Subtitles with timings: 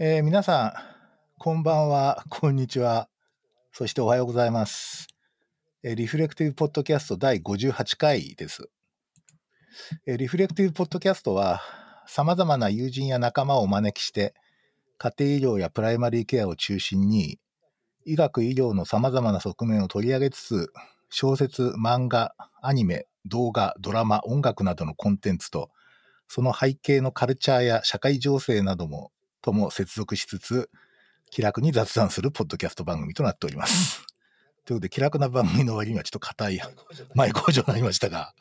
[0.00, 0.72] えー皆さん、
[1.38, 3.08] こんばんは、こんにちは、
[3.72, 5.08] そしておはようございます。
[5.82, 8.70] えーリフレクティブポッドキャスト第58回です。
[10.06, 11.62] えーリフレクティブポッドキャストは、
[12.06, 14.34] 様々な友人や仲間をお招きして、
[14.98, 17.40] 家庭医療やプライマリーケアを中心に、
[18.04, 20.72] 医学医療の様々な側面を取り上げつつ、
[21.10, 25.70] 小説、漫画、アニメ、動画、ドラマ、音楽などのコンテンツと、
[26.28, 29.10] その背景のカルチャーや社会情勢なども
[29.42, 30.70] とも接続しつつ、
[31.30, 34.04] 気楽に雑談するポッドキャスト番組となっております。
[34.64, 36.60] ということで、気楽な番組の割にはちょっと硬い
[37.14, 38.34] 前工場になりましたが、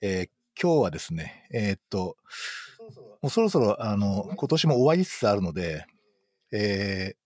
[0.00, 0.28] えー
[0.60, 2.16] 今日はですね、えーっと、
[3.20, 5.84] もうそろそろ、あの、今年も終わりつつあるので、
[6.52, 7.24] えー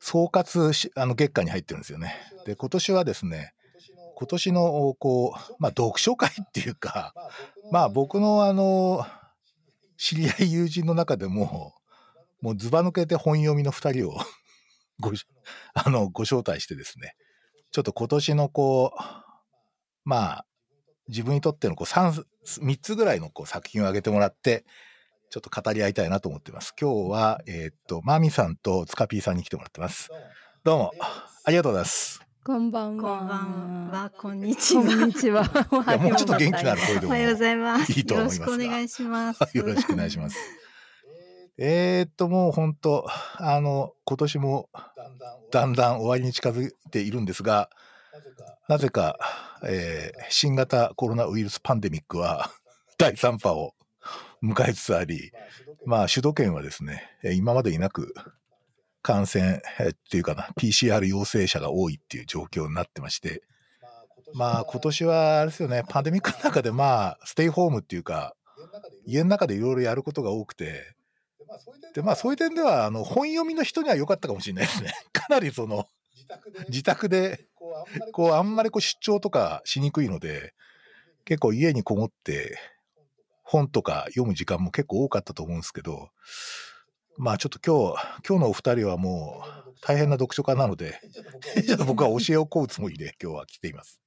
[0.00, 2.14] 総括しあの月間に入ってるんですよね。
[2.46, 3.52] で、今年はですね、
[4.16, 7.14] 今年の、こう、まあ、読書会っていうか、
[7.70, 9.06] まあ、僕の、あの、
[9.96, 11.74] 知り合い友人の中でも、
[12.40, 14.18] もうずば抜けて本読みの2人を
[15.00, 15.26] ごし
[15.74, 17.14] あのご招待してですね、
[17.70, 19.00] ちょっと今年のこう、
[20.04, 20.46] まあ、
[21.08, 24.64] 自分にとってのこう 3, 3つぐらいのこう作品を挙げてもらって、
[25.30, 26.74] ちょっと語り合いたいなと思ってます。
[26.80, 30.08] 今日は、えーっと、マミさんとツカピーさんに来てもらってます。
[30.64, 30.92] どうも、
[31.44, 32.20] ありがとうございます。
[32.42, 33.42] こんばんこんばは。
[33.44, 34.94] んは、こんにちこは。
[34.94, 35.44] んにちは。
[35.70, 37.92] もうちょっと元気のある声でもおはようございます。
[37.92, 39.56] いいと思いますがよろしくお願いします。
[39.56, 40.36] よろしくお願いします。
[41.62, 44.70] えーっと、もう本当、あの、今年も
[45.52, 46.24] だんだん終わり。
[46.24, 47.68] に近づいているんですが、
[48.66, 49.18] なぜか、
[49.62, 52.50] えー新型コロナウイルスパンデミックは
[52.96, 53.74] 第3波を
[54.42, 55.32] 迎えつつあり、
[55.84, 56.62] まあ、首都圏は。
[56.62, 58.14] ですね、えー今までになく
[59.02, 63.42] 感染、えーっていうかな、PCR 陽性者が多いっていう状況になってまして、
[64.32, 68.34] まあ、今年はあれですよね、パンデミックの中でまあ、ステイホームっていうか、
[69.04, 70.94] 家の中でいろいろやることが多くて、
[71.94, 74.92] で、まあ、そういう点では、あの、本読みの人には良かったかもしれないですね。
[75.12, 75.86] かなりその、
[76.68, 77.46] 自宅で、
[78.12, 80.54] こう、あんまりこう出張とかしにくいので、
[81.24, 82.58] 結構家にこもって、
[83.42, 86.10] 本とか読む時間も結構多かったと思うんですけど、
[87.16, 91.00] まあちょっと今日、今日のお二人はもう大変な読書家なので、
[91.66, 94.00] ちょっと僕は教えを請うつもりで今日は来ています。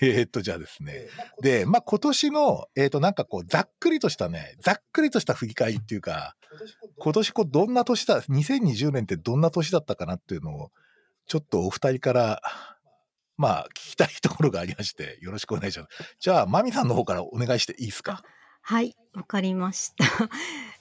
[0.00, 1.06] えーっと、じゃあですね。
[1.40, 6.36] で、まあ今年の、えーっと、なんかこう、ざっくりとしたね、ざっくりとした振り返りっていうか、
[6.98, 7.84] 今年こう、どんな？
[7.84, 10.70] 年だ、2020年ってどんな年だったかなっていうのを、
[11.26, 12.42] ちょっとお二人から、
[13.36, 16.16] まあ、聞きたいところがありまして、よろしくお願いします。
[16.20, 18.22] じゃあ、マミさんの方からお願いしていいですか？
[18.66, 20.04] はい、わかりました。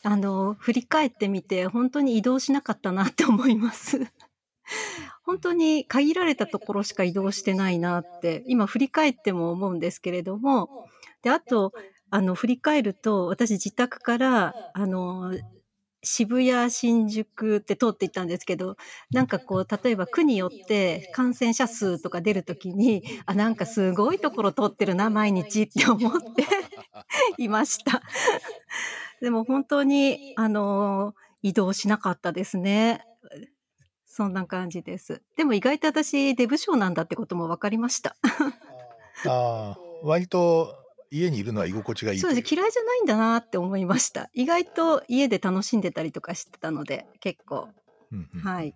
[0.10, 4.00] あの、振り返ってみて、本当に移動しなかったなって思います。
[5.23, 10.88] 本当に限られたところしか移動してないなって、今振り返っても思うんですけれども、
[11.22, 11.73] で、あと、
[12.09, 15.34] あの、振り返ると、私自宅から、あの、
[16.03, 18.75] 渋谷、新宿って通っていったんですけど、
[19.11, 26.45] なんかこう、例えば区によって感染者数とか出るときに、あ、なんかすごいところ通ってるな、毎日って思って
[27.41, 28.01] いました。
[29.22, 33.05] でも本当に、あの、移動しなかったですね。
[34.16, 35.24] そんな感じです。
[35.35, 38.16] でも意外と私、デブ症なんだってことも分かりました。
[39.25, 40.75] ああ、割と
[41.09, 42.19] 家にいるのは居心地がいい。
[42.19, 42.53] そうです。
[42.53, 44.29] 嫌いじゃないんだなって思いました。
[44.35, 47.69] 意外と家で楽しんでたりとかしてたので、結構。
[48.12, 48.75] うんうんはい。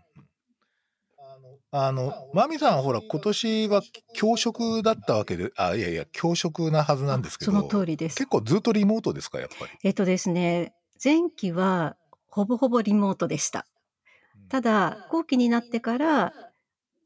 [1.69, 3.83] あの、マミさん、ほら、今年は
[4.15, 8.15] 教職だったわけで、あ、いやいや、教職なはずなんですけど、その通りです。
[8.15, 9.71] 結構ずっとリモートですか、やっぱり？
[9.83, 11.95] えっとですね、前期は
[12.27, 13.67] ほぼほぼリモートでした。
[14.49, 16.33] ただ、後期になってから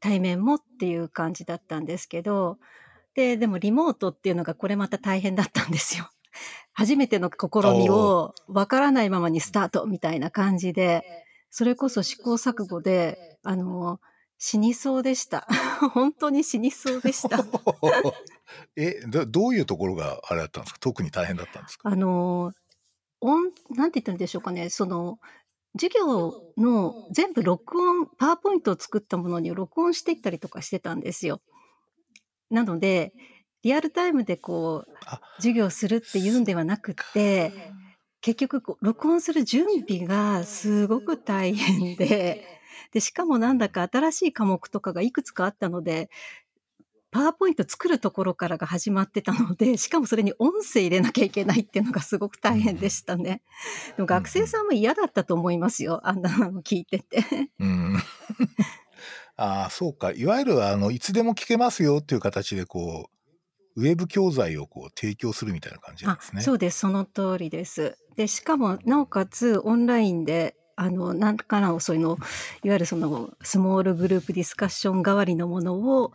[0.00, 2.58] 対面もっていう感じだったんですけど、
[3.14, 6.10] で、でもリモートっていうのがこれまた大変だったんですよ。
[6.72, 14.00] 初めての試みをわからないままにスタートみたいな感じで、それこそ試行錯誤で、あの、
[14.38, 15.46] 死にそうでした。
[15.92, 17.38] 本当に死にそうでした。
[18.76, 20.78] えど、どういうところがあれだったんですか？
[20.80, 21.90] 特に大変だったんですか？
[21.90, 22.52] あの、
[23.20, 25.18] 音、なんて言ったんでしょうかね、その、
[25.78, 31.40] 授業の全部録音、パワーポイントを作ったものに録音していったりとかしてたんですよ。
[32.50, 33.12] なので、
[33.62, 37.52] リアルタイムでこうあ、授業するっていうんではなくって、
[38.20, 42.44] 結局こう、録音する準備がすごく大変で、
[42.92, 46.10] で、しかもなんだか新しい科目とかがいくつかあったので、
[47.12, 53.42] パワーポイント作るところからが始まってたので、 しかもそれに音声入れなきゃいけないっていうのがすごく大変でしたね。
[53.96, 56.00] でも学生さんも嫌だったと思いますよ。
[56.04, 57.50] あんなの聞いてて。
[57.60, 57.96] うん。
[59.36, 60.12] ああ、そうか。
[60.12, 63.10] いわゆる、あの、いつでも聞けますよっていう形で、こ
[63.76, 66.42] う、ウェブ教材をこう提供するみたいな感じなんあですね。
[66.42, 66.78] そうです。
[66.80, 67.98] その通りです。
[68.16, 72.18] で、しかも、なおかつ、オンラインで、あの、なんかの、そういうの、
[72.62, 76.12] いわゆるその、スモールグループディスカッション代わりのものを、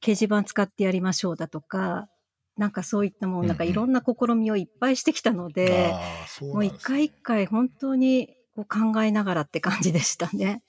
[0.00, 2.08] 掲示板使ってやりましょうだとか、
[2.56, 5.92] なんかそういったもう、なんかいろんな試みをいっぱいしてきたので、
[6.40, 10.62] うんうん、もう一回一回本当にこう考えながらって感じでしたね。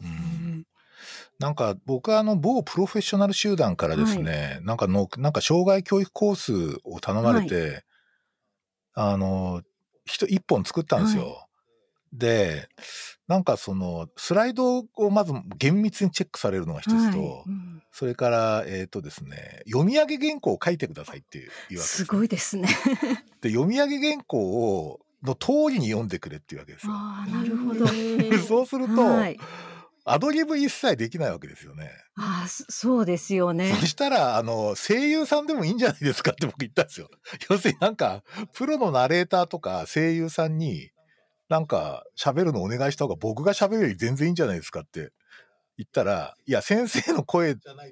[0.00, 0.64] うん。
[1.40, 7.82] なんか僕はあの某プロフェッショナル集団からですね、はい、なんかの、なんか障害教育コースを頼まれて、はい、
[8.94, 9.62] あの、
[10.04, 11.24] 人一本作ったんですよ。
[11.24, 11.48] は
[12.12, 12.68] い、で、
[13.26, 22.68] なんかそのスライドをまず厳密にチェックされるのが一つと、はいうん、それからえっ、ー、とですね読み上げ原稿を書いてくださいっていうわけですすごいですね
[23.40, 26.92] で読み上げ原稿をの通りに読んでくれっていうわけですよ。
[26.94, 27.86] あなるほど
[28.46, 29.38] そうすると、はい、
[30.04, 31.90] アドリブ一切できないわけですよね。
[32.16, 33.74] ああそうですよね。
[33.80, 37.08] そしたらあの声優さんでもいいんじゃないですかって僕言ったんですよ。
[37.48, 38.22] 要するになんか
[38.52, 40.90] プロのナレーターとか声優さんに
[41.48, 45.12] なんか喋るのお願いした方が僕が喋るより全然いいんじゃないですかって
[45.76, 47.84] 言ったら、いや、先生の声じゃな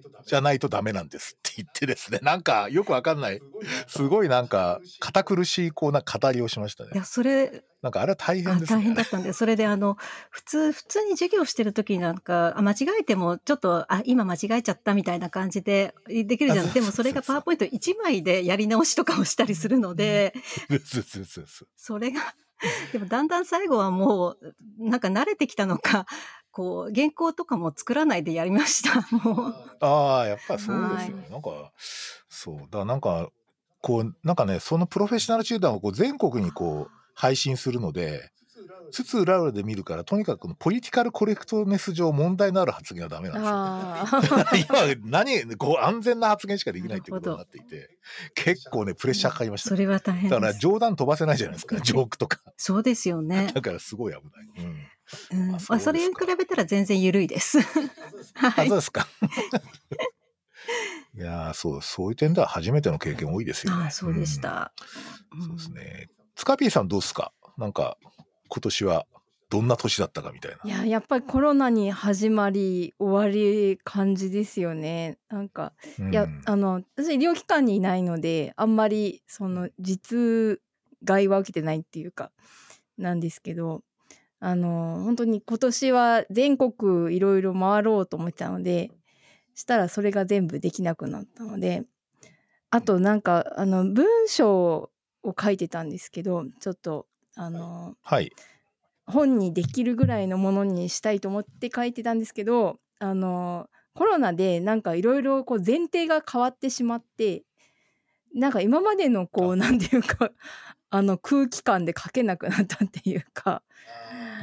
[0.52, 0.92] いとダメ。
[0.92, 3.40] なんですって言ってですね、 なんかよくわかんない、
[3.88, 6.90] すごいなんか堅苦しいこうな語りをしましたね。
[6.94, 8.78] いや、それ、なんかあれは大変ですね。
[8.78, 9.96] 大変だったんで、それであの、
[10.30, 16.72] 普通、普通に授業してる時になんか、あ間違えてもちょっと、あ、今間違えちゃったみたいな感じでできるじゃん。
[16.72, 20.34] でもそれがパワーポイント1枚でやり直しとかをしたりするので、
[21.76, 22.34] それが
[22.92, 26.06] でもだんだん最後はもう、なんか慣れてきたのか、
[26.50, 29.76] こう、原稿とかも作らないでやりました、 もう。
[29.80, 31.16] ああ、やっぱそうですよ。
[31.30, 31.72] なんか、
[32.28, 32.58] そう。
[32.58, 33.30] だからなんか、
[33.80, 38.30] こう、なんかね、そのプロフェッショナル集団をこう全国にこう、配信するので、
[38.92, 44.66] つつ裏裏で見るからとにかくポリティカルコレクトネス上問題のある発言はダメなんですよ、ね。
[45.02, 47.98] 今何こう安全な発言しかできないってことになっていて
[48.34, 52.40] 結構ねプレッシャーかかりました、ね、それは大変だから冗談飛ばせないじゃないですかジョークとか。
[52.56, 53.50] そうですよね。
[53.54, 54.20] だからすごい危
[54.56, 54.66] ない。
[54.66, 54.86] うん
[55.32, 57.60] うんまあ、それに比べたら全然緩いです。
[58.34, 59.06] はい、あそうですか。
[61.14, 63.86] いやそうそういう点では初めての経験多いですよね。
[63.88, 64.72] あそうでした、
[65.32, 66.08] うん、そうですね。
[66.36, 67.32] スカピーさんどうですか？
[67.58, 67.98] なんか
[68.54, 69.06] 今年は
[69.48, 70.58] どんな年だったかみたいな。
[70.62, 75.16] いややっぱりコロナに始まり終わり感じですよね。
[75.30, 80.60] なんか、うん、いやあの私医療機関にいないのであんまりその実
[81.02, 82.30] 害は受けてないっていうか
[82.98, 83.82] なんですけど
[84.38, 88.90] あの本当に今年は全国いろいろ回ろうと思ってたので
[89.54, 91.84] したらそれが全部できなくなったので
[92.70, 94.90] あとなんかあの文章
[95.22, 98.32] を書いてたんですけどちょっとあの、はい、
[99.06, 107.42] 本にできるぐらいのものにしたいと思って書いてたんですけどあのコロナでなんかいろいろ前提が変わってしまって
[108.34, 110.30] なんか今までのこうなんていうか
[110.90, 113.62] あの空気感で書けなくなったっていうか。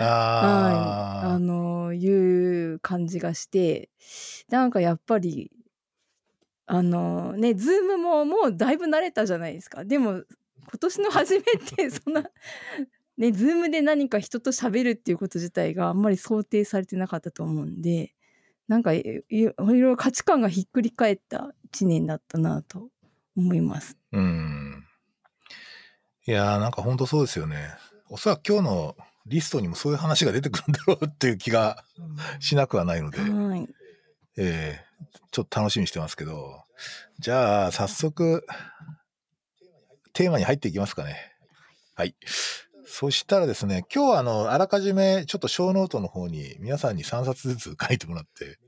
[0.02, 3.90] あはい、あのいう感じがして
[4.48, 5.52] なんかやっぱり
[6.68, 9.84] あのね Zoom ももうだいぶ慣れたじゃないですか。
[9.84, 10.24] でも
[10.70, 12.24] 今年の初めて そんな
[13.18, 18.14] ね Zoom で何か人と喋るっていうこと自体があんまり想定されてなかったと思うんで
[18.68, 22.90] なんかいろいろ価値観がひっくり返った1年だったなと
[23.36, 23.98] 思います。
[24.12, 24.86] うん。
[26.28, 27.58] いやーなんか本当そうですよね。
[28.10, 28.96] おそらく今日の
[29.26, 31.84] リストにもそういう話が出てくるんだろうっていう気が
[32.40, 33.68] しなくはないので、はい、
[34.38, 36.64] えー、ちょっと楽しみにしてますけど。
[37.20, 38.46] じゃあ早速
[40.20, 41.16] テーマに入っていきますかね。
[41.96, 42.14] はい。
[42.86, 48.60] そしたらですね、今日はあの、あらかじめちょっと小ノートの方に皆さんに3冊ずつ書いてもらって、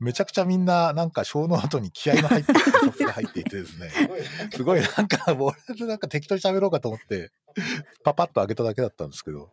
[0.00, 2.44] めちゃくちゃみんななんか小ノートに気合の入っ
[2.96, 3.90] て が入っていてですね、
[4.50, 5.54] すごいなんか、俺
[5.86, 7.32] なんか適当に喋ろうかと思って、
[8.02, 9.52] パパッと開けただけだったんですけど、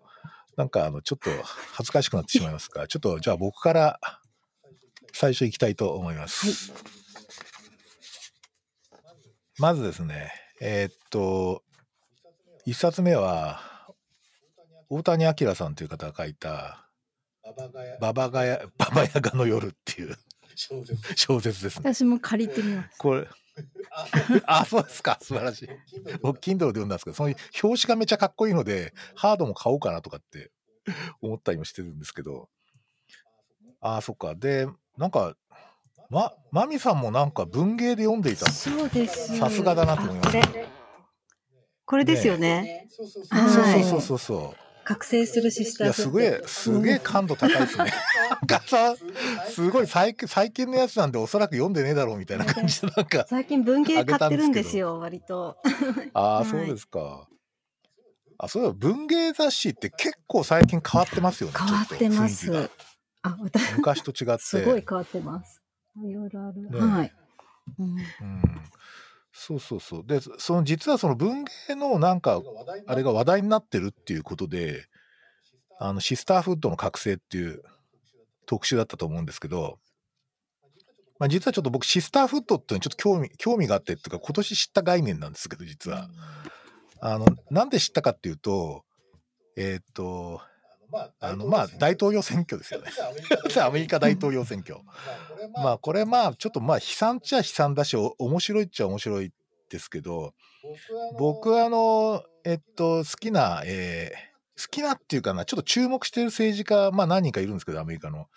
[0.55, 1.31] なんかあの、ちょっと
[1.73, 3.99] 恥ずかしくなってしまいますが、ちょっとじゃあ僕から
[5.11, 6.71] 最初行きたいと思います。
[6.71, 6.81] はい、
[9.57, 10.31] まずですね、
[10.63, 11.63] えー、っと、
[12.65, 13.59] 一冊目は、
[14.89, 16.87] 大谷明さんという方が書いた、
[17.99, 20.15] ババガヤ、ババヤガの夜っていう
[21.15, 21.91] 小説ですね。
[21.91, 22.97] 私も借りてみます。
[22.99, 23.27] これ、
[24.45, 25.17] あ、 そうですか。
[25.19, 25.69] 素晴らしい。
[26.21, 30.51] 僕、Kindle で読んだんですけど、その表紙がめちゃかっこいいので、ハードも買おうかなとかって
[31.21, 32.49] 思ったりもしてるんですけど、
[33.79, 34.35] ああ、そっか。
[34.35, 35.35] で、なんか、
[36.11, 40.37] ま、マミさんもなんか文芸で読んでいたそうですさすがだなと思います、
[41.85, 42.89] これですよね。
[42.89, 44.61] そうそうそうそうそう。
[44.83, 47.93] 覚醒するシスターいやすげえすげえ感度高いですね。
[49.49, 55.57] すごい最最近のやつなんでおそらく読んでねえだろうみたいな感じでなんか 最近文芸買ってるんですよ割と。
[56.13, 57.29] ああ、 そうですか。
[58.37, 61.55] あ、そういえば文芸雑誌って結構最近変わってますよね。
[61.57, 62.69] 変わってます。
[63.21, 64.43] あ、私、昔と違って。
[64.43, 65.60] すごい変わってます。
[65.97, 66.69] いろいろある。
[66.69, 67.13] ねはい。
[67.79, 68.61] うんうん。
[69.33, 70.03] そうそうそう。
[70.05, 72.41] で、その実はその文芸のなんか、
[72.85, 74.85] あれが話題になってるっていうことで、
[75.79, 77.63] あの、シスターフッドの覚醒っていう
[78.45, 79.79] 特集だったと思うんですけど、
[81.17, 86.09] まあ、実はちょっと僕、シスターフッドっていうのにちょっと興味、興味があってっていうか、今年知った概念なんですけど、実は。
[86.99, 88.83] あの、なんで知ったかっていうと、
[89.55, 90.41] えーっと、
[91.19, 92.91] あの、まあ、大統領選挙ですよね。
[93.61, 94.79] アメリカ大統領選挙。
[95.53, 99.31] まあ、これまあ、ちょっとまあ、悲惨っちゃ悲惨だし、お面白いっちゃ面白い
[99.69, 100.33] ですけど、
[101.17, 104.31] 僕はあの、えっと、好きな、えー
[104.61, 108.27] 好きなっていうかな、ちょっと注目してる政治家、まあ何人かいるんですけど、アメリカの。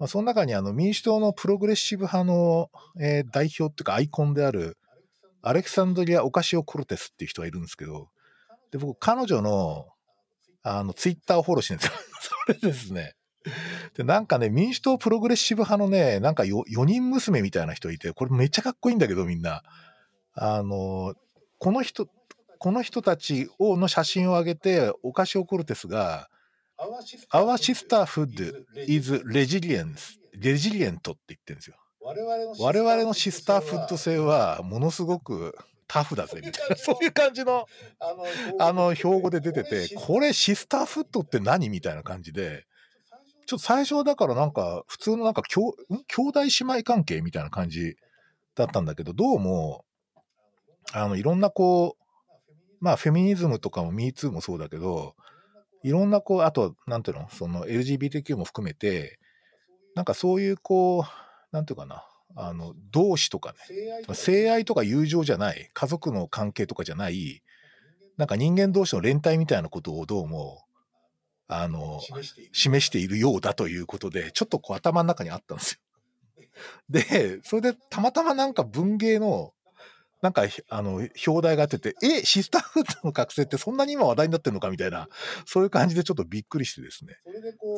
[0.00, 4.76] まあ、その中にあの民主党のプログレッシブ派の、えー代表っていうかアイコンである、
[5.42, 8.08] アレクサンドリア・オカシオ・コルテスっていう人がいるんですけど、
[8.72, 9.86] で、僕、彼女の、
[10.62, 11.92] あの、ツイッターをフォローしてるんですよ。
[12.46, 13.14] それですね。
[13.96, 19.62] で、なんかね、民主党プログレッシブ派のね、なんかよ4人娘みたいな人いて、これめっちゃかっこいいんだけど、みんな。
[20.34, 21.14] あの、
[21.58, 22.08] この人、
[22.58, 26.28] この人たちをの写真を上げて、オカシオ・コルテスが、
[27.32, 31.76] Our sisterhood is resilience, resilient って言ってるんですよ。
[32.58, 37.66] 我々のシスターフッド性はものすごくタフだぜみたいな、そういう感じの、
[38.58, 41.40] あの、標語で出てて、これシスターフッドって。
[41.40, 42.64] 何みたいな感じで、
[43.46, 46.04] ちょっと最初はだからなんか、普通のなんか兄、ん？
[46.06, 47.96] 兄弟姉妹関係みたいな感じ
[48.54, 49.84] だったんだけど、どうも、
[50.92, 52.02] あの、いろんなこう、
[52.80, 55.14] まあ、フェミニズムとかも MeToo もそうだけど、
[55.82, 59.18] いろんなこう、あと、なんていうの、その LGBTQ も含めて、
[59.94, 61.04] なんかそういうこう、
[61.54, 67.42] なんていうかな、あの、同志とかね、性愛とか友情じゃない、家族の関係とかじゃない、
[68.16, 70.64] なんか人間同士の連帯みたいなことをどうも、
[71.48, 72.00] あの、
[72.52, 75.78] 示しているようだということで、ちょっとこう頭の中にあったんですよ。
[76.88, 79.52] で、それでたまたまなんか文芸の、
[80.22, 84.70] なんか、あの、表題があってて、え、シスターフッドの覚醒ってそんなに今話題になってるのか？
[84.70, 85.08] みたいな、
[85.44, 87.16] そういう感じでちょっとびっくりしてですね。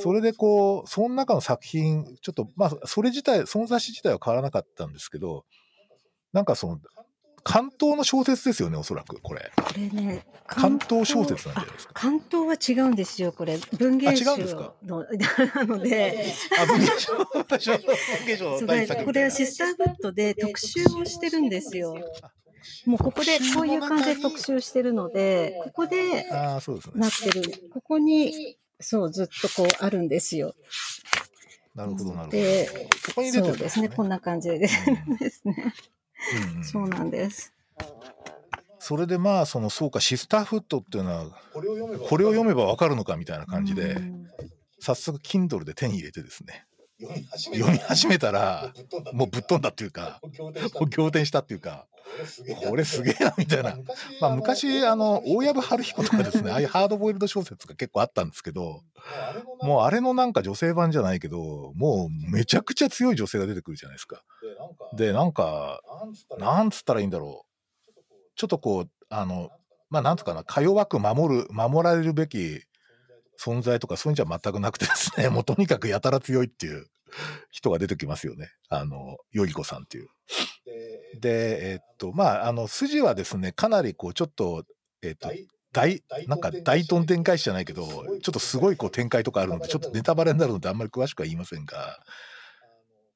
[0.01, 5.47] それでこう、その中の作品、ちょっと、まあ、それ自体、その雑誌自体は変わらなかったんですけど、
[6.35, 6.79] なんかその、
[7.45, 9.53] 関東の小説ですよね、おそらく、これ。
[9.57, 11.93] これね、関東小説なんじゃないですか。
[11.95, 13.59] 関東は違うんですよ、これ。
[13.79, 14.37] 文芸賞
[14.83, 21.95] の、なの で、あ、文芸賞、文芸賞そう第一作これはシスターフッドで特集をしてるんですよ。
[22.87, 27.09] もうここで、こういう感じで特集してるので、ここでああ、そうですねな。
[27.09, 27.69] ってる。
[27.71, 30.55] ここに、そう、ずっとこうあるんですよ。
[31.75, 32.31] なるほど、なるほど。
[32.31, 33.89] で、ここに出てるんそうですね。
[33.91, 34.83] こんな感じでです
[35.45, 35.75] ね。
[36.33, 36.65] うんうん。
[36.65, 37.53] そうなんです。
[38.79, 44.27] それでまあ、その、そうか、シスターフッドっていうのは、これを読めばわかるのかみたいな感じでう、ん。
[44.79, 46.67] 早速、Kindle で手に入れてですね、
[47.37, 48.73] 読み始めたら、
[49.13, 51.87] もうぶっ飛んだっていうか、もう仰天したっていうか、
[52.69, 53.77] これすげえな、みたいな。
[54.21, 58.83] まあ、昔、あの、大藪春彦とかですね、 ああいうハードボイルド小説が結構あったんですけど、
[59.63, 64.23] もうあれのなんか女性版じゃないけど、もうめちゃくちゃ強い女性が出てくるじゃないですか。
[64.95, 65.81] で、なんか、
[66.39, 68.01] なんつったらいいんだろう。
[68.37, 69.51] ちょっとこう、あの、
[69.91, 72.63] まあ、なんつうかな、か弱く守る、守られるべき
[73.41, 76.87] 存在とかそういうんじゃ全くなくてですね、もうとにかくやたら強いっていう
[77.51, 78.51] 人が出てきますよね。
[78.69, 80.09] あの、よりこさんっていう。
[81.21, 84.65] で、えっと、まあ、あの、筋はですね、かなりこう、ちょっと、
[85.03, 85.29] えっと、
[85.73, 91.99] 大、なんか大トン展開しじゃないけど、ちょっとすごいこう展開とかあるので、ちょっとネタバレになるのであんまり詳しくは言いませんが、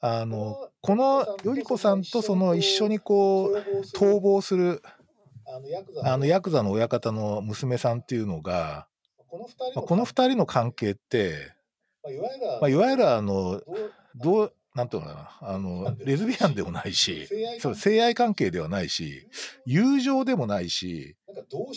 [0.00, 3.56] あの、このよりこさんとその一緒にこう、
[3.96, 4.82] 逃亡する、
[6.04, 8.88] あの、ヤクザの親方の娘さんっていうのが、
[9.74, 11.52] まあ、この二人の関係って、
[12.60, 13.62] まあ、いわゆるあの、
[14.16, 17.28] どう、なんていうのかな、あの、レズビアンでもないし、
[17.60, 19.26] そう、性愛関係ではないし、
[19.66, 21.16] 友情でもないし、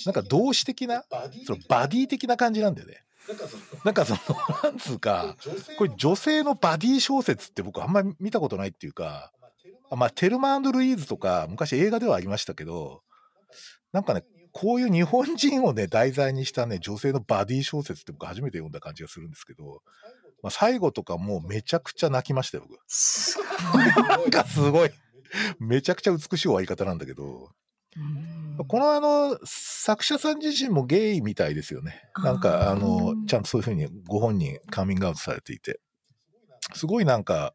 [0.06, 1.04] なんか同志的な、
[1.46, 3.04] そのバディ的な感じなんだよね。
[3.86, 4.20] なんかその、
[4.64, 5.36] なんつうか、
[5.78, 9.32] これ女性のバディ小説って僕あんまり見たことないっていうか、
[9.90, 13.04] あまあ、テルマルイーズとか昔映画ではありましたけど、
[13.92, 14.24] なんかね、
[14.54, 19.82] こういう日本人をね、題材にしたね、女性のバディ小説って僕初めて読んだ感じがするんですけど、
[20.43, 22.79] まあ、最後とかもうめちゃくちゃ泣きましたよ、僕。
[22.88, 23.38] す
[24.07, 24.91] なんかすごい、
[25.60, 27.51] めちゃくちゃ美しい終わり方なんだけど、
[28.67, 32.10] このあの、作者さん自身もゲイみたいですよね。
[32.24, 35.79] なんかあの、ちゃんとそういうふうにご本人カミングアウトされていて。
[36.74, 37.53] すごいなんか、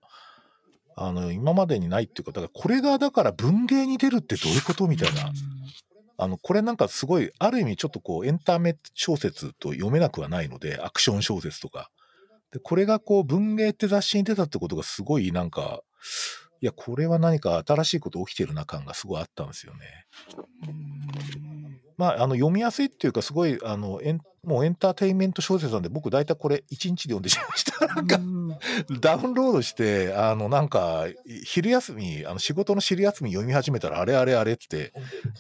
[0.97, 5.33] あの、今までにないっていうか、だからこれがだから文芸に出るってどういうことみたいな。
[6.19, 11.91] あの、これなんかすごい、ある意味ちょっとこう、エンタメ小説と読めなくはないので、アクション小説とか。
[12.53, 15.83] で、これがこう、文芸って雑誌に出たってことがすごいなんか、
[16.61, 20.07] いや、これは何か新しいこと起きてるな感がすごいあったんですよね。
[21.97, 27.87] まあ、あの、読みやすいっていうか、すごい、あの、エンもうエンターテインメント小説なんで、僕大体これ1日で読んでしまいました。
[27.87, 28.21] なんか、
[29.01, 31.07] ダウンロードして、あの、なんか、
[31.45, 34.93] 昼休み、あの、仕事の昼休み読み始めたら、あれあれあれって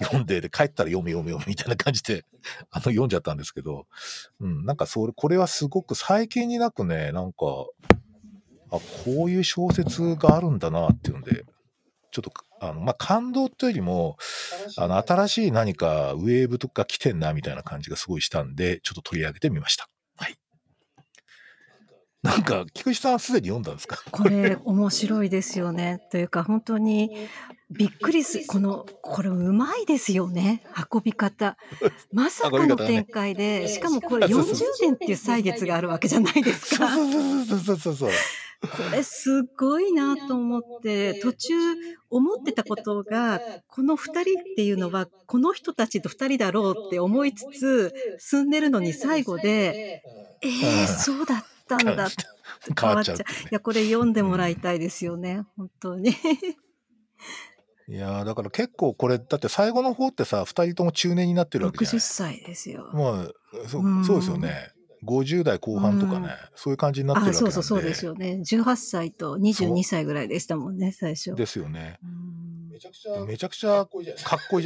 [0.02, 2.24] 読んで、で、帰ったら読め読め読めみたいな感じで、
[2.72, 3.86] あの、読んじゃったんですけど、
[4.40, 7.46] うん、なんかそれ、これはすごく最近になくね、なんか、
[8.72, 11.44] あ、こういう小説があるんだなっていうので、
[12.10, 14.16] ちょっとあの、まあ、感動というよりも、
[14.76, 19.88] あの、新しい何かウェーブとか来てんな、みたいな感じがすごいしたんで、ちょっと取り上げてみました。
[22.26, 22.36] はい。
[22.36, 24.02] なんか、菊池さんすでに読んだんですか？
[24.10, 26.00] これ、面白いですよね。
[26.10, 27.10] というか、本当に、
[27.70, 30.62] びっくりす、この、これうまいですよね。
[30.92, 31.56] 運び方。
[32.12, 36.88] まさかの展開で、ね、しかもこれ40年っていう歳月があるわけじゃないですか。
[38.60, 41.54] これすごいなと思って、途中
[42.08, 50.02] 思ってたことが、この二人っていうのは、この人たちと二人だろうって思いつつ、進んでるのに最後で、
[50.42, 52.08] えー、そうだったんだ
[52.78, 53.16] 変わっちゃう。
[53.16, 53.20] い
[53.50, 56.10] や、これ読んでもらいたいですよね、本当に。
[57.88, 62.90] いやだから結構これ、だって最後の方ってさ、二人とも中年になってるわけじゃない ?60 歳ですよ。
[62.92, 64.72] まあ、そそうですよね。
[65.04, 67.52] 50代後半とかね、うん、そういう感じになってるわけなんで。
[67.52, 68.40] そうそうそうですよね。
[68.44, 71.34] 18歳と22歳ぐらいでしたもんね、最初。
[71.34, 72.00] ですよね。
[72.76, 74.12] めちゃくちゃ、めちゃくちゃかっこいいじ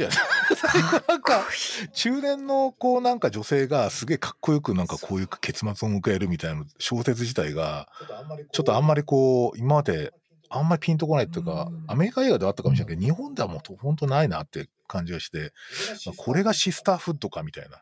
[0.05, 0.17] ゃない
[0.49, 1.03] ですか。
[1.07, 1.45] なんか、
[1.93, 7.87] 中年のこうなんか女性がすげえかっこよくなんかこういう結末を迎えるみたいな小説自体が、
[8.51, 10.11] ちょっとあんまりこう、今まで
[10.53, 15.53] あんまりピンとこないっていうか、アメリカ映画ではあったかもしれないけど、日本ではもう本当ないなって感じがして、
[16.17, 17.81] これがシスターフッドかみたいな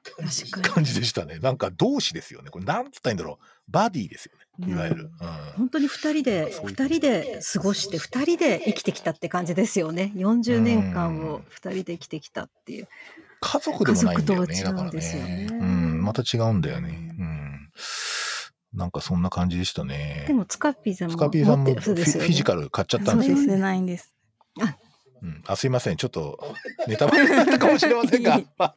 [0.61, 1.39] 感じでしたね。
[1.39, 2.51] なんか同志ですよね。
[2.51, 3.45] これなんつったらいいんだろう。
[3.67, 4.71] バディですよね。
[4.71, 5.03] いわゆる。
[5.03, 5.09] うん、
[5.57, 10.11] 本当に二人で、二人で過ごして、二人で生きてきたって感じですよね。
[10.15, 12.87] 40年間を二人で生きてきたっていう。
[13.41, 14.63] 家族でもないんだよね。
[14.63, 15.47] だからね。
[15.49, 17.15] うん、また違うんだよね。
[17.17, 17.71] うん。
[18.73, 20.25] なんかそんな感じでしたね。
[20.27, 21.13] でも、ツカピーさんも。
[21.13, 23.37] ツカピーさんもフィジカル買っちゃったんですよ。
[23.37, 24.15] そうですね、ないんです。
[24.61, 24.77] あ、
[25.21, 26.39] うん、あすいませんちょっと
[26.87, 28.41] ネタバレになったかもしれませんが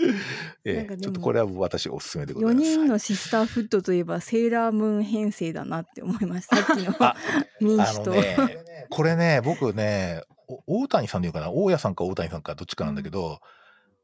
[0.64, 2.66] ええ、ちょっとこれは私おすすめでございます。
[2.66, 6.56] 4人のシスターフットといえばセーラームーン編成だなって思いました。
[6.56, 6.94] さっきの
[7.60, 8.12] 民主党。
[8.12, 8.36] ね、
[8.88, 10.22] これね、僕ね、
[10.66, 13.40] 大谷さんで言うかな、大家さんか大谷さんかどっちかなんだけど、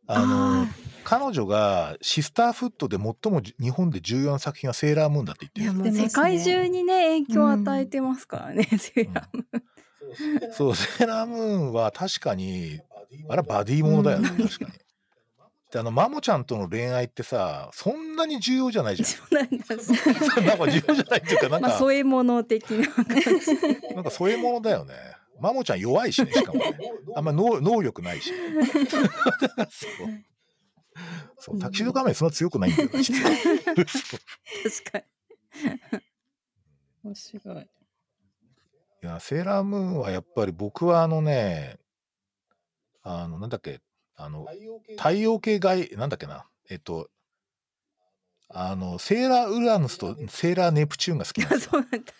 [0.06, 0.66] あの、
[1.04, 5.92] 彼女がシスターフットで最も日本で重要な作品はセーラームーンだって言ってる。
[5.92, 10.52] 世界中にね、影響を与えてますからね、うん、セーラームーン。
[10.52, 11.40] そう、セーラームー
[11.70, 12.80] ンは確かに、
[13.28, 14.72] あれはバディものだよね、確かに。
[15.72, 19.08] で、あの、マモちゃんとの恋愛ってさ、そんなに重要じゃないじゃん。
[19.08, 19.48] そうなん
[20.46, 21.68] なんか重要じゃないっていうか、なんか。
[21.68, 23.94] まあ、添え物的な感じ。
[23.94, 24.94] なんか添え物だよね。
[25.40, 26.78] マモちゃん弱いしね、しかもね。
[27.14, 28.32] あんま能能力ないし、
[29.70, 29.92] そう。
[31.38, 33.12] そう、タキシード仮面そんな強くないんだよ、確か
[34.98, 35.04] に。
[37.04, 37.68] 面白い。
[39.02, 41.78] いや、セーラームーンはやっぱり僕はあのね、
[43.02, 43.80] あの、なんだっけ、
[44.16, 44.46] あの、
[44.96, 47.08] 太陽系外、なんだっけな、えっと、
[48.48, 51.70] あの、セーラーウラヌスとセーラーネプチューンが好きなんですよ。
[51.74, 52.12] そうなんだ。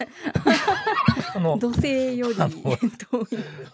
[1.34, 2.50] あの、土星より遠い。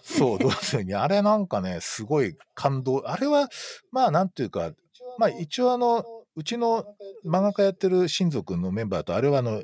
[0.01, 0.93] そう、土星に。
[0.93, 3.09] あれなんかね、すごい感動。
[3.09, 3.49] あれは、
[3.91, 4.71] まあ、なんていうか、
[5.17, 6.85] まあ、一応あの、うちの
[7.25, 9.63] 漫画家やってる親族のメンバーと、あれはあの、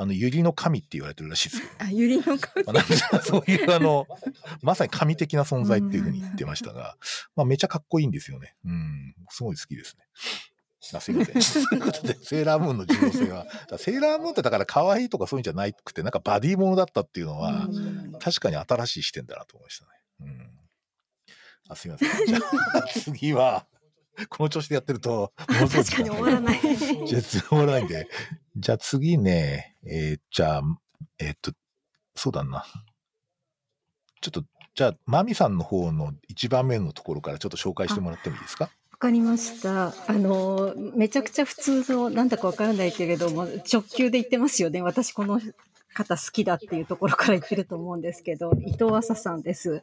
[0.00, 1.72] あの、百合の神って言われてるらしいですけど。
[1.78, 4.06] あ、百合の神、そういうあの、
[4.62, 6.96] まさに神的な存在っていうふうに言ってましたが、
[7.34, 8.54] まあめちゃかっこいいんですよね。
[8.64, 10.04] うん、すごい好きですね。
[10.94, 11.34] あすいません。
[11.68, 13.46] ということで、セーラームーンの重要性は、
[13.78, 17.68] セーラームーンってだから可愛いとかそういうんじゃなくて、なんかバディものだったっていうのは、
[18.20, 19.90] 確かに新しい視点だなと思いましたね。
[20.20, 20.50] うん。
[21.70, 22.26] あ、すいません。
[22.26, 22.38] じゃ
[22.74, 23.66] あ、 次は、
[24.30, 26.60] この調子でやってると、ものすごい確かに終わらない。
[27.06, 28.08] じゃあ、終わらないんで。
[28.56, 30.62] じゃあ次ね、えー、じゃあ、
[31.18, 31.52] えー、っと、
[32.16, 32.64] そうだな。
[34.20, 38.64] ちょっと、じゃあ、マミさんの方の一番目のところからちょっと紹介してもらってもいいですか？
[38.64, 39.94] わかりました。
[40.06, 44.82] あの、めちゃくちゃ普通の、なんだかわからないけれども、直球で言ってますよね。
[44.82, 45.40] 私この
[45.94, 49.82] 方好きだっていうところから言ってると思うんですけど、伊藤浅さんです。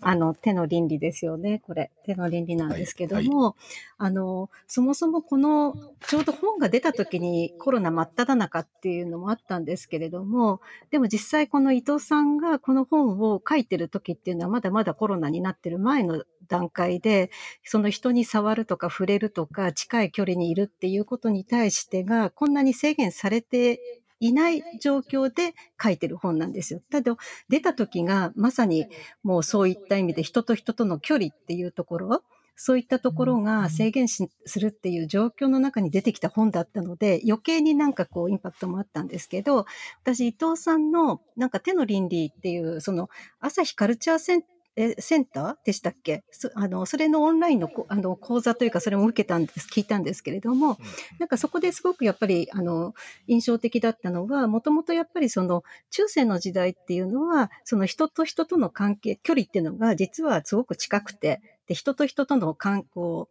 [0.00, 1.60] あの、手の倫理ですよね。
[1.64, 3.54] これ、手の倫理なんですけども、はいはい、
[3.98, 5.74] あの、そもそもこの、
[6.06, 17.30] ちょうど本が出た時にコロナ真っ只中っていうのもあったんですけれども、でも実際この伊藤さんがこの本を書いてる時っていうのはまだまだコロナになってる前の段階で、
[17.64, 26.80] その人に触るとか触れるとか近い距離にいるっていうことに対してが、こんなに制限されていない状況で書いてる本なんですよ。
[26.90, 27.16] ただ、
[27.48, 28.86] 出た時がまさに
[29.22, 32.22] もうそういった意味で人と人との距離っていうところ、
[32.56, 34.28] そういったところが制限す
[34.60, 39.66] るっていう状況の中に出てきた本だったので、余計になんかこうインパクトもあったんですけど、
[40.02, 43.10] 私伊藤さんのなんか手の倫理っていう、その
[43.40, 44.44] 朝日カルチャーセン
[44.76, 46.24] えセンターでしたっけ？
[46.30, 50.78] そあのそれのオンラインのあの講座というかそれも受けたんです聞いたんですけれども、
[51.18, 52.94] なんかそこですごくやっぱりあの
[53.26, 62.56] 印象的だったのはもともとやっぱりその中世の時代っていうのはその人と人との関係距離っていうのが実はすごく近くてで、人と人との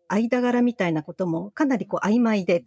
[0.08, 2.64] 間柄みたいなこともかなりこう曖昧で、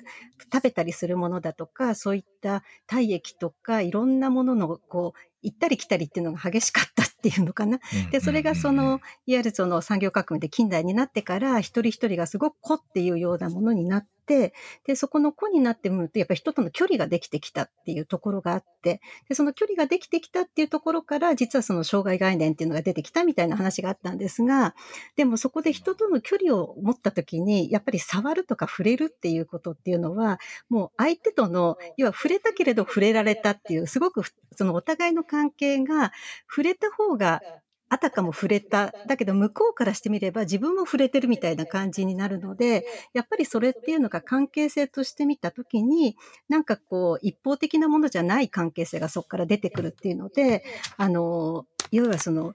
[0.53, 7.79] 食べたりするものだとか、そういった体液とか、いろんなもののこう行ったり来たりっていうのが激しかったっていうのかな。
[8.11, 14.53] で、それがその、いわゆるその産業革命で近代になってから、一人一人がすごく子っていうようなものになって、
[14.85, 24.75] で、そこの子になってみると、やっぱり人との距離ができてきたっていうところがあって、で、その距離ができてきたっていうところから、実はその障害概念っていうのが出てきたみたいな話があったんですが、
[25.15, 34.23] でもそこで人との距離を持った時に、やっぱり触るとか触れるっていうことっていうのは、もう相手との、要は触れたけれど触れられたっていう、すごく
[34.57, 36.13] そのお互いの関関係が
[36.49, 37.43] 触れた方が
[37.89, 38.95] あたかも触れた。
[39.07, 46.17] だけど向こうからしてみれば自分も触れてるみたいな感じになるので、やっぱりそれっていうのが関係性として見た時に、
[46.49, 50.65] なんかこう一方的なものじゃない関係性がそこから出てくるっていうので、
[50.97, 52.55] あの、いわゆるその、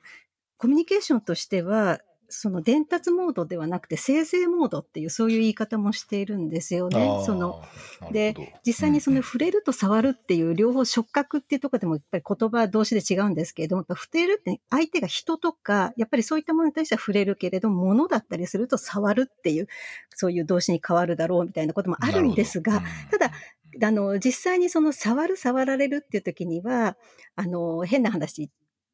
[0.58, 2.00] コミュニケーションとしては、
[2.32, 7.22] その伝達モードではなくて生成モードっていうそういう言い方もしているんですよね。
[7.26, 7.64] その
[8.12, 19.68] で実際にその触れると触るっていう両方触覚っていうところでもやっぱり言葉同士で違うんですけれども、触れるって相手が人とか、やっぱりそういったものに対しては触れるけれども、物だったりすると触るっていう、
[20.16, 23.32] そういう動詞に変わるだろうみたいなこともあるんですが、ただ、
[23.84, 26.98] あの、実際にその触る、触られるっていう時には、
[27.36, 28.50] あの、変な話、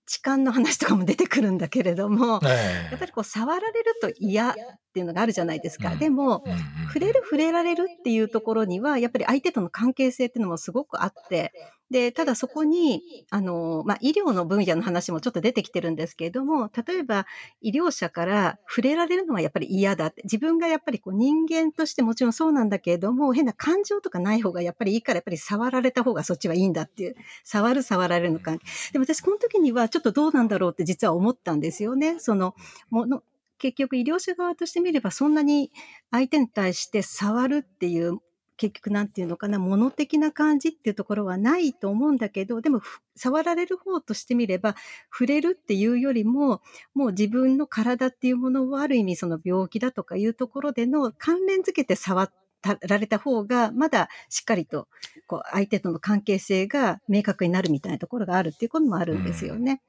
[0.08, 4.54] 痴漢の話とかも出てくるんだけれども、やっぱりこう触られると嫌っ
[4.94, 5.92] ていうのがあるじゃないですか。
[5.92, 11.52] うん、でも、うんうん、触れる触れられるっていうところには、やっぱり相手との関係性っていうのもすごくあって、
[11.90, 17.26] で、ただそこに、あの、まあ、医療の分野の話もちょっと出てきてるんですけれども、例えば
[17.62, 28.52] 医療者から触れられるのはやっぱり嫌だって、自分がやっぱりこう人間としてもちろんそうなんだけれども、変な感情とかない方がやっぱりいいから、やっぱり触られた方がそっちはいいんだっていう、触る触られるのか。
[28.92, 32.20] でも私この時にはちょっとどうなんだろうって実は思ったんですよね。
[32.20, 32.54] その、
[32.90, 33.24] もの、
[33.60, 35.72] 結局医療者側としてみればそんなに
[36.12, 38.20] 相手に対して触るっていう
[38.58, 42.82] 結局なんていうのかな、物的な感じっていうところはないと思うんだけど、でも
[43.16, 44.76] 触られる方としてみれば、
[45.12, 46.62] 触れるっていうよりも、
[46.94, 52.36] もう自分の体っていうものをある意味その病気だとかいうところでの関連づけて触って
[52.82, 54.88] られた方が、まだしっかりと、
[55.28, 59.82] こう、相手との関係性が明確になるみたいなところがあるっていうこともあるんですよね。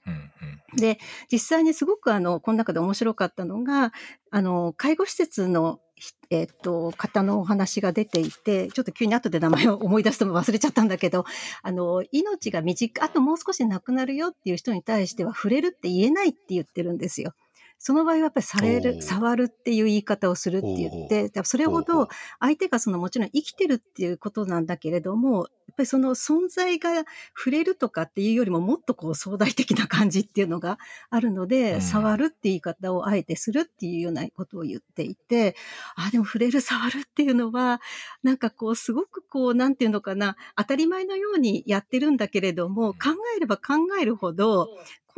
[0.76, 0.98] で、
[1.32, 3.92] 実際にすごくあの、この中で面白かったのが、
[4.30, 5.80] あの、介護施設の
[6.30, 11.24] えっ、と、方のお話が出ていて、ちょっと急に後で名前を思い出しても忘れちゃったんだけど、
[11.62, 17.32] あの、命が短く、あともう少しなくなるよっていう人に対しては触れるって言えないって言ってるんですよ。
[17.78, 22.08] その場合はやっぱりされる、触るっていう言い方をするって言って、それほど
[22.40, 27.04] 相手がそのもちろん生きてるっていうことなんだけれども、やっぱりその存在が
[27.36, 30.78] 触れるとかっていうよりももっとこう壮大的な感じっていうのが
[31.10, 35.54] あるので、うん、触るって言い方をあえてするっていうようなことを言っていて、
[35.94, 37.80] あ、でも触れる、触るっていうのは、
[38.22, 44.68] なんかこうすごくこう、なんていうのかな、当たり前のようにやってるんだけれども、考えれば考えるほど、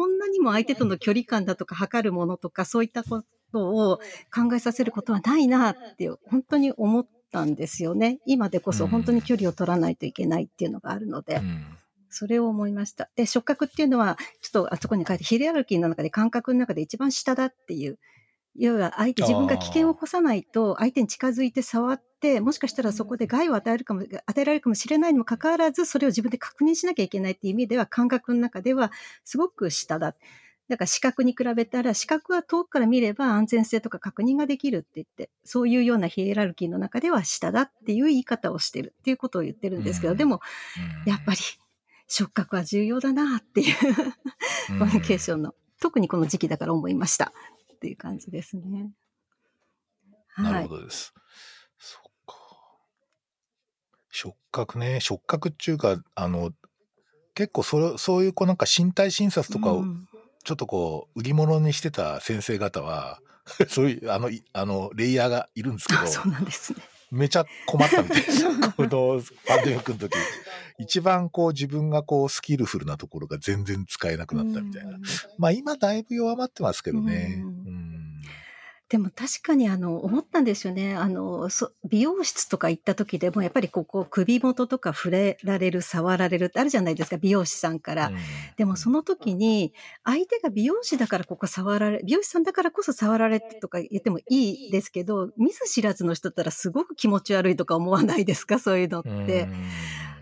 [0.01, 3.99] こんなにも相手との距離感だとか測るものとかそういったことを
[4.35, 8.19] 考えさせることはないなって本当に思ったんですよね。
[8.25, 11.43] 今でこそ本当に距離を取らないといけないっていうのがあるので。
[12.13, 13.09] それを思いました。
[13.15, 18.01] で、触覚っていうのは、ちょっとあそこに書いて、ヒレアルキーの中で感覚の中で一番下だっていう
[18.57, 22.10] 要は相手、自分が危険を起こさないと、相手に近づいて触って、
[22.41, 28.93] もしかしたらそこで害を与えるかも、与えられるかもしれないにもかかわらず、それを自分で確認しなきゃいけないっていう意味では、感覚の中では
[29.25, 30.15] すごく下だ。
[30.69, 40.41] だから視覚に比べたら、視覚は遠くから見れば安全性とか確認ができるって言って、そういうようなヒエラルキーの中では下だっていう言い方をしてるっていうことを言ってるんですけど、でも、
[41.07, 41.39] やっぱり
[42.07, 43.77] 触覚は重要だなっていう
[44.79, 47.33] コミュニケーションの特にこの時期だから思いました。
[47.75, 48.91] っていう感じですね。
[50.37, 51.15] なるほどです。
[54.11, 56.53] 触覚ね、触覚っていうか、あの、
[57.35, 59.85] 結構そそういうこうなんか身体診察とかを
[60.45, 63.21] ちょっとこう売り物にしてた先生方は、
[63.69, 66.81] そういうあのあのレイヤーがいるんですけど、そうなんですね。
[67.11, 68.45] めちゃ困ったみたいです。
[68.77, 70.13] このパンデミックの時。
[70.79, 74.99] 一番こう自分がこうスキルフルなところが全然使えなくなったみたいな。
[75.37, 77.43] まあ今だいぶ弱まってますけどね。
[77.45, 77.50] うん
[78.91, 80.97] でも確かにあの思ったんですよね。
[80.97, 88.09] あの、そ美容室とか行った時でもやっぱりここ首元とか触れられる、触られるってあるじゃないですか、美容師さんから。
[88.09, 88.17] うん、
[88.57, 89.73] でもその時に
[90.03, 99.47] 相手が美容師だからここ触られ、美容師さんだからこそ触られてとか言ってもいいですけど、見ず知らずの人だったらすごく気持ち悪いとか思わないですか、そういうのって。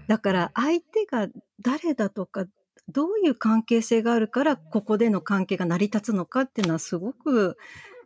[0.08, 1.28] だから相手が
[1.62, 2.44] 誰だとか
[2.88, 7.56] どういう関係性があるからここでの関係が成り立つのかっていうのはすごく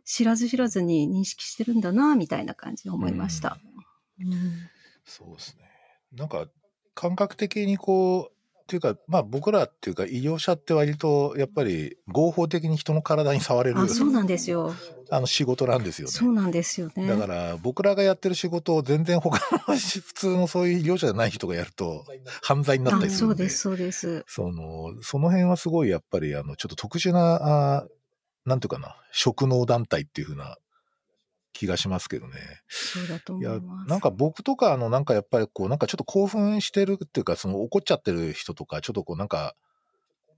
[0.05, 3.57] 知らず知らずに認識してるんだなみたいな感じで思いました。
[4.19, 4.69] うん、
[5.05, 5.63] そうですね。
[6.13, 6.47] なんか
[6.93, 14.73] 感覚的にこうっていうか、まあ僕らっていうか医療者って割とやっぱり合法的に人の体に触れるあそうなんですよ
[15.09, 16.11] あの仕事なんですよね。
[16.11, 17.05] そうなんですよね。
[17.05, 19.37] だから僕らがやってる仕事を全然他
[19.67, 22.05] の普通のそういう医療者じゃない人がやると
[22.41, 23.35] 犯罪になったりするんで。
[23.35, 24.23] そうですそうです。
[24.27, 27.87] そのその辺はすごいやっぱりあのちょっと特殊なあ
[28.45, 30.57] なんていうかな、職能団体っていうふうな
[31.53, 32.33] 気がしますけどね。
[32.67, 33.59] そうだと思います。
[33.59, 39.55] いや、なんか僕とか、あの、なんかやっぱりこう、なんかちょっと興奮してるっていうか、その怒っちゃってる人とか、ちょっとこう、なんか、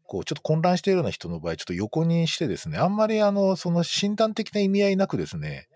[0.08, 5.68] こう、ちょっと混乱しているような人の場合、ちょっと横にしてですね、あんまりあの、その診断的な意味合いなくですね、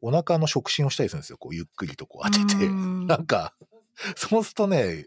[0.00, 1.38] お腹の触診をしたりするんですよ。
[1.38, 2.68] こう、ゆっくりとこう当てて。
[2.68, 3.54] なんか、
[4.16, 5.06] そうするとね、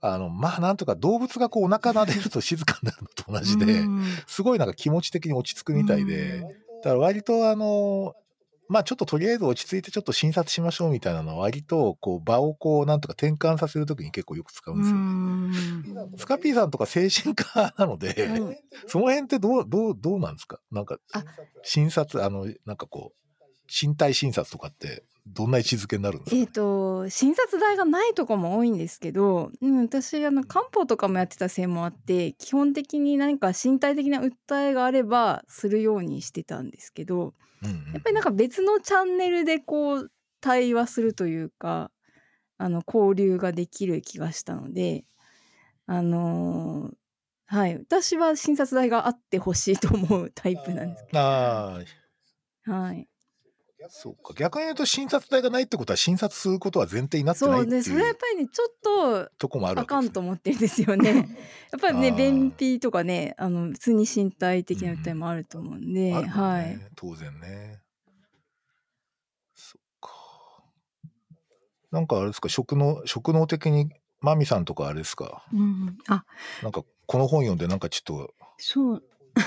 [0.00, 3.82] あの、まあなんとか動物がこうお腹撫でると静かになるのと同じで、
[4.26, 6.40] すごいなんか気持ち的に落ち着くみたいで、
[6.82, 8.14] だから割とあの、
[8.68, 16.10] まあちょっととりあえず落ち着いてちょっと診察しましょうみたいなのは割とこう場をこうなんとか転換させるときに結構よく使うんですよね。
[16.16, 20.60] スカピーさんとか精神科なので、うん、その辺ってどう、どう、どうなんですか？
[20.70, 20.98] なんか
[21.64, 23.19] 診察、あの、なんかこう、
[23.70, 41.90] 身体診察とかってどんな位置づけになるんですか、えっ、ー、と診察台がないとこも多いんですけど、うん、私あの漢方とかもやってたせいもあって基本的に何か身体的な訴えがあればするようにしてたんですけど、うんうん、やっぱりなんか別のチャンネルでこう対話するというか
[42.58, 45.04] あの交流ができる気がしたので
[45.86, 46.92] あのー、
[47.46, 51.18] はい私は診察台があってほしいと思うタイプなんですけど。
[51.18, 53.09] はい
[53.88, 61.14] そうか逆に言うと診察台がないってことは診察することは前提になってないっていうそうねそれはやっぱりねちょっととこもあるあかんと思ってるんですよね。
[61.72, 66.78] やっぱりね便秘とかねあの普通に身体的な訴えもあると思うんで、うんね、はい。
[66.94, 67.80] 当然ね。
[69.54, 70.10] そっか。
[71.90, 73.90] なんかあれですか職能職能的に
[74.20, 76.24] マミさんとかあれですか、うん、あ。
[76.62, 79.02] なんかこの本読んでなんかちょっとそう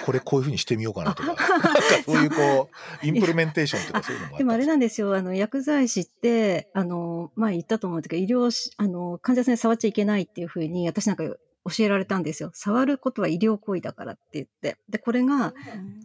[0.06, 1.36] これこういうふうにしてみようかなとか
[2.06, 2.70] そういうこ
[3.04, 5.16] うインプリメンテーションとかそういうのもでもあれなんですよ。
[5.16, 11.24] あの薬剤師ってあの前言ったと思うんですけど医療あの患者さんに触っちゃいけないっていうふうに私なんか
[11.66, 12.52] 教えられたんですよ。
[12.54, 14.78] 触ることは医療行為だからって言って。
[14.90, 15.54] で、これが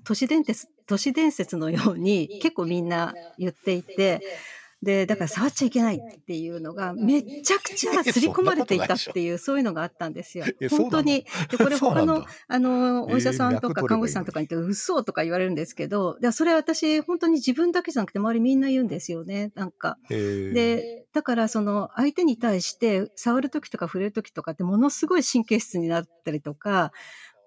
[0.04, 4.20] 都市伝説、都市伝説のように結構みんな言っていて、
[4.82, 10.44] で、だから触っちゃいけないっていうのが、めちゃくちゃ刷り込まれていたっていう、そういうのがあったんですよ。
[10.70, 11.24] 本当に。
[11.50, 19.98] で、これ他の、あの、お医者さんとか看護師さんとかに言って、嘘とか言われるんですけど、でそれは私、本当に自分だけじゃなくて、周りみんな言うんですよね、なんか。
[20.08, 26.92] で、だからその、相手に対して、触るときとか触れるときとかって、ものすごい神経質になったりとか、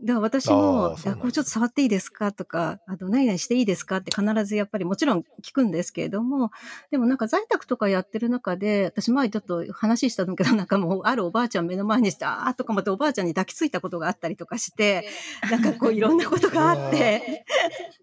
[0.03, 6.51] だから私も、これちょっと触っていいですかとか、あと何々していいですかって必ずやっぱりもちろん聞くんですけれども、
[6.89, 15.07] でもなんか在宅とかやってる中で、私前ちょっと話したんだけど、なんかもうあるおばあちゃん目の前にして、あーとかまたおばあちゃんに抱きついたことがあったりとかして、
[15.51, 17.45] なんかこういろんなことがあって、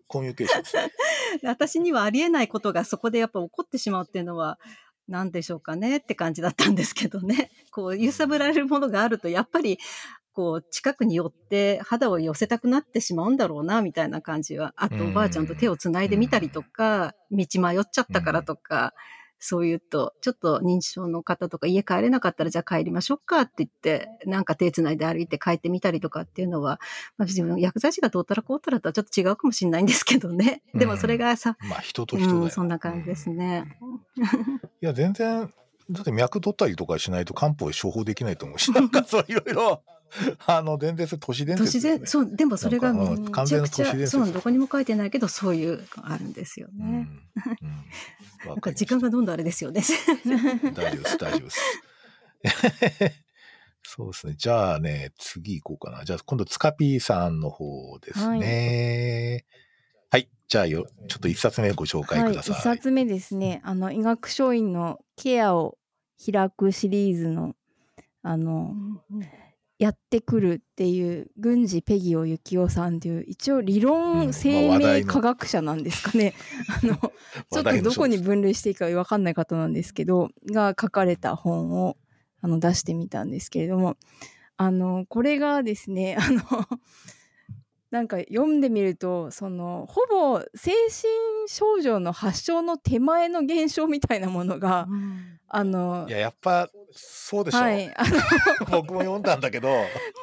[0.06, 0.92] コミュニケーションですね。
[1.42, 4.58] 私にはありえないことがそこでやっぱ起こってしまうっていうのは、
[5.08, 7.50] 何でしょうかねって感じだったんですけどね。
[7.72, 9.78] こう揺さぶられるものがあると、やっぱり
[10.38, 14.72] こう、近くに寄って肌を寄せたくなってしまうんだろうな、みたいな感じは。
[14.76, 18.94] あと、おばあちゃんと手をつないでみたりとか、道迷っちゃったからとか、
[19.40, 26.78] そう言うと、ちょっと認知症の方とか家帰れなかったらじゃあ帰りましょうかって言って、なんか手つないで歩いて帰ってみたりとかっていうのは、
[27.16, 30.62] まあ、自分薬剤師がどうたらこうたらとはちょっと違うかもしれないんですけどね。
[30.72, 33.76] でもそれがさ、まあ人と人だ、うん、そんな感じですね。
[34.82, 35.52] いや、全然、
[35.90, 39.82] だって脈取ったりとかしないと漢方処方できないと思うし、なんかそういろいろ
[40.46, 41.94] あの、全然それ都市伝都説です、ね。
[41.96, 44.10] 市伝そう、でもそれがめか完全ちゃくちゃ、な都市伝説。
[44.10, 46.92] そう、どこにも書いてないけど、そういうあるんですようん。
[46.92, 47.08] ね。
[47.62, 48.48] うん。
[48.48, 49.82] なんか時間がどんどんあれですよね。
[49.82, 50.70] た。
[50.82, 51.60] 大丈夫です、大丈夫です。
[53.90, 54.34] そうですね。
[54.36, 56.04] じゃあね、次行こうかな。
[56.04, 59.44] じゃあ今度、つかぴーさんの方ですね。
[60.10, 60.28] はい。
[60.46, 62.56] じゃあよ、ちょっと一冊目ご紹介はい、ください。
[62.56, 63.60] 一冊目ですね。
[63.64, 65.78] あの医学書院のケアを
[66.24, 67.54] 開くシリーズの
[68.22, 68.74] あの
[69.78, 76.34] やってくるっていう郡司ペギオ幸男さんっていう一応理うん論生命科学者なんですかね。
[76.82, 81.96] あのちょっとどこに分類していいか分かんない方なんですけどが書かれた本を
[82.40, 83.96] あの出してみたんですけれども
[84.56, 86.42] あのこれがですねあの
[87.90, 94.86] なんか読んでみるとそのほぼ精神症状の発症の手前の現象みたいなものが
[95.48, 97.58] あのいや、やっぱ、そうでしょ。
[97.58, 97.90] はい。
[97.96, 99.68] あの 僕も読んだんだけど、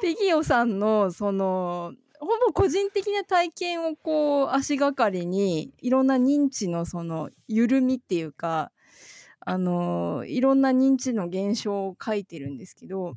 [0.04, 8.72] ペギオさんのそのほぼ個人的な体験をこう足がかりにいろんな認知のその緩みっていうか
[9.40, 13.16] あのいろんな認知の現象を書いてるんですけど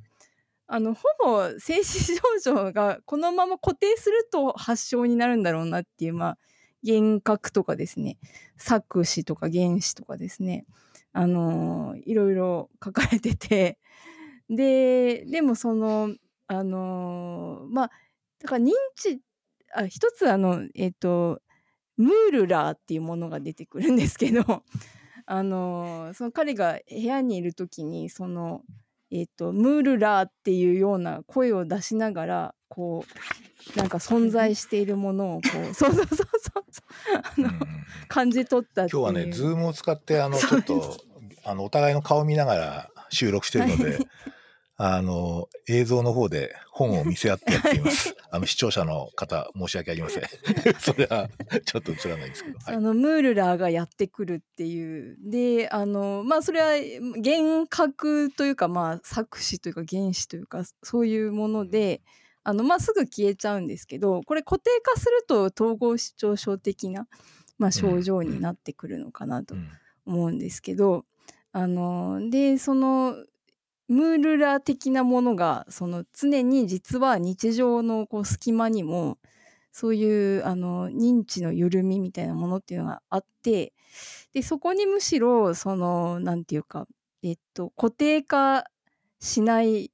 [0.70, 6.38] あのほぼ精神症状がこのまま固定すると発症になるんだろうなっていうまあ
[6.86, 8.18] 幻覚とかですね。
[8.58, 10.66] 錯視とか原子とかですね。
[11.12, 13.78] あのいろいろ書かれてて。
[14.50, 16.14] ででもその
[16.46, 17.90] あのまあ
[18.38, 19.20] だから認知
[19.74, 21.40] あ一つあのえっ、と
[21.96, 24.64] ムールラーっていうものが出てくるんですけど。
[25.30, 28.62] あのその彼が部屋にいる時にその
[29.10, 33.04] えっ、とムールラーっていうような声を出しながらこ
[33.74, 36.26] うなんか存在しているものをこうそうそうそうそう
[37.22, 40.96] あの、うんうん感じ取った今日はね、ズームを使って、あの、ちょっと、
[41.44, 43.98] あの、お互いの顔見ながら収録してるので、はい
[44.80, 48.14] あの、映像の方で本を見せ合ってやっています。
[48.30, 50.22] あの、視聴者の方、申し訳ありません。
[50.78, 51.28] それは、
[51.64, 52.58] ちょっと映らないんですけど。
[52.60, 52.80] はいあ。
[52.80, 56.68] のムールラーがやってくるっていうであのまあそれは
[57.16, 62.02] 幻覚というかまあ錯視というか原子というかそういうもので
[62.44, 67.08] あのまあすぐ消えちゃうんですけどこれ固定化すると統合失調症的な、
[67.58, 69.68] まあ、症状になってくるのかなとうん
[70.08, 71.04] 思うんですけど、
[71.52, 73.14] あのでその
[73.88, 79.18] ムールラ的なものがその常に実は日常のこう隙間にも
[79.72, 83.72] そういうあの認知の緩みみたいなものっていうのがあって
[84.32, 86.86] でそこにむしろその何て言うか、
[87.22, 88.64] えっと、固定化
[89.20, 89.90] しない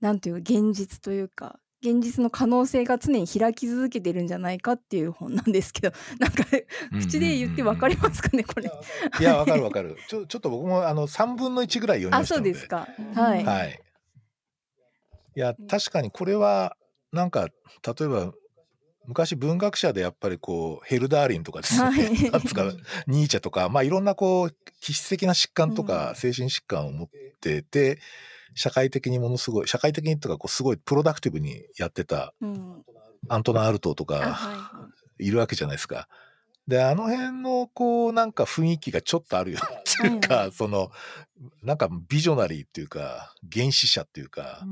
[0.00, 6.44] 何て言うか現実というか現実の可能性が常に開き続けてるんじゃないかっていう本なんですけど なんか
[6.98, 8.70] 口で言って分かりますかねこれ。
[9.20, 9.98] いや、わかるわかる。
[10.08, 12.54] ちょ、ちょっと僕も、あの、3分の1ぐらい読みあましたので。
[12.54, 12.88] そうですか。
[13.14, 13.44] はい。
[13.44, 13.80] はい。
[15.36, 16.76] いや、確かにこれは、
[17.12, 17.48] なんか、
[17.86, 18.32] 例えば、
[19.06, 22.72] 昔文学者でやっぱりこう、ヘルダーリンとかですね、はいなんつうか、
[23.06, 27.08] ニーチェとか、まあいろんなこう、気質的な疾患とか、精神疾患を持っ
[27.40, 27.98] てて、
[28.54, 32.84] 社会的にものすごい、社会的にとか、こう、すごいプロダクティブにやってた、うん、
[33.28, 34.88] アントナン・アルトとあか、は
[35.18, 35.30] い。
[35.30, 36.08] るわけじゃないですか。
[36.66, 40.90] で、あの辺の、こう、なんか雰囲気がちょっとあるよっていうか、はいはその、
[41.62, 44.64] なんかビジョナリーっていうか、原始者っていうか、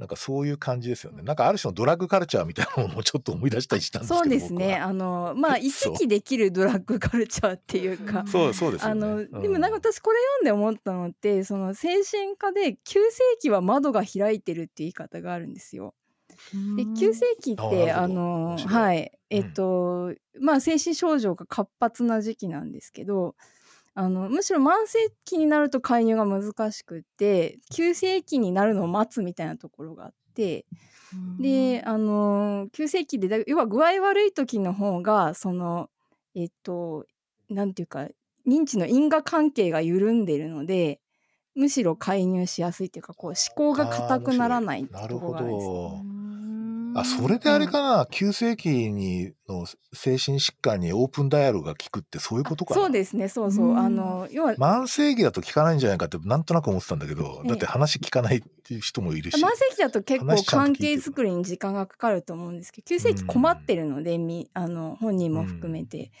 [0.00, 1.22] なんかそういう感じですよね。
[1.22, 4.20] なんかある種のドラッグカルチャーみたいなものもちょっと思い出したりしたんですけど。
[4.20, 4.76] そうですね。
[4.76, 8.24] あのまあ 行き来できるドラッグカルチャーっていうか。
[8.26, 9.06] そうそうですよね。
[9.06, 15.94] あのうんでもなんか私これ読んで思ったのってその精神科で急性期は窓が開いてるって言い方があるんですよ。
[16.76, 23.34] で急性期っあてあのはいえっと、まあ精神症状が活発な時期なんですけど
[23.94, 30.64] あのむしろ慢性期になると介入が難しくって急性期になるのを待つみたいなところがあって
[31.40, 35.90] であの急性期でだ要は具合悪い時の方がその
[36.34, 37.04] えっと
[37.48, 38.06] なんていうか
[38.46, 41.00] 認知の因果関係が緩んでいるので
[41.54, 45.72] むしろ介入しやすいっていうかこう思考が硬くならないってところがあるんですよ
[46.04, 46.20] ど。
[46.94, 52.80] あ、それであれかな、急性期にの精神疾患にオープンダイヤルが効くってそういうことかな。
[52.80, 53.28] そうですね。
[53.28, 53.66] そうそう。
[53.70, 53.78] うん。
[53.78, 57.48] あの要は慢性期だと効かないんじゃないかってなんとなく思ってたんだけど、ええ。
[57.48, 59.42] だって話聞かないっていう人もいるし。
[59.42, 66.12] 慢性期だと結構関係作りに時間がかかると思うんですけど急性期困ってるので、みあの本人も含めて、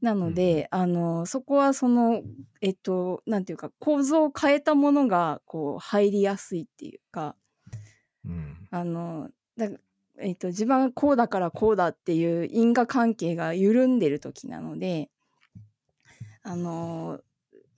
[0.00, 2.22] なので、あのそこはその
[2.60, 7.34] えっとなんていうか構造を変えたものがこう入りやすいっていうか。
[8.24, 8.56] うん。
[8.70, 9.68] あのだ
[10.20, 15.10] えっと自分はこうだからこうだっていう因果関係が緩んでる時なので
[16.42, 17.20] あの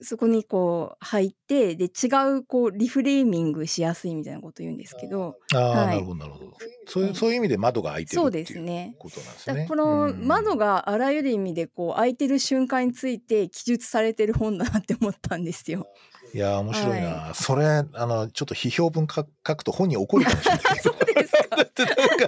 [0.03, 5.87] そこにこう入ってで違うこうリフレーミングしやすいみたいなこと言うんですけどああ、はい。
[5.87, 6.57] なるほどなるほど。
[6.87, 9.65] そういうそういう意味で窓が開いてるそうっていうですねことなんですね。
[9.69, 10.27] このうん。
[10.27, 15.87] 窓があらゆる意味でこう開いてる瞬間について記述されてる本だなって思ったんですよ。
[16.33, 20.61] いやー面白いな、はそれあのちょっと批評文書書くと本に怒るかもしれない。
[20.79, 21.57] そうですか。
[21.57, 22.27] だってなんか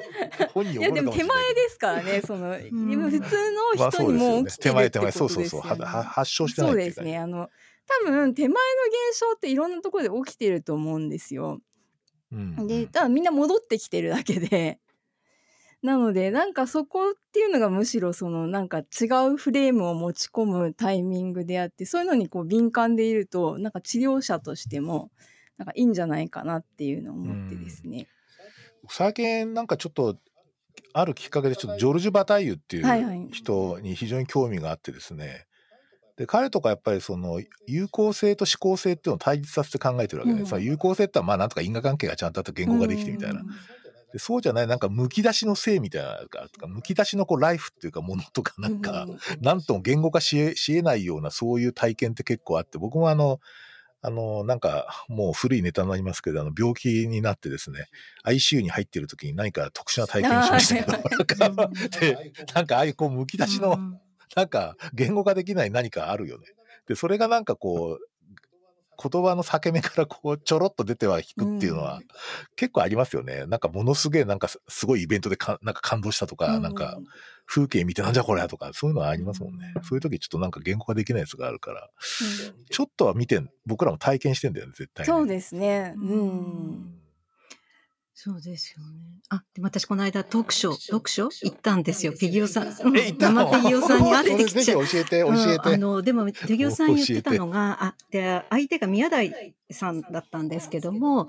[0.54, 2.92] 本に怒いやでもしれないも手前ですからねそのん。
[2.92, 5.62] 今普通まあの人にも起きてるってこと手前手前そうそうそう。
[5.62, 7.18] 発症してないそうでっていうかすね。
[7.18, 7.50] あの
[8.06, 8.56] 多分手前の
[9.12, 11.60] 現象っていろんなところで起きてると思うんですよ。
[12.32, 12.68] うん。
[12.68, 14.80] で多分みんな戻ってきてるだけで。
[15.82, 25.12] なのでなんかそこっていうのがむしろそのなんか違うフレームを持ち込むタイミングであってそういうのにこう敏感でいるとなんか治療者としても
[25.58, 28.08] なんかいいんじゃないかなっていうのを思ってですね。
[28.88, 30.18] 最近なんかちょっと
[30.94, 35.46] あるきっかけでちょっとジョルジュ・バタイユってはいう人に非常に興味があってですね。
[36.16, 40.46] で彼とかやっぱりその有効性と思考性っていうのを対立させて考えてるわけで、うん。
[40.46, 43.48] その有効性ってのはまあなんとか因果関係がちゃんとあって言語ができてみたいな、うん。
[43.48, 49.18] でそうじゃないなんかむき出しの性みたいなのがとかむき出しのこうライフっていうかものとかなんか、うん。
[49.42, 53.40] なんとも言語化しえしえないようなそういう体験って結構あって僕もあの
[54.06, 57.88] あのなんかもう古いネタになりますけどあの病気になってですね
[58.26, 64.00] ICU に入ってる時に何か特殊な体験しましたけどなんか でなんかああいうこうむき出しの、うん
[64.36, 66.48] なんか言語化できない何かあるよね。
[66.88, 72.08] でそれがなんかこう言葉の裂け目からこうちょろっと出ては引くっていうのは、うん。
[72.56, 73.46] 結構ありますよね。
[73.48, 77.00] なんかものすげえなんかすすごいイベントでかなんか感動したとか、なんか
[77.46, 79.74] 風景見てなんじゃこれとかそういうのはありますもんね。
[79.84, 85.94] そういう時ちょっとなんか言語化できないやつがあるからうんちょっとは見てん僕らも体験してんだよね絶対にそうですね。
[85.98, 86.28] ううん
[86.72, 87.00] ん。
[88.16, 89.20] そうですよね。
[89.30, 92.14] あ、でも私この間読書、読書行ったんですよ。
[92.18, 92.68] ペギオさん。
[92.68, 93.52] うんえ行ったの？
[93.52, 94.86] 生ペギオさんに会ってきちゃう。
[94.86, 95.78] ぜひ教えて教えうんあて。
[95.78, 101.28] の、でも、ペギオさん言ってたのが、あ、で、相手が宮台さんだったんですけども、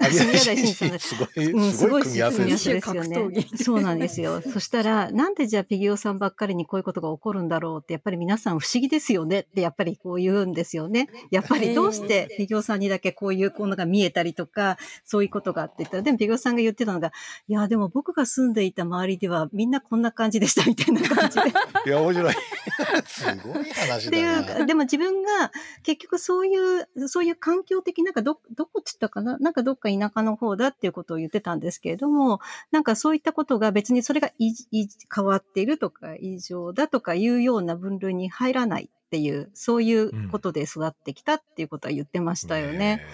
[0.00, 3.28] あ宮台真司さんだすごい、うん、すごい組み合わせですよね。
[3.30, 4.40] 技そうなんですよ。
[4.52, 11.08] そしたら、なんでじゃあペギオさんばっかりにこういうことが起こるんだろうって、やっぱり皆さん不思議ですよねって、やっぱりこう言うんですよね。
[11.30, 17.12] やっぱりどうしてペギオさんにだけこういうものが見えたりとか、そういうことがあって言ったら、でもペギオさんが言ってたのが、
[17.48, 21.48] いや、でも僕が住んでいた周りではみんなこんな感じでしたみたいな感じで。
[21.86, 22.34] いや面白い。
[23.06, 24.58] すごい話ってだな。
[24.60, 29.38] いう、でも自分が結局そういう、そういう環境的、なんかど、どこっつったかな？
[29.38, 43.02] なんかどっか田舎の方だっていうことを言ってたんですけれども、なんかそういったことが別にそれがいい変わっているとか異常だとかいうような分類に入らないっていう、そういうことで育ってきたっていうことは言ってましたよね。
[43.02, 43.06] え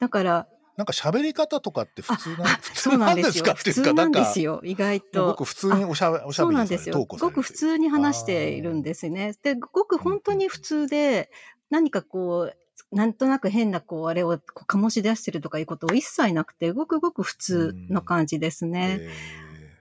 [0.00, 3.44] だから、なんか喋り方とかって普通なあ普そうなんですよ。
[3.44, 5.26] かっていうか普通なんかですよ、意外と。
[5.26, 7.06] 僕普通におしゃべおしゃべりされそうなんですよ。
[7.06, 9.34] ごく普通に話しているんですね。
[9.42, 11.30] で、ごく本当に普通で、
[11.68, 12.56] 何かこう、
[12.92, 18.98] なんとなく変な、こう、あれをこう醸し出してるとかいうことを一切なくて、ごくごく普通の感じですね。
[19.00, 19.10] え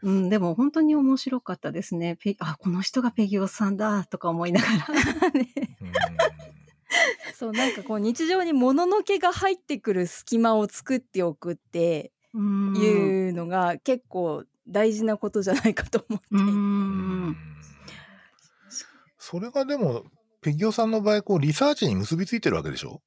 [0.01, 2.17] うん、でも本当に面白かったですね。
[2.21, 5.29] ペあ、この人がペギオさんだ、とか思いながら。
[5.33, 5.91] ねーうん
[7.35, 12.75] そうなんかこう日常に物のけが入ってくる隙間を作っておくってうん。
[12.75, 16.47] いうのが結構大事なことじゃないかと思っていて、う。
[16.47, 17.37] うんん
[19.17, 20.03] それがでも
[20.41, 23.01] ペギオさんの場合こうリサーチに結びついてるわけでしょ？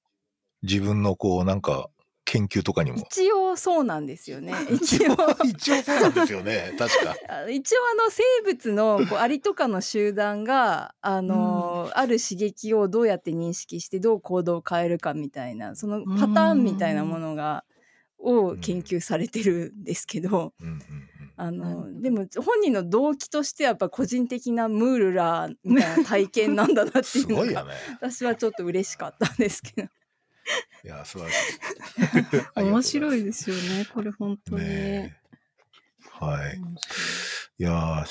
[0.62, 1.88] 自分のこうなんか
[2.24, 2.98] 研究とかにも。
[2.98, 4.52] 一応そうなんですよね。
[4.70, 5.12] 一 一応。
[5.12, 6.74] 応一応そうなんですよね。
[6.78, 7.16] 確か。
[7.28, 17.64] あ一応あの生物のこうアリとかの集団があの、ある刺激をどうやって認識してどう行動を変えるかみたいなそのパターンみたいなものが
[18.18, 27.72] を研究されてるんですけど、うんうんうんあのでも本人の動機としてはやっぱ個人的なムールラーみたいな体験なんだなっていすうのがごいよね。
[28.00, 29.88] 私はちょっと嬉しかったんですけど。
[30.84, 32.60] いや素晴らしい。
[32.62, 34.64] 面白いでですよね、これ本当に。
[34.64, 35.22] ねえ
[36.24, 36.56] はい。
[36.56, 36.60] い
[37.58, 38.06] いやー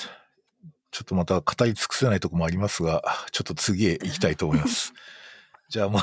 [0.90, 3.02] ちょっとまた語り尽くせないとこもありますが、
[3.32, 4.92] ちょっと次へ行きたいと思います。
[5.70, 6.02] じゃあ、元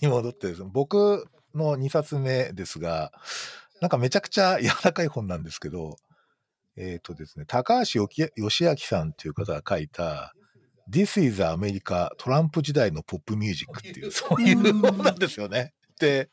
[0.00, 3.12] に戻ってですね、僕の2冊目ですが、
[3.80, 5.96] なんかめちゃくちゃ柔らかい本なんですけど、
[6.78, 10.34] えっ、とですね、高橋義義明さんという方が書いた、
[10.90, 15.74] This is America トランプ時代のポップミュージックっていう、そういう本なんですよね。
[16.00, 16.30] で、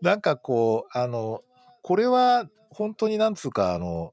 [0.00, 1.42] なんかこう、あの、
[1.82, 4.12] これは本当になんつうか、あの、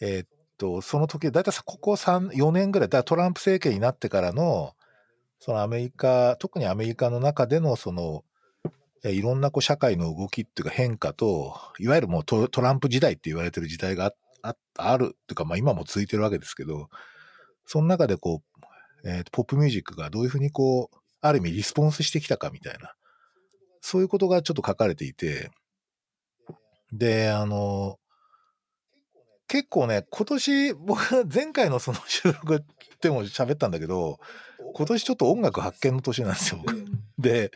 [0.00, 4.74] えーっと、その時、だいたいここ3、4年ぐらい、だトランプ政権になってからの、
[5.40, 8.24] そのアメリカ、特にアメリカの中での、その、
[9.04, 14.12] えいろんなこう社会の動きっていうか変化と、いわゆるもうトトランプ時代って言われてる時代があ
[14.42, 16.88] ああるっていうか、まあ今も続いてるわけですけど、
[17.64, 18.42] その中でこ
[19.04, 22.94] う、えーとポップミュージックがどういうふうにこう、ある意味リスポンスしてきたかみたいな、
[23.80, 25.50] そういうことがちょっと書かれていて、
[26.92, 27.98] で、あの、
[29.48, 32.64] 結構ね、今年、僕は前回のその収録
[33.00, 34.18] でも喋ったんだけど、
[34.74, 36.84] 今年ちょっと音楽発見の年なんですよ、僕。
[37.18, 37.50] で、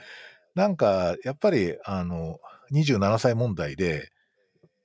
[0.54, 2.38] なんか、やっぱり、あの、
[2.72, 4.10] 27歳問題で、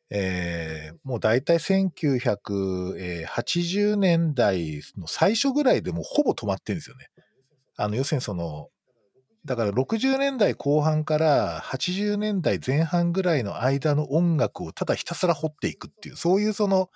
[0.10, 7.10] えー、もう大体1980年代の最初ぐらいでもうほぼ止まってるんですよね。
[7.78, 8.70] あの、要するにその、
[9.46, 16.90] だから60年代後半から80年代前半ぐらいの間の音楽をただひたすら掘っていくっていう、そういうその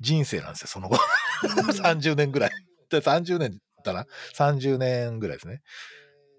[0.00, 0.98] 人生なんですよ、その後。
[1.72, 2.50] 30年ぐらい。
[2.90, 5.62] で、30年だな ?30 年ぐらいですね。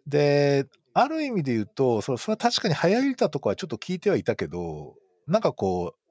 [0.08, 4.96] で、ある意味で言うと、それそれは確かに流行りたとこはちょっと聞いてはいたけど、
[5.32, 6.02] なんかこう、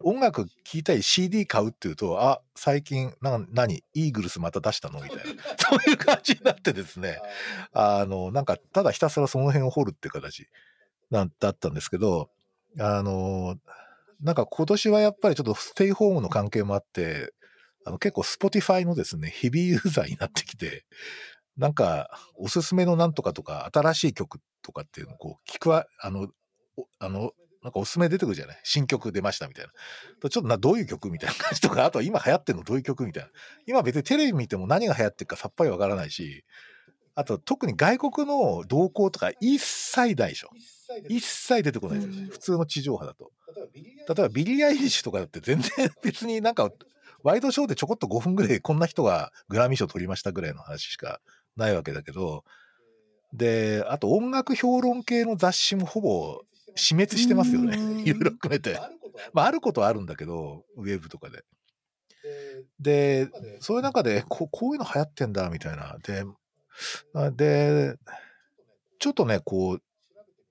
[0.00, 5.00] 音楽聴いたい CD 買うっていうと、あ、最近、な、何イーグルスまた出したの？
[5.00, 5.24] みたいな。
[5.56, 7.18] そういう感じになってですね。
[7.72, 10.48] あの、なんか、ただひたすらその辺を掘るっていう形
[11.10, 12.28] なんだったんですけど、
[12.78, 13.56] あの、
[14.20, 17.32] なんか今年はやっぱりちょっとステイホームの関係もあって、
[17.84, 20.84] あの結構 Spotify のですね、ヘビーユーザーになってきて、
[21.56, 26.28] なんか、おすすめのなんとかとか、新しい曲とかっていうのをこう聞くわ、あの、
[26.98, 27.32] あの、
[27.66, 28.60] なんかおすすめ出てくるじゃない？
[28.62, 29.72] 新曲出ましたみたいな。
[30.30, 33.28] ちょっとな、どういう曲みたいな感じとか、あとは今流行ってるのどういう曲みたいな。
[33.66, 36.44] 今別にテレビ見ても何が流行ってるかさっぱりわからないし、
[37.16, 40.50] あと特に外国の動向とか一切ないでしょ。
[41.08, 42.28] 一切出てこないですよね。
[42.30, 43.32] 普通の地上波だと。
[43.56, 43.64] 例
[44.10, 46.70] えばビリー・アイリッシュとかだって全然別になんか
[47.24, 51.20] ワイドショーでちょこっと5分ぐらいこんな人がグラミー賞取りましたぐらいの話しか
[51.56, 52.44] ないわけだけど、
[53.32, 56.42] で、あと音楽評論系の雑誌もほぼ
[56.74, 58.02] 死滅してますよね。
[58.02, 58.78] いろいろ含めて。
[59.32, 61.44] まあ、あることはあるんだけど、ウェブとかで。
[62.80, 63.28] で、
[63.60, 65.96] そういう中でこ、こういうの流行ってんだ、みたいな。
[66.02, 66.24] で、
[67.32, 67.96] で、
[68.98, 69.82] ちょっとね、こう、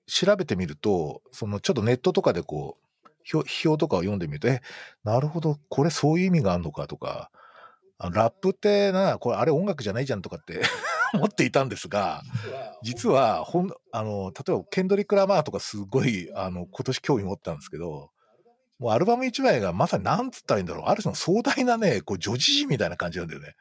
[0.06, 4.62] 調べてみると、そのちょっとネットとかでこう、批評とかを読んでみると、え、
[5.04, 7.30] なるほど、これそういう意味があるのかとか、
[7.98, 10.60] あラップってな、これあれ音楽じゃないじゃんとかって
[11.14, 12.22] 思っていたんですが、
[12.82, 18.10] 実は、ほん、あの、例えば、ケンドリック・ラマーとかすごい、あの、今年興味持ったんですけど、
[18.78, 20.84] もうアルバム1枚がまさに何つったらいいんだろう。
[20.86, 23.54] ある種の壮大なね、こう、女児誌みたいな感じなんだよね。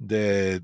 [0.00, 0.60] で、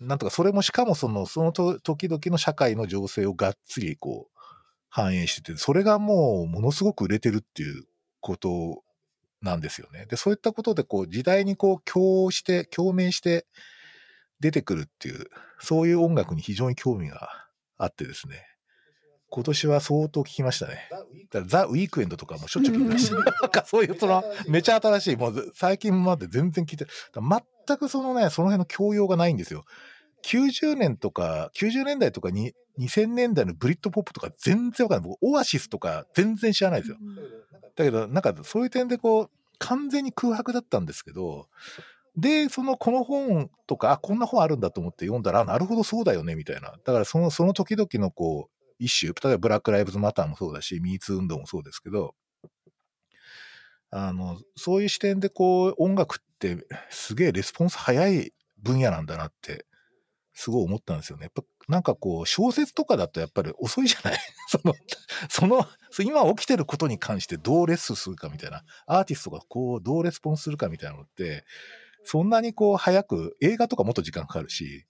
[0.00, 4.40] なんとか、それもしかもその、その時々の社会の情勢をがっつり、こう、
[4.88, 7.84] 反映してて、それがもう、ものすごく売れてるっていう
[8.20, 8.82] こと
[9.40, 10.06] なんですよね。
[10.06, 13.46] で、そういったことで、こう、時代にこう、共して、共鳴して、
[14.44, 17.30] 出てくるっていう、そういう音楽に非常に興味が
[17.78, 18.44] あってですね。
[19.30, 20.86] 今年は相当聞きましたね。
[21.30, 23.16] だからザ・ウィークエンドとかもしょっちゅう聞きました。
[23.16, 29.64] なんかそういうその、めちゃ新しい、もう最近まで全然聞いて、全くそのね、その辺の教養がないんですよ。
[30.24, 35.10] 90年とか、90年代とかに、2000年代のブリッドポップとか全然わかんない。
[35.10, 36.98] 僕、オアシスとか全然知らないですよ。
[37.76, 41.48] だけど、なんかそういう点でこう、完全に空白だったんですけど、
[42.16, 46.72] で、その、この本とか、あ、こんな本あるんだと思って読んだら、なるほどそうだよね、みたいな。
[46.84, 52.14] だから、その、その時々のこう、一種、例えばブラック・ライブズ・マターもそうだし、ミーツ運動もそうですけど、
[53.90, 59.66] あの、そういう視点でこう、音楽ってすげえレスポンス早い分野なんだなって、
[60.34, 61.24] すごい思ったんですよね。
[61.24, 64.18] やっぱ、なんかこう、小説とかだとやっぱり遅いじゃない？
[64.48, 64.74] その、
[65.30, 65.66] その、
[66.04, 71.44] 今起きてることに関してどうレッスンするかみたいな、アーティストがこう、どうレスポンスするかみたいなのって、
[72.04, 74.86] そんなにこう早く、映画とかもっと時間かかるし、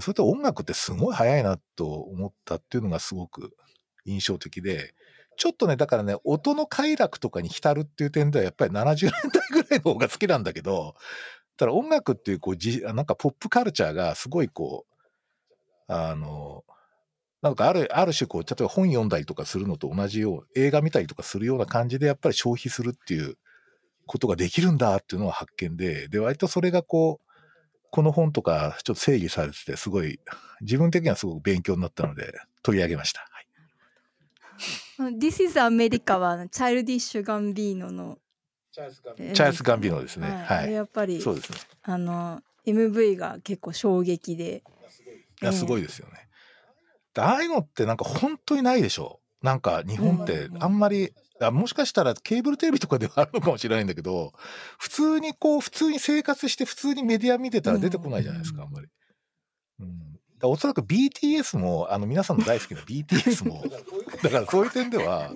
[0.00, 3.56] それと音楽ってすごい早いなと思ったっていうのがすごく
[4.04, 4.94] 印象的で、
[5.36, 10.94] ちょっとね、だからね、音の快楽とかに浸るっていう点ではやっぱり70年代ぐらいの方が好きなんだけど、
[11.56, 16.64] ただ音楽っていうこうじ、なんかポップカルチャーがすごいこう、あの、
[17.42, 23.36] なんかある、ある種こう、例えば本読んだりとかするのと同じよう、映画見たりとかするような感じでやっぱり消費するっていう
[24.06, 27.26] ことができるんだっていうのは発見で、で、割とそれがこう、
[27.90, 30.20] この本とかちょっと整理されてて、すごい、
[30.60, 33.26] 自分的にはすごく勉強になったので、取り上げました。
[34.98, 38.18] はい、 This is America は、チャイルディッシュ・ガンビーノの、
[38.72, 38.94] チャイル
[39.52, 40.28] ス・ガンビーノですね。
[40.28, 40.64] はい。
[40.64, 41.58] はい、やっぱり、そうですね。
[41.82, 44.62] あの、MV が結構衝撃で。
[45.42, 46.26] いや、すごいですよね。
[47.18, 54.32] ああいうのってなんか本当にないでしょなんか日本ってあんまりあもしかしたらケーブルテレビとかではあるのかもしれないんだけど、
[54.78, 58.88] 普通にこう、普通に生活して普通にメディア見てたら出てこないじゃないですか、あんまり。
[59.80, 60.18] うん。
[60.38, 63.64] だおそらく BTS も、あの皆さんの大好きな BTS も、
[64.22, 65.30] だからそういう点では、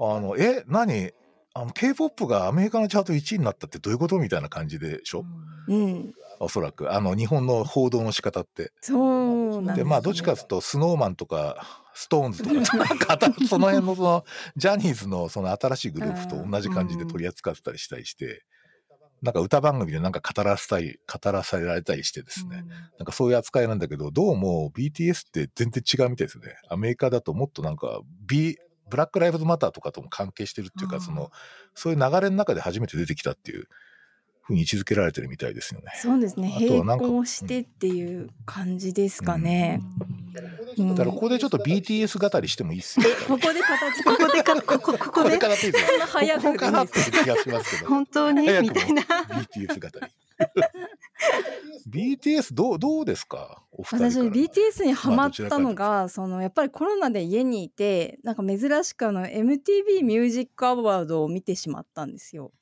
[0.00, 1.12] あの、え、何？
[1.54, 4.18] あの K-POP がアメリカのチャート1位になったってどういうこと？
[4.18, 5.26] みたいな感じでしょ、
[5.68, 6.94] うん、おそらく。
[6.94, 8.72] あの日本の報道の仕方って。
[8.80, 13.18] そうなんです、ね、でまあどっちかというとスノーマンとかストーンズとか なんか
[13.48, 14.24] その辺のその
[14.56, 18.44] ジャニーズのその新しいグループと同じ感じで取り扱ってたりしたりして、
[19.22, 26.56] なんか歌番組でなんか語らせたい、語らされたりしてですね、うん、なんかそういう扱いなんだけど、どうも BTS って全然違うみたいですね。
[26.68, 28.58] アメリカだともっとなんか B、
[28.90, 31.30] ブラック・ライブズ・マターとかとも関係してるっていうか、その、
[31.74, 33.68] そういう流れの中で初めて出てきたっていう
[34.42, 35.92] ふうに位置づけられてるみたいですよね。
[35.94, 36.56] そうですね。
[36.58, 39.80] 並行してっていう感じですかね。
[40.36, 43.06] うん、だからここでちょっと BTS 語りしてもいいっすよ。
[43.28, 44.98] ここで形、 ここでか、ここ、ここで。
[44.98, 47.88] ここでいいです早くかなって気がしますけど。
[47.90, 48.42] 本当に？
[48.60, 49.02] みたいな。
[49.02, 50.12] BTS 語り。
[51.88, 53.62] BTS どうどうですか？
[53.72, 62.52] 私 BTS にハマったのが、まあ、そのやっぱりコロナで家にいてなんか珍しくあの MTV ミュージックアワードを見てしまったんですよ。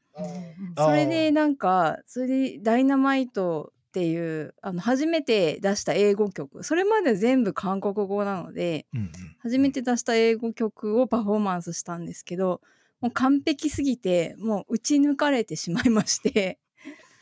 [0.76, 6.62] それでなんかそれで「ダイナマイト」っていうあの初めて出した英語曲。
[6.62, 12.60] それまで全部韓国語なので、うんうん、初めて出した英語曲をパフォーマンスしたんですけど
[13.00, 16.60] もう完璧すぎてもう打ち抜かれてしまいまして。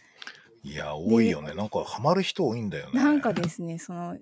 [0.62, 1.54] いや多いよね。
[1.54, 3.02] なんかハマる人多いんだよね。
[3.02, 4.18] なんかですねその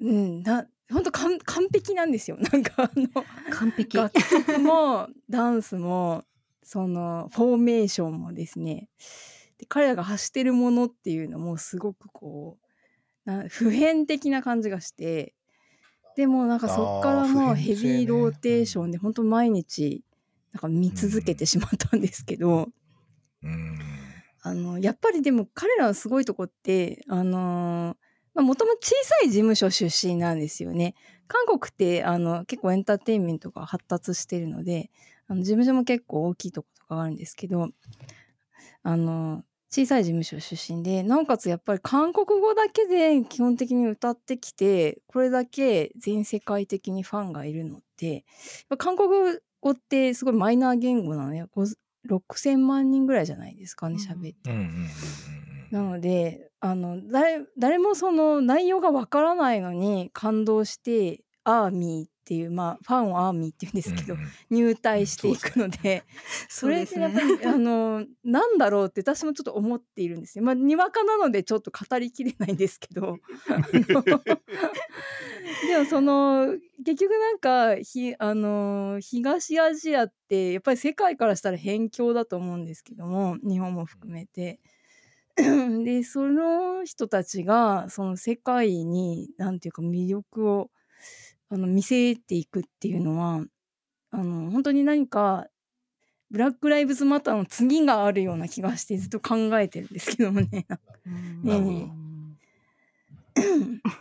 [0.00, 1.38] うんな本当完
[1.70, 2.38] 璧なんですよ。
[2.50, 3.08] なんかあの
[3.50, 3.98] 完璧。
[3.98, 6.24] 楽曲もダンスも
[6.62, 8.88] そのフォーメーションもですね
[9.58, 12.58] で彼らが発してるものっていうのもすごくこ
[13.26, 15.34] うな普遍的な感じがして
[16.16, 20.02] でもなんかそっからもうヘビーローテーションで本当毎日
[20.52, 22.68] なんか見続けてしまったんですけど、
[23.42, 23.78] うん、
[24.42, 27.96] あのやっぱりでも彼らのすごいとこってあの
[28.34, 30.94] もともと小さい事務所出身なんですよね。
[31.26, 34.90] 韓国ってあの結構エンターテインメントが発達してるので
[35.26, 37.68] あの事務所も結構大きいとことかがあるんですけど
[38.82, 48.24] あの小さい事務所出身でなおかつやっぱり韓国語だけで基本的に歌ってきてこれだけ全世界的にファンがいるのって
[48.78, 51.44] 韓国語ってすごいマイナー言語なので
[52.08, 54.50] 6,000万人ぐらいじゃないですかね喋って。
[55.70, 66.04] なのであの誰誰もその内容がわからないのに感動して「アーミー」っていう、まあ、ファンをアーミーって言うんですけど、うんうん、入隊していくので、
[66.46, 70.44] それってやっぱり、ね、 あのなんだろうって私もちょっと思っているんですよ。
[70.44, 73.16] まあにわかなのでちょっと語りきれないんですけど
[75.66, 76.54] でもその
[76.84, 84.60] 結局なんかひあの東アジアってやっぱり世界からしたら辺境だと思うんですけども日本も含めて。
[85.84, 90.68] でその人たちがその世界に何て言うか魅力を
[91.50, 93.42] あの見せていくっていうのは
[94.10, 95.46] あの本当に何か
[96.30, 100.66] ブラック・ライブズ・マターの次があるような気がしてずっと考えてるんですけどもね。
[101.42, 101.90] ね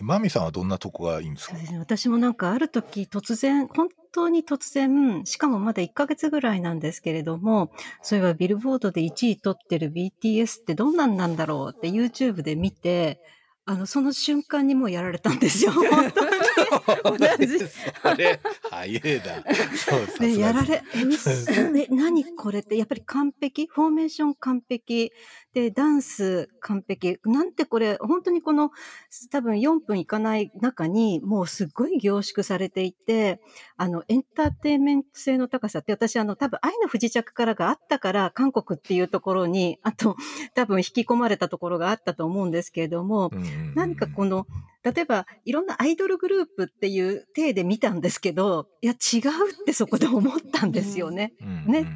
[0.00, 1.56] マミさんはどんなとこがいいんですか？
[1.78, 7.70] 私もなんかある時突然、本当に突然、しかもまだ1ヶ月ぐらいなんですけれども、
[8.02, 13.20] そういえばビルボードで1位取ってる BTS ってどんなんなんだろうって YouTube で見て、
[13.64, 15.70] あの、その瞬間にもうやられたんですよ。
[15.90, 16.30] 本当に。
[17.38, 17.58] 同じ。
[17.60, 19.44] それ、早いだ。
[19.76, 23.68] そうで、やられ、え、 何これって、やっぱり完璧？
[23.68, 25.12] フォーメーション完璧？
[25.54, 27.18] で、ダンス完璧？
[27.24, 28.72] なんてこれ、本当にこの、
[29.30, 33.40] 多分4分いかない中に、もうすっごい凝縮されていて、
[33.76, 40.16] あの、エンターテインメント性の高さって、私、あの、多分愛の不時着からがあったから、韓国っていうところに、あと、
[40.54, 43.30] 多分引き込まれたところがあったと思うんですけれども、
[43.74, 44.46] 何かこの、
[44.82, 51.34] 例えば、いろんなアイドルグループっていう体で見たんですけど、いや、違うってそこで思ったんですよね。
[51.66, 51.86] ね。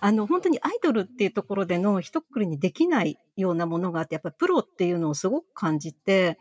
[0.00, 6.38] あの、本当にアイドルっていうところでの一括りにできないようなものがあって、やっぱりプロっていうのをすごく感じて、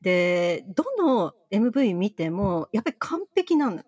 [0.00, 3.82] で、どの MV 見ても、やっぱり完璧なの。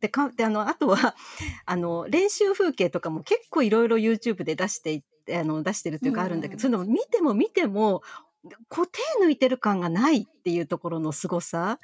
[0.00, 1.16] で、かであの、あとは、
[1.64, 8.02] あの、練習風景とかも結構いろいろ YouTube で出していって、あの、出してるっていうかあるんだけど、うん、その見ても見ても、
[8.68, 11.78] こう手抜いてる感がないっていうところの凄さ。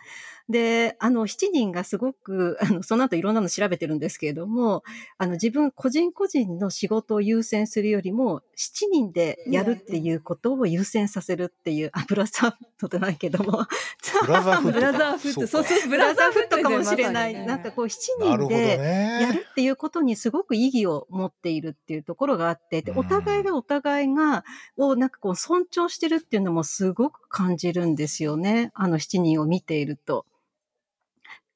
[0.53, 4.85] で、あの、7人がすごく、あの、その後いろんなの調べてるんですけれども、
[5.19, 13.67] あの、自分個人個人の仕事を優先するよりも、7人でやるっていうことを優先させるっていう、あ、ブラザーフットじゃないけども。
[14.27, 14.79] ブラザーフット。
[14.79, 15.47] ブラザーフット。
[15.47, 17.35] そうそう、ブラザーフットかもしれない。
[17.35, 17.99] ね、なんかこう、7
[18.37, 24.45] 人でやるっていうことにすごく意義を持っているっていうところがあって、でお互いがお互いが、
[24.77, 28.71] をなんかこう、尊重してるっていうのもすごく感じるんですよね。
[28.75, 30.27] あの7人を見ていると。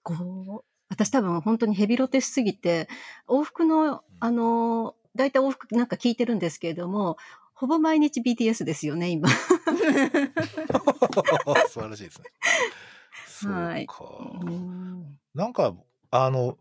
[0.06, 2.88] こう、私多分本当にヘビロテしすぎて、
[3.26, 7.16] 往復の、あの、大体往復なんか聞いてるんですけれども、
[7.54, 9.28] ほぼ毎日 BTS ですよね、今。
[11.68, 12.26] 素晴らしいですね。
[13.50, 13.86] はい。
[15.34, 15.74] なんか、
[16.12, 16.56] あの、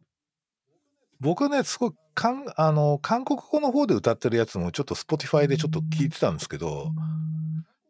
[1.20, 6.94] 僕ね、すごい、かんあの韓国語の方で歌ってるやつもちょっと Spotify でちょっと聞いてたんですけど、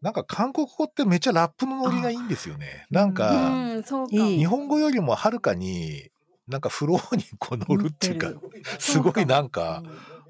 [0.06, 2.86] なんか韓国語ってめっちゃラップのノリがいいんですよね。
[2.92, 3.82] なんか、
[4.12, 6.12] 日本語よりもはるかに
[6.48, 8.32] なんかフローにこう乗るっていうか、
[8.78, 9.82] すごいなんか、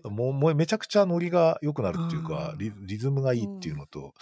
[0.06, 4.14] もうもうめちゃくちゃノリが良くなるっていうかリ、リズムがいいっていうのと、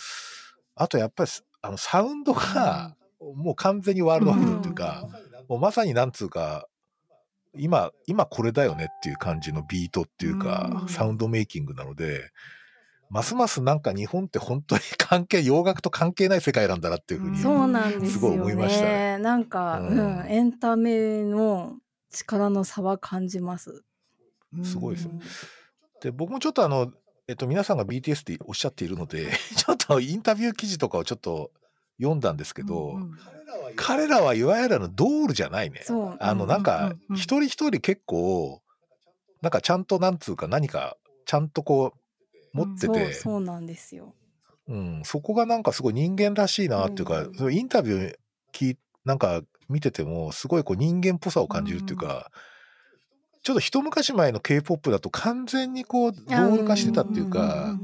[0.73, 1.31] あとやっぱり
[1.61, 5.07] あのサウンドがもう完全にワールドワイドっていうか、
[5.47, 6.67] もうまさになんつうか、
[7.55, 12.31] 今、今これだよねっていう感じのビートっていうか、サウンドメイキングなので、
[13.13, 19.19] ますますなんか日本って本当に関係、洋楽と関係ない世界なんだなっていうふうに、そうなんですごい思いましたね。
[19.19, 21.77] なんか、うん、うん、エンタメの
[22.09, 23.83] 力の差は感じます。
[24.63, 25.11] すごいですよ。
[26.01, 26.91] で、僕もちょっとあの、
[27.27, 31.51] えっと、皆さんが BTS っておっしゃっているので、 ちょっとインタビュー記事とかをちょっと
[31.99, 33.17] 読んだんですけど、うんうん、
[33.75, 35.81] 彼らはいわゆるのドールじゃないね。
[36.19, 38.63] あの、なんか、一人一人結構、
[39.43, 42.02] なんかちゃんとなんつうか何か、ちゃんとこう、
[42.53, 44.13] 持ってて、うん、そうなんですよ。
[44.67, 48.15] うん、そこがなんかすごい人間らしいなっていうか、インタビュー
[48.53, 52.31] 聞なんか見てても、すごいこう人間っぽさを感じるっていうか、
[53.43, 57.77] ちょっと一昔前の K-POP だと完全にこう、ドール化してたっていうか、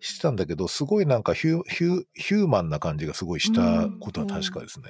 [0.00, 4.88] してたんだけど、すごいなんかヒュヒュヒューマンな感じがすごいしたことは確かですね。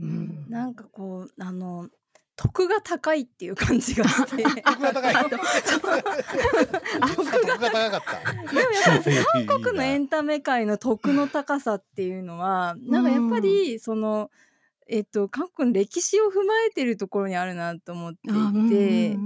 [0.00, 0.50] うん。
[0.50, 1.88] なんかこう、あの、
[2.36, 4.42] 得が高いっていう感じがして。
[4.62, 5.14] 得が高い。
[5.24, 5.38] 得が
[7.58, 8.32] 高かった。
[8.32, 14.30] でもやっぱり韓国のエンタメ界の得の高さっていうのは、なんかやっぱりその、
[14.86, 18.32] えっと、韓国の歴史を踏まえてるところにあるなと思ってい
[18.68, 19.16] て、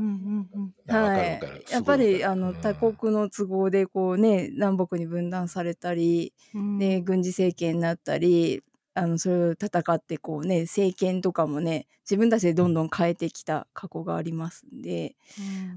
[0.86, 1.40] はい。
[1.72, 6.32] やっぱり、あの、他国の都合で、こうね、南北に分断されたり、
[6.78, 8.62] で、軍事政権になったり、
[8.99, 15.14] あの、それを戦って、こうね、政権とかもね、自分たちでどんどん変えてきた過去がありますんで、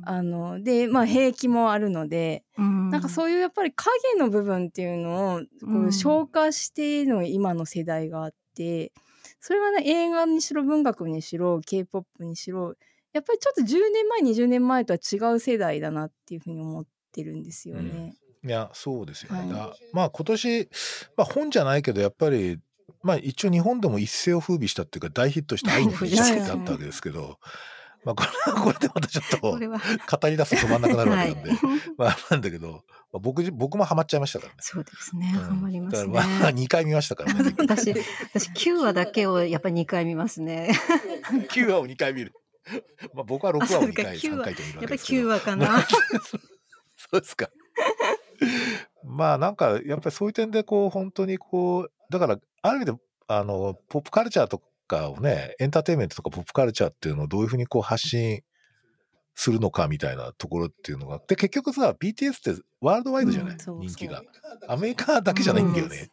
[0.03, 8.91] あの、で、まあ、兵器もあるので、なんかそういうやっぱり影の部分っていうのを、こう消化しての今の世代があって、
[9.39, 12.75] それはね、映画にしろ文学にしろ、K-POP にしろ、
[13.13, 18.15] やっぱりちょっと10年前、20年前とは違う世代だなっていうふうに思ってるんですよね。
[18.43, 19.53] うん、いや、そうですよね。
[19.53, 20.69] はい、まあ今年、
[21.17, 22.59] まあ本じゃないけど、やっぱり、
[23.03, 27.39] まあ一応日本でも一世を風靡したっていうか大ヒットした愛の不時着ってあったわけですけど、
[28.03, 31.59] まあこれは これでまたちょっと語り出すと止まんなくなるわけなんで、はい、
[31.97, 34.57] まあなんだけど、まあ、僕僕もハマっちゃいましたからね。
[34.61, 35.27] そうですね。
[35.27, 36.13] ハ、うん、マりますね。
[36.13, 37.53] まあ2回見ましたからね。
[37.57, 37.93] 私、
[38.33, 40.71] 私9話だけをやっぱり2回見ますね。
[41.49, 42.33] 9話を2回見る。
[43.13, 44.81] まあ僕は6話を2回、3回と見るわけですけど。
[44.81, 45.87] やっぱり9話かな。
[46.97, 47.49] そうですか。
[49.03, 52.93] まあなんかやっぱりそういう点でこう本当にこうだからある意味で
[53.27, 58.41] あのポップカルチャーとかをねエンターテインメントとかポップカルチャーっていうのをどういうふうにこう発信
[59.35, 61.19] するのかみたいなところっていうのが。
[61.27, 64.21] で、結局さ、BTS ってワールドワイドじゃない、うん、人気が。
[64.67, 66.11] アメリカだけじゃないんだよね。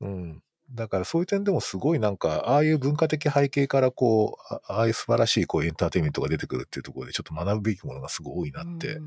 [0.00, 0.42] うん、うん。
[0.72, 8.98] だからそういう点でもすごいなんか、ああいう文化的背景からこう、ああいう素晴らしいこうエンターテインメントが出てくるっていうところで、ちょっと学ぶべきものがすごい多いなって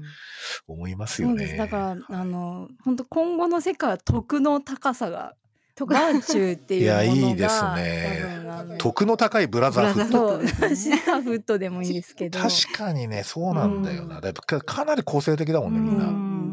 [0.68, 1.45] 思いますよね。
[1.45, 5.36] うん、だから、あの、本当今後の世界は徳の高さが
[5.80, 8.78] バーチューっていうものがいやいいですね。
[8.78, 10.47] 徳の高いブラザーフット。
[10.76, 12.39] シスターフットでもいいですけど。
[12.39, 16.43] 確かにねそうなんだよな、だかかなり個性的だもんねみんな、うん。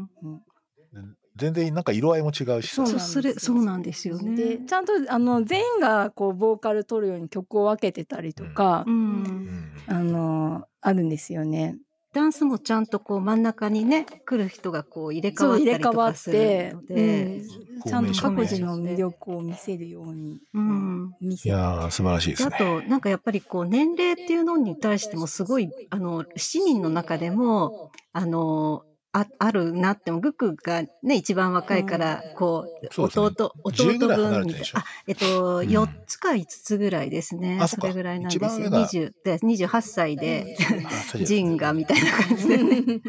[1.37, 4.37] 全然なんか色合いも違うしそうそれそうなんですよね。
[4.37, 11.79] でちゃんとあの全員がこうボーカル取るように曲を分けてたりとか、うん、あのあるんですよね
[12.13, 22.51] ダンスもちゃんとこう真ん中にね来る人がこう入れ替わったりとかするので、うん、ちゃんと各自の魅力を見せるように、うん、見せいや素晴らしいですね。
[22.53, 28.83] あとなんかやっぱりこう年齢っていうのに対してもすごいあの7人の中でもあの
[29.13, 34.81] ああるなっても、グックがね、一番若いから、こう、弟、弟分みたいな。
[34.81, 37.61] あ、えっと、4つか5つぐらいですね。
[37.67, 38.69] それぐらいなんですよ。
[38.69, 40.57] 20で28歳で、
[41.25, 43.01] ジンガみたいな感じでね。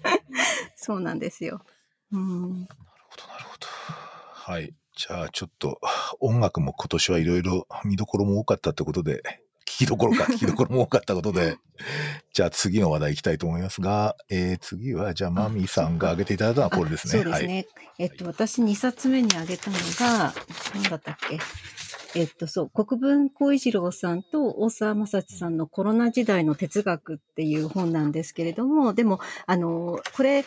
[0.76, 1.64] そうなんですよ。
[2.12, 2.60] うん。
[2.60, 2.74] なる
[3.08, 3.66] ほど、なるほど。
[3.68, 4.74] はい。
[4.94, 5.80] じゃあ、ちょっと、
[6.20, 9.22] 音楽も今年はいろいろ見どころも多かったってことで、
[9.68, 11.58] 聞きどころか、聞きどころも多かったことで、
[12.32, 17.22] じゃあ次の話題いきたいと思いますが、えー、次は、じゃあマミーさんが挙げていただいたのはこれですね。
[17.22, 17.66] そうですね。
[17.74, 20.32] はい、えっと、私2冊目に挙げたのが、
[20.74, 21.38] 何だったっけ？
[22.14, 30.46] えっと、そう、国分光一郎さんと大沢正知さんのコロナ時代の哲学っていう本なんですけれども、でも、あの、これ、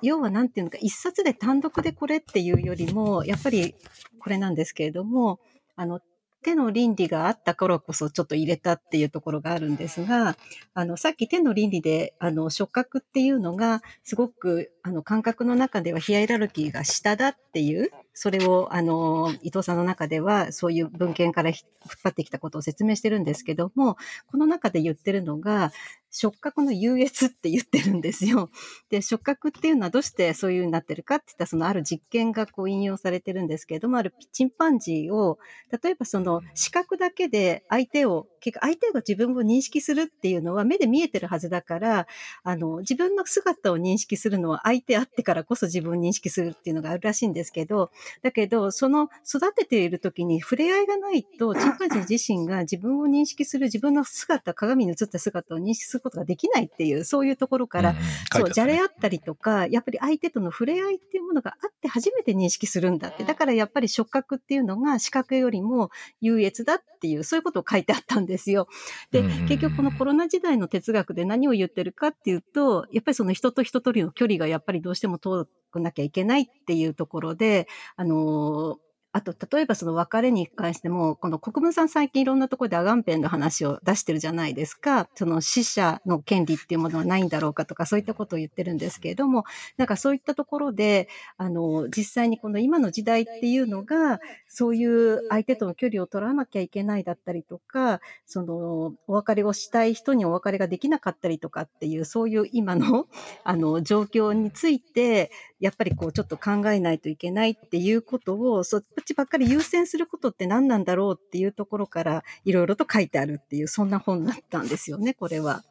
[0.00, 3.74] 要はなんていうのか、一冊で単独でこれっていうよりも、やっぱり
[4.18, 5.38] これなんですけれども、
[5.76, 6.00] あの、
[6.42, 10.36] 手の倫理があったからこそちょっと入れたっていうところがあるんですが、
[10.74, 21.58] あの、さっき手の倫理で、あの、触覚っていうのが、すごく、あの、感覚の中ではヒアイラルキーが下だっていう、それを、あの、伊藤さんの中では、そういう文献から引っ
[22.02, 23.96] 張ってきたことを説明してるんですけども、
[24.26, 25.72] この中で言ってるのが、
[26.14, 28.50] 触覚の優越って言ってるんですよ。
[28.90, 35.38] で、触覚っていうのはどうしてそういう風になってるかって言ったら、そのある実験がこう引用されてるんですけれども、あるチンパンジーを、
[35.82, 42.06] 例えばその視覚だけで相手を、結局相手が自分を認識するっていうのは目で見えてるはずだから、
[42.42, 47.90] あの、自分の姿を認識するのは相手あってからこそ自分を認識するっていうのがあるらしいんですけど、
[48.22, 57.96] だけど、その育てている時に触れ合いがないと、チンパンジー自身が自分を認識する自分の姿、鏡に映った姿を認識することができないっていう、そういうところから、うん
[58.32, 63.24] そう、じゃれ合ったりとか、やっぱり相手との触れ合いっていうものがあって初めて認識するんだって。
[63.24, 65.90] だからやっぱり触覚っていうのが視覚よりも
[66.20, 68.68] 優越だっていう、そういうことを書いてあったんですよ。
[69.10, 78.78] で、結局このコロナ時代の哲学で何を言ってるかっていうと、やっぱりその人と人との距離がやっぱりどうしても遠くなきゃいけないっていうところで、あの
[79.14, 85.06] あと、例えばその別れに関しても、この国分さん最近いろんなところでアガンペンの話を出してるじゃないですか。
[85.14, 89.44] その死者の権利っていうものはないんだろうかとか、そういったことを言ってるんですけれども、
[89.76, 103.06] なんかそういったところで、あの、実際にこの今の時代っていうのが、そういう相手との距離を取らなきゃいけないだったりとか、その、お別れをしたい人にお別れができなかったりとかっていう、そういう今の、
[103.44, 105.30] あの、状況について、
[105.62, 115.62] やっぱりこうちょっと考えないといけないっていうことを、そっちばっかり優先することって何なんだろうっていうところからいろいろと書いてあるっていう、そんな本だったんですよね、 これは。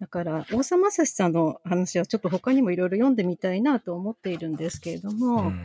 [0.00, 5.42] だから、大沢正史さんの話はちょっと他にもいろいろ読んでみたいなと思っているんですけれども。
[5.42, 5.62] うん、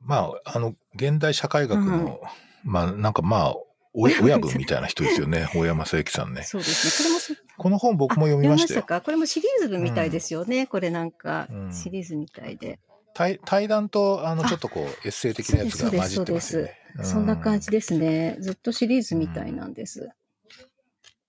[0.00, 2.20] まあ、あの、現代社会学の、
[2.64, 3.56] うん、まあ、なんかまあ、
[3.92, 5.50] 親分みたいな人ですよね。
[5.54, 6.42] 大山正幸さんね。
[6.44, 7.36] そうですね。
[7.36, 8.82] これもこの本僕も読みましたよ。
[8.82, 9.00] か？
[9.00, 10.60] これもシリーズみたいですよね。
[10.60, 12.78] うん、これなんか、シリーズみたいで。
[13.14, 16.78] 対対談と、あの、ちょっとこう、エッセイ的なやつが混じってますね。
[16.98, 18.36] そそんな感じですね。
[18.40, 20.10] ずっとシリーズみたいなんです。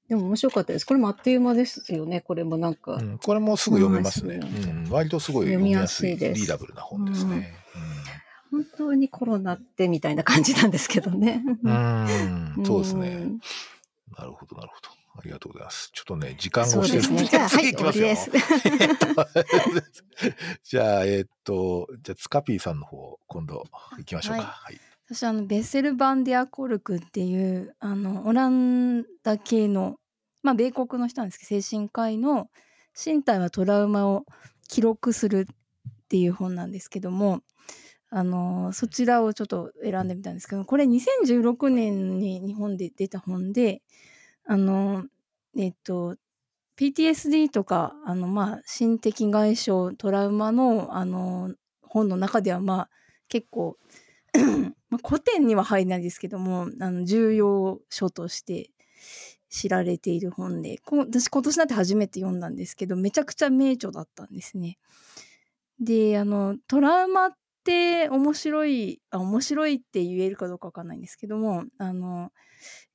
[0.10, 0.86] でも面白かったです。
[0.86, 2.22] これもあっという間ですよね。
[2.22, 2.96] これもなんか。
[2.96, 4.36] うん、これもすぐ読めますね。
[4.36, 7.54] うん、割とすごい読みやすい、リーダブルな本ですね。
[8.52, 11.44] 本当にコロナってみたいな感じなんですけどね。
[11.64, 13.28] うん、そうですね。
[14.18, 14.90] なるほど、なるほど。
[15.16, 15.90] ありがとうございます。
[15.94, 18.32] ちょっとね、時間が押してるので、じゃあ、はい、終わりです。
[20.64, 23.64] じゃあ、えー、っと、じゃあ、ツカピーさんの方、今度
[23.98, 24.44] 行きましょうか。
[24.44, 24.80] はい。
[25.08, 30.00] 私、あの、ベッセルバンディアコルクっていう、あの、オランダ系の、
[30.42, 32.50] まあ、米国の人なんですけど、精神科医の
[32.94, 34.26] 身体はトラウマを
[34.68, 35.56] 記録するっ
[36.10, 37.44] ていう本なんですけども、
[38.16, 43.82] あのそちらをちょっと選んでみたんですけどこれ2016年に日本で出た本で
[44.46, 45.06] あの
[45.58, 46.16] えっと
[46.78, 52.90] PTSD とかあのまあ心的外傷トラウマのあの本の中ではまあ
[53.28, 53.78] 結構
[54.90, 58.72] まあ、古典には入らないですけどもあの重要書として
[59.50, 64.80] 知られている本で私今年になって初めて読んだんですけどめちゃくちゃ名著だったんですね。
[65.80, 67.32] であのトラウマっ
[67.64, 72.32] って面白いあ面白いって言えるかどうかわかんないんですけどもあの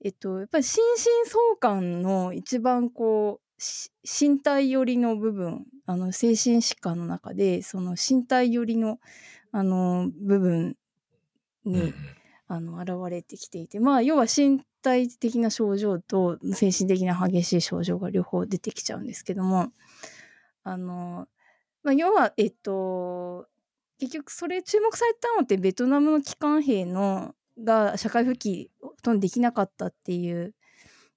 [0.05, 3.63] えっとやっぱり心身相関の一番こう
[4.05, 8.99] 身体寄りの部分あの精神疾患の中でその身体寄りの
[9.51, 10.77] あの部分
[11.65, 11.95] に、うん、
[12.47, 19.73] あの現れてきていてまあ要は身体的な症状と精神的な激しい症状が両方出てきちゃうんですけども
[20.63, 21.27] あの、
[21.83, 23.47] まあ、要はえっと
[23.99, 30.55] 結局それ注目されたのってベトナムの帰還兵のが社会復帰ほとんどできなかったっていう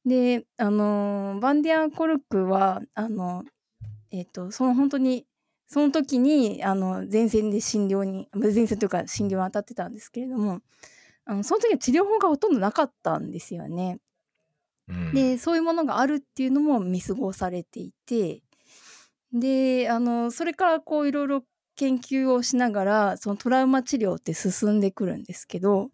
[0.06, 3.44] であのバンディアンコルクはあの
[4.12, 5.26] えっ、ー、とその本当に
[5.68, 10.62] その時にあの前線で診療に前線というか診療に当たってたんですけれども
[11.26, 14.00] あのその時は治療法がほとんどなかったんですよね。
[14.90, 18.42] うん、でそういうものがあるっていうのも見過ごされていて
[19.32, 21.44] であのそれからこういろいろ
[21.82, 25.90] 研究をしながらそのトラウマ治療って進んでくるんですけど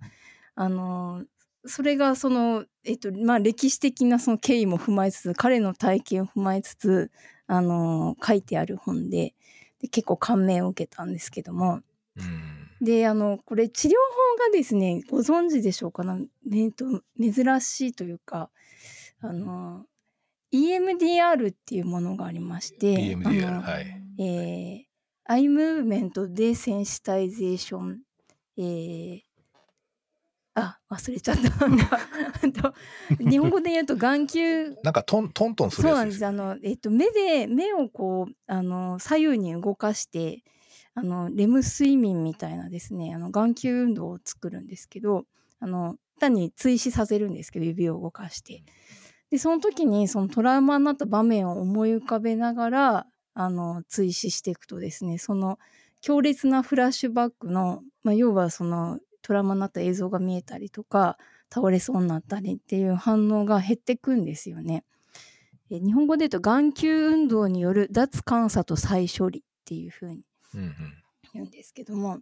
[0.53, 1.23] あの
[1.65, 7.09] それがその、えっとまあ、歴史的なその経緯も踏まえつつ彼の体験を踏まえつつ
[7.47, 9.33] あの書いてある本で
[9.81, 11.81] で結構感銘を受けたんですけども。
[12.81, 18.49] であのこれ治療法がですねご存知でしょうかな、ね、と珍しいというか
[19.21, 19.85] あの
[20.53, 24.07] EMDR っていうものがありまして EMDR はい。
[24.19, 24.86] えー、 Eye
[25.35, 27.99] Movement Desensitization、
[28.57, 29.19] えー、
[30.55, 32.73] あ忘れちゃった。
[33.19, 34.69] 日本語で言うと眼球。
[34.83, 36.25] なんかトントントンするそうなんです。
[36.25, 40.43] あの、えっと、目で目をこうあの左右に動かして
[40.95, 45.25] あのレム睡眠みたいなですねあの眼球運動を作るんですけど
[45.59, 48.63] あの単に追試させるんですけど指を動かして。
[49.29, 53.07] でその時にそのトラウマになった場面を思い浮かべながら
[53.39, 55.59] あの追試していくとですねその
[56.01, 61.17] 強烈なフラッシュバックの、まあ、要はそのトラウマになった映像が見えたりとか
[61.53, 64.83] 倒れそうになったりっていう反応が減ってくんですよね。
[65.69, 70.21] 日本語で言うと眼球運動による脱監査と再処理っていう風に
[71.33, 72.21] 言うんですけども、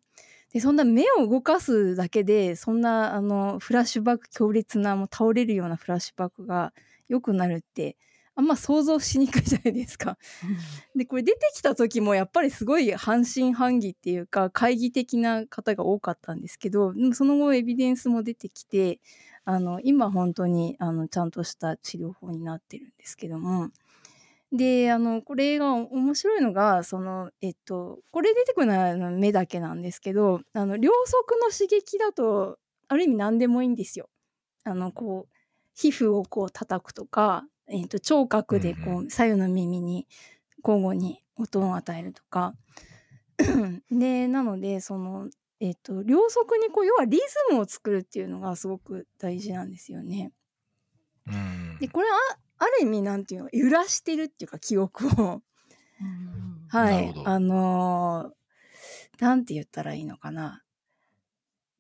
[0.52, 6.74] でそんな目を動かすだけでそんなあのフラッシュバック強烈なもう倒れるようなフラッシュバックが
[7.08, 7.98] 良くなるって
[8.36, 10.18] あんま想像しにくいじゃないですか。
[10.96, 19.00] でこれ出てきた時もやっぱりすごい半信半疑っていうか懐疑的な方が多かったんですけどでもその後エビデンスも出てきて
[19.46, 23.70] あの今本当にあのちゃんとした治療法になってるんですけども。
[24.52, 32.58] であのこれが面白いのがそのえっとこれ出てくるのは目だけなんですけどあの両側の刺激だと
[32.88, 34.10] ある意味何でもいいんですよ。
[34.64, 35.36] あのこう
[35.74, 40.08] 皮膚をこう叩くとかえーと、聴覚でこう左右の耳に
[40.64, 42.54] 交互に音を与えるとか
[43.92, 50.32] でなのでその、えーと、両側にこう要はリズムを作るっていうのがすごく大事なんですよね。
[51.80, 52.18] でこれは
[52.58, 55.42] ある意味なんていうの揺らしてるっていうか記憶を。
[56.70, 60.64] はいあのー、なんて言ったらいいのかな。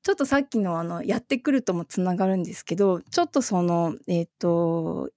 [0.03, 5.09] ちょっとさっきのあのやってくるともつながるんですけどちょっとそのえっ、ー、と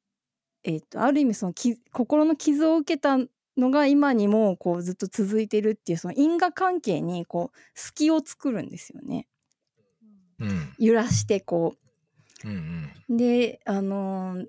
[0.68, 1.54] えーと、ある意味その
[1.92, 3.16] 心の傷を受けた
[3.56, 9.26] のが今にもこうずっと続いてるっていうその因果関係にこう隙を作るんですよね。
[10.38, 11.74] うん、揺らしてこ
[12.44, 12.48] う。
[12.48, 14.46] うんうん、であのー、っ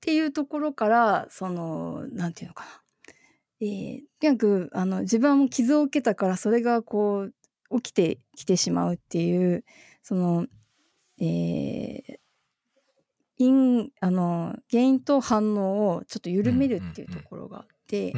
[0.00, 2.70] ていうところからそのなんていうのかな。
[3.60, 7.22] えー、とにかくあの自分はもう傷を受けたからそれがこ
[7.70, 9.64] う起きてきてしまうっていう
[10.02, 10.46] その、
[11.18, 12.18] えー、
[13.38, 18.14] 因あの原因と反応をちょっと緩めるっていうところがあって、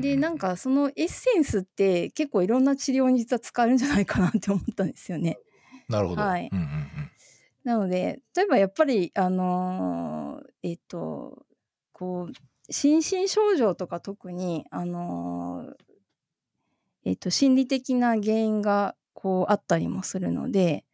[0.00, 5.38] でなんかそのエッセンスって結構いろんな治療に実は使えるんじゃないかなって思ったんですよね。
[5.88, 6.22] なるほど。
[6.22, 6.50] はい。
[7.64, 11.44] なので例えばやっぱりあのえっ、ー、と
[11.92, 15.74] こう心身症状とか特にあの
[17.04, 20.84] えっ、ー、と心理的な原因がこうあったりもするので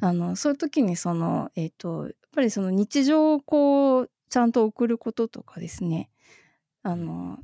[0.00, 6.10] あのそういう時にそのえっ、ー、とぱりその日常をこうちゃんと送ることとかですね。
[6.82, 7.38] あの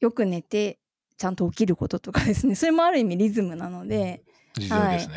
[0.00, 0.78] よく寝て
[1.16, 2.54] ちゃんと起きることとかですね。
[2.56, 4.22] それもある意味リズムなので。
[4.70, 5.08] はい、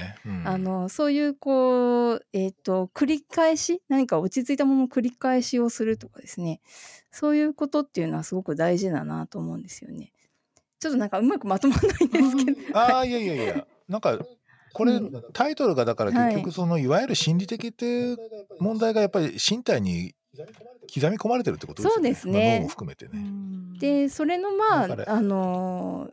[0.46, 6.60] あのそういうこう、えーと、繰り返し何か落ち着いたものの繰り返しをするとかですね。
[7.12, 10.12] そういうことっていうのはすごく大事だなと思うんですよね。
[10.80, 12.80] ちょっとなんかうまくまとまらないんですけど。
[12.80, 13.68] ああいやいやいや。
[13.88, 14.20] なんか
[14.78, 15.02] これ、
[15.34, 18.18] タイトルがだから結局その、い、わゆる心理的っていう
[18.60, 20.14] 問題がやっぱり身体に
[20.94, 21.94] 刻み込まれてるってことですね。
[21.96, 22.58] そうですね。
[22.60, 23.26] 脳も含めてね。
[23.80, 26.12] でそれのまああの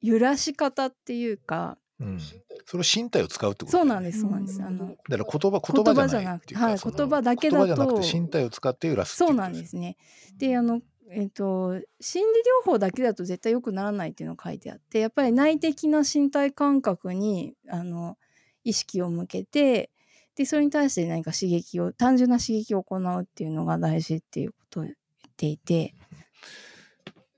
[0.00, 1.76] 揺らし方っていうか。
[1.98, 2.18] うん、
[2.66, 9.96] それ身体を使うってこと、そうなんですそうなんですあのだから言葉言葉じゃなくてはい言葉だけだと言葉じゃなくて身体を使って揺らすそうなんですね
[10.36, 18.16] であのえっと、心理療法だけだと絶対良くならないっていうのが書いてあってやっぱり内的な身体感覚にあの
[18.64, 19.90] 意識を向けて
[20.34, 24.94] でそれに対して何か刺激を単純な刺激を行うっていうのが大事っていうことを言っ
[25.36, 25.94] ていて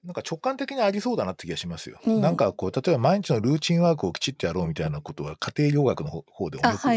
[0.09, 2.01] なんか直感的にありそうだなって気がしますよ。
[2.07, 6.89] うん、なんかこう例えば毎日のルーチンワークをきちっとやろうみたいなことは家庭療学の方でもよく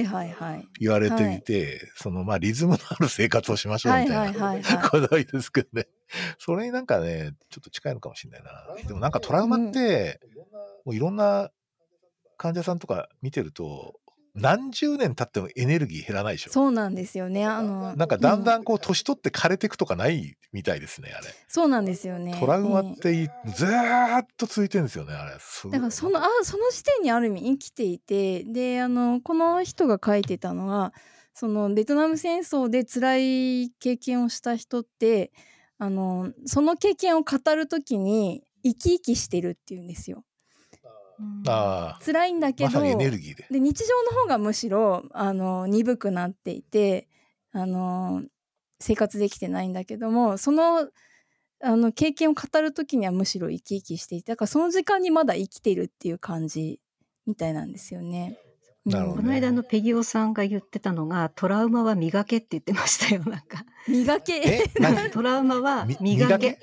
[0.80, 5.90] 言われていて、そのまあリズムのある生活をしましょうみたいなこだわりですけどね。
[6.40, 8.88] それになんかねちょっと近いのかもしれないな。
[8.88, 10.22] でもなんかトラウマって、
[10.86, 11.52] もういろんな
[12.38, 14.00] 患者さんとか見てると
[14.34, 16.52] 何十年経ってもエネルギー減らないでしょ。
[16.52, 17.46] そうなんですよね。
[17.46, 21.28] あのなんかだんだんこう年取って枯れていくとかないみたいですねあれ。
[21.48, 22.38] そうなんですよね。
[22.40, 25.32] トラウマってずーっと続いてるんですよねあれ。
[25.34, 30.94] だからそのあその時点にある意味生きていてであのこの人が書いてたのは
[31.34, 33.18] そのベトナム戦争で辛
[33.64, 35.32] い経験をした人って
[35.78, 40.24] あのその経験を語る時に生き生きしてるっていうんですよ
[42.02, 43.48] 辛いんだけど、エネルギーで。
[43.50, 47.08] で日常の方がむしろあの鈍くなっていて
[47.52, 48.24] あの
[48.80, 50.88] 生活できてないんだけどもその
[51.64, 56.80] あの経験を語る時にはむしろ生き生きしていてだからその時間にまだ生きてるっていう感じ
[57.28, 58.38] みたいなんですよね。
[58.86, 63.64] ねの間のペギオさんが言ってたのが、トラウマは磨けって言ってましたよ、なんか。
[63.88, 65.10] 磨けえ何？
[65.14, 66.58] トラウマはみ磨け？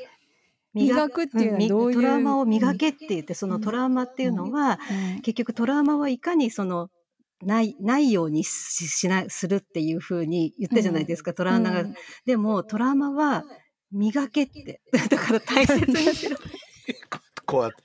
[0.87, 4.79] 磨くっていうのはどういうトラウマを磨けって言って、そのトラウマっていうのは、
[5.14, 6.89] うん結局トラウマはいかにその、
[7.43, 11.81] ない、ないようにししな、するっていうふうに言ったじゃないですか、トラウマが。
[11.83, 11.95] うん
[12.26, 13.45] でも、トラウマは
[13.93, 14.81] 磨けって。
[15.11, 16.37] だから大切にしろ。
[17.51, 17.76] こうやって、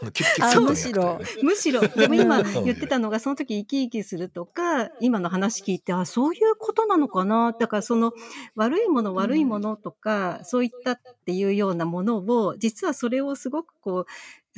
[0.00, 2.64] あのキュッキュッむしろむしろ、でも今うん。
[2.64, 7.52] 言ってたのが、その時生き生きするとか、今の話聞いて、あ、そういうことなのかな？
[7.58, 8.12] だからその
[8.54, 14.06] 悪いもの悪いものとか、そういったっていうようなものを、実はそれをすごくこう、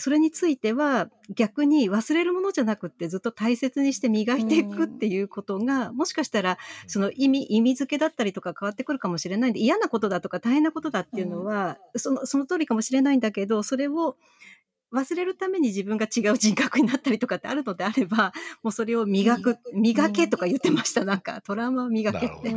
[0.00, 14.16] それについては逆に忘れるものじゃなくってずっと大切にして磨いていくっていうことが、もしかしたらその意味、意味付けだったりとか変わってくるかもしれないんで、嫌なことだとか大変なことだっていうのは、その、その通りかもしれないんだけど、それを
[14.92, 18.32] 忘れるために自分が違う人格になったりとかってあるのであれば、
[18.62, 21.04] もうそれを磨く、磨けとか言ってました。
[21.04, 22.54] なんか、トラウマを磨けって。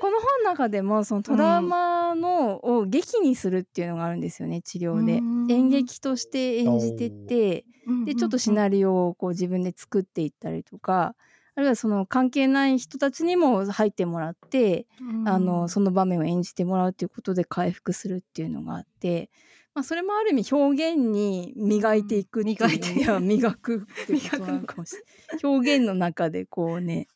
[0.00, 5.18] この本の中でもそのトラウマのを劇にするっていうのがあるんですよね治療で。
[5.18, 5.50] うん。
[5.50, 7.64] 演劇として演じてって
[8.04, 11.14] でちょっとシナリオをこう自分で作っていったりとか
[11.54, 14.86] あるいはその関係ない人たちにも入ってもらって
[15.26, 19.28] あのその場面を演じてもらうっていうことで回復するっていうのがあって、
[19.74, 22.92] まあ、それもある意味表現に磨いていくっていう磨いて。
[22.92, 25.40] いや磨くっていうことなのかもしれない。
[25.42, 27.08] 表現の中でこうね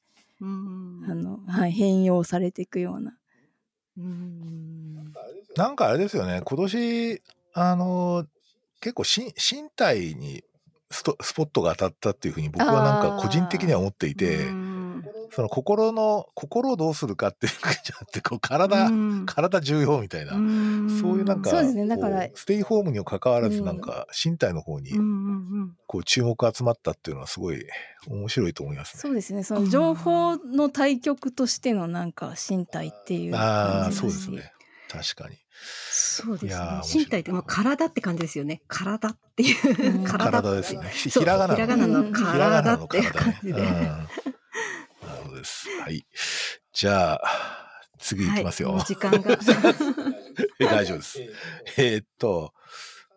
[0.42, 3.16] うんあの、はい、変容されていくような。
[3.96, 5.12] うん
[5.56, 7.22] なんかあれですよね、今年、
[7.52, 8.26] あの、
[8.80, 10.42] 結構し身体に
[10.90, 14.61] ストスポットが当たったっていうふうに僕はなんか個人的には思っていて、うん
[15.34, 24.90] その心の、心をどうするかっていうじゃなくて、こう体、うん体重要みたいな、んそういうなんか、そうですねだからステイホームにもかかわらず、うんなんか身体の方に
[25.86, 27.64] こう注目が集まったっていうのはすごい
[28.08, 29.00] 面白いと思いますね。
[29.00, 34.52] そうですねその情報の対極としてのなんか身体っていうああ、そうですね。
[34.90, 35.38] 確かに。
[35.90, 38.62] そうですね身体ってもう体って感じですよね。
[38.68, 39.98] 体っていう。
[39.98, 40.90] うん 体体ですね。
[40.92, 43.12] ひらがなひらがなの体っていう。
[43.12, 43.62] 感じで。
[45.42, 45.68] です。
[45.80, 46.04] はい。
[46.72, 47.20] じゃあ、
[47.98, 48.72] 次いきますよ。
[48.72, 49.38] はい、時間が。
[50.58, 51.20] え大丈夫です。
[51.76, 52.52] えーっと、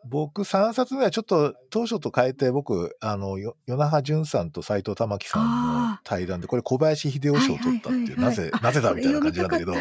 [0.07, 9.73] 僕3冊目はちょっと当初と変えて僕、あの、よ与那覇淳さんと斎藤玉樹さんのあ対談で、これ小林秀夫賞を取ったっていう、なぜ、なぜだみたいな感じなんだけど、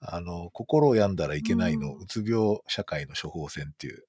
[0.00, 4.04] あの、心を病んだらいけないの、うんうつ病社会の処方箋っていう。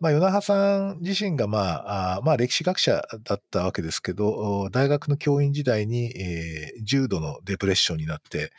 [0.00, 8.52] まあ、与那覇さん自身が、まあ、あまあ、歴史学者だったわけですけど、大学の教員時代に、えー重度のデプレッションになって、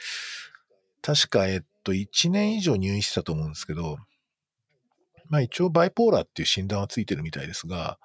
[1.02, 3.98] 確か、えっと、1年以上入院してたと思うんですけど、
[5.30, 8.00] まあ一応バイポーラーっていう診断はついてるみたいですが、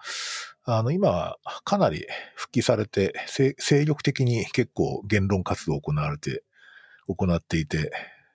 [0.65, 6.45] あの、今はかなり復帰されて、精力的に結構言論活動を行われて、
[7.09, 7.91] 行っていて、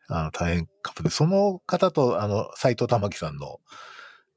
[0.09, 3.59] あの、大変カップで、その方と、あの、斎藤玉樹さんの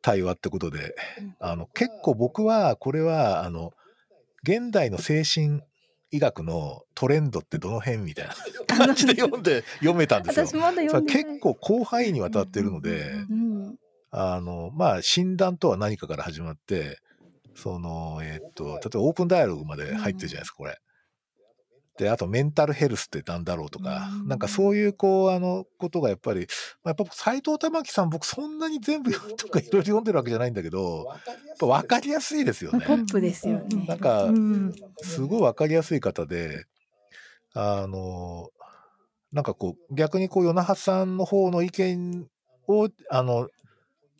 [0.03, 0.94] 対話ってことで、
[1.38, 3.72] あの、結構僕は、これは、あの、
[4.42, 5.61] 現代の精神
[6.11, 8.34] 医学のトレンドってどの辺みたいな
[8.76, 10.46] 感じで読んで、読めたんですよ。
[11.03, 13.76] 結構広範囲にわたってるので、うん
[14.12, 16.98] あの、まあ、診断とは何かから始まって、
[17.55, 20.78] その、えーっと、例えばオープンダイアログまで入ってるじゃないですか、これ。
[21.99, 26.47] で、あとメンタルヘルスって何だろうとか、うんなんかそういう、こう、あの、ことがやっぱり、
[26.82, 32.84] まあ、やっぱ斎藤玉樹さん、僕そんなに全部 とかいろいろ読んでるわけじゃないんだけど、やっぱ分かりやすいですよね。
[32.86, 34.74] ポップですよねなんかうん。
[35.03, 36.66] すごい分かりやすい方で、
[37.55, 38.51] あの、
[39.32, 42.26] なんかこう、逆にこう、与那覇さんの方の意見
[42.66, 43.49] を、あの、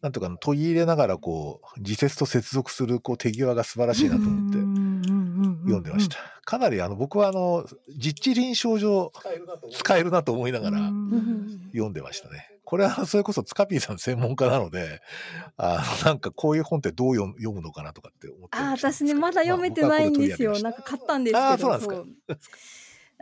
[0.03, 4.59] なんとか取り入れながら、こう、自説と接続する、こう、手際が素晴らしいなと思って
[5.65, 6.17] 読んでました。
[6.51, 7.65] かなり、あの、僕は、あの、
[7.97, 9.13] 実地臨床上、
[9.73, 10.81] 使えるなと思いながら。
[10.81, 11.61] うん。
[11.71, 12.51] 読んでましたね。
[12.65, 15.01] これは、それこそ、塚ピーさん専門家なので、
[15.57, 21.59] あの、なんかこういう本ってどう読む読むのかなとかって思ってあー私ねまだ読めてないんですよ、まあなんか買ったんですけど。
[21.59, 22.57] そうなんですか。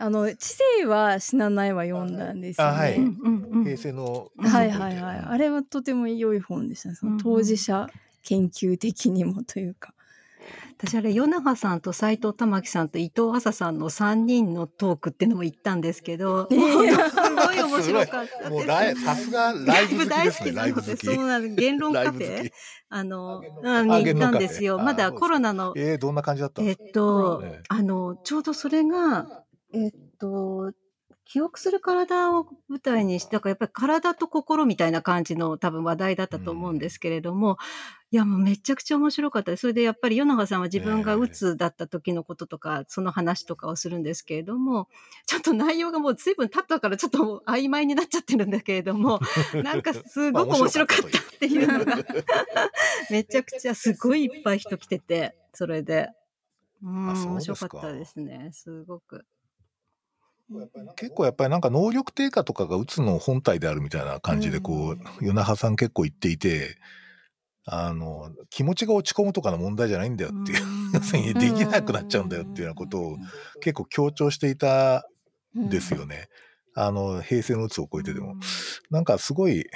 [0.01, 2.97] あの知性は死なないは読んだんですよね、あはい。
[2.97, 3.65] うんうんうん。
[3.65, 4.31] 平成の。
[4.39, 5.19] はいはいはい。
[5.19, 6.95] あれはとても良い本でしたね。
[6.95, 7.91] その当事者
[8.23, 9.93] 研究的にもというか、
[10.81, 16.83] 私あれ、与永さんと斎藤玉樹さんと伊藤麻さんの3人のトークっていうのも行ったんですけど、すご
[17.53, 21.05] い面白かったもうライさすがライブ好きですね、ライブ好き。
[21.05, 21.55] そうなんです。
[21.57, 22.53] 言論カフェ
[22.91, 24.79] あの、に行ったんですよ。
[24.79, 25.75] まだコロナの。
[25.77, 29.27] えー、どんな感じだったえっと、あの、ちょうどそれが、
[29.75, 29.91] えっ
[30.21, 30.71] と、
[31.29, 37.57] 記憶する体を舞台にして、だからやっぱり体と心みたいな感じの多分話題だったと思うんですけれども、うん、
[38.13, 39.61] いやもうめちゃくちゃ面白かったです。
[39.61, 44.89] それでやっぱり与永さんは自分がうつだった時のこととか、その話とかをするんですけれども、
[45.27, 49.21] ちょっと内容がもう随分経ったからちょっと曖昧になっちゃってるんだけれども、
[49.63, 51.95] なんかすごく面白かったっていうのが、
[53.13, 56.09] めちゃくちゃすごいいっぱい人来てて、それで。
[56.83, 58.49] うん、面白かったですね。
[58.55, 59.27] すごく。
[60.97, 66.77] 結構やっぱりなんか能力低下とかがうつの本体であるみたいな感じでこう、与那覇さん結構言っていて、
[67.67, 70.63] あの、気持ちが落ち込むとかの問題じゃないんだよっていう、
[70.95, 73.19] 要するにできなくなっちゃうんだよっていうようなことを
[73.61, 75.07] 結構強調していた
[75.59, 76.29] んですよね。
[76.75, 78.37] あの、平成のうつを超えてでも。
[78.91, 79.67] なんかすごい、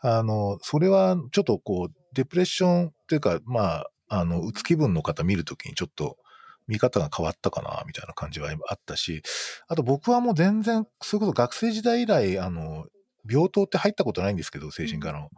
[0.00, 6.16] あの、それはちょっとこう、デプレッションっていうか、まあ、あの、うつ気分の方見るときにちょっと、
[6.66, 9.22] 見方が変わったかな、みたいな感じはあったし、
[9.68, 12.86] あと僕はもう全然、そういうこと学生時代以来、あの、
[13.28, 15.30] 病棟って入ったことないんですけど、精神科の。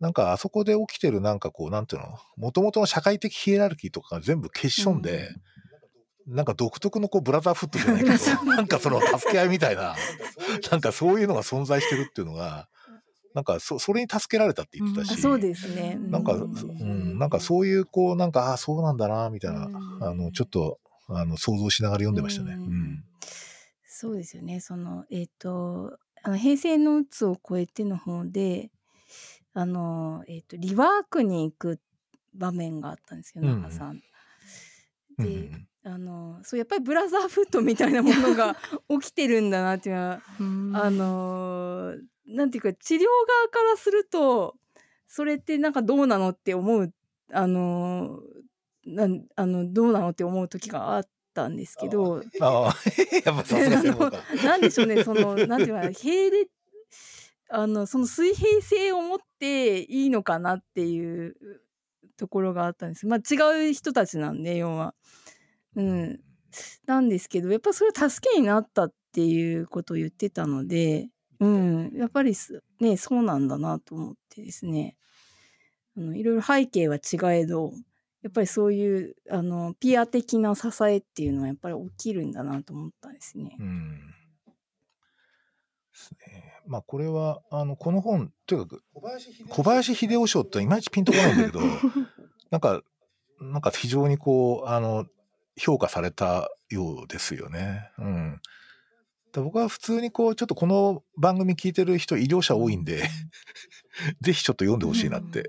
[0.00, 5.30] なんかあそこで起きてるなんかこう、なんていうの、もともとの社会的ヒエラルキーとかが全部消し飛んで、
[6.26, 9.96] うん、なんか独特のこうブラザーフットじゃないけど、 なんかその助け合いみたいな、
[10.70, 12.68] なんかそういうのが存在してるっていうのが、
[13.34, 19.68] なんかそそれに助けられたって言ってたし、うん、そうですね、なんか、うん、なんかそういうこうなんかああそうなんだなみたいな、
[20.00, 20.78] あのちょっと
[21.08, 22.54] あの想像しながら読んでましたね。
[22.54, 23.04] うん。
[23.86, 24.60] そうですよね。
[24.60, 28.70] そのえっ、ー、とあの平成のうつを超えての方で
[29.52, 31.80] あの、えっ、ー、とリワークに行く
[32.34, 34.00] 場面があったんですよ、中さん。
[35.18, 38.56] で、うん、あのそうやっぱりブラザーフットみたいなものが
[39.00, 40.22] 起きてるんだなっていうのは
[40.84, 41.94] あの
[42.26, 44.54] なんていうか治療側からすると
[45.06, 46.92] それってなんかどうなのって思う
[47.32, 48.20] あの
[48.86, 52.22] なんあのどうなのって思う時があったんですけど。
[52.40, 52.74] ああ
[53.24, 53.98] やっぱさすがに
[54.44, 56.50] なんでしょうねそのなんていうか並列
[57.48, 61.36] あのその水平性を持っていいのかなっていう
[62.16, 63.06] ところがあったんです。
[63.06, 64.94] まあ違う人たちなんで要は。
[65.76, 66.20] うん、
[66.86, 71.08] なんですけどやっぱそれは助けになったっていうことを言ってたので
[71.40, 72.34] うん、やっぱり
[72.80, 74.96] ね、そうなんだなと思ってですね。
[75.96, 77.72] あの、いろいろ背景は違えど、
[78.22, 83.56] やっぱりそういう、あの、ピア的な支えっていうのはやっぱり起きるんだなと思ったんですね。
[83.58, 84.00] うん。
[84.00, 84.54] で
[85.92, 86.54] すね。
[86.66, 88.78] まあこれは、あの、この本、というか、
[89.50, 91.60] 小林秀夫賞っていまいちピンとこないんだけど、
[92.50, 92.82] なんか、
[93.40, 95.06] なんか非常にこう、あの、
[95.56, 97.90] 評価されたようですよね。
[97.98, 98.40] うん。
[99.42, 103.02] 僕は普通にこう、ちょっとこの番組聞いてる人、医療者多いんで
[104.20, 105.48] ぜひちょっと読んでほしいなって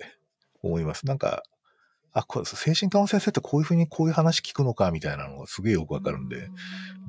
[0.62, 1.06] 思います。
[1.06, 1.44] なんか、
[2.14, 6.49] あ、これ精神科の先生ってこういうふうにこういう話聞くのかみたいなのがすげえよくわかるんで、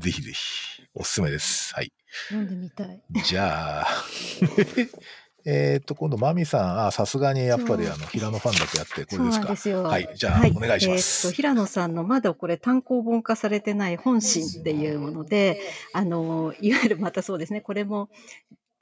[0.01, 1.73] ぜひぜひおすすめです。
[1.75, 1.93] はい。
[2.29, 3.01] 読んでみたい。
[3.25, 3.87] じゃあ
[5.49, 9.49] えっと、今度、マミさん、あ、さすがにやっぱりあの、平野ファンだけあって、これですか？
[9.51, 9.85] ですよ。
[9.85, 11.29] はい、じゃあ、はい、お願いします。
[11.29, 15.61] えー、っと、平野さんのまだこれ単行本化されてない本心っていうもので、
[15.93, 18.11] あの、いわゆるまたそうですね、これも、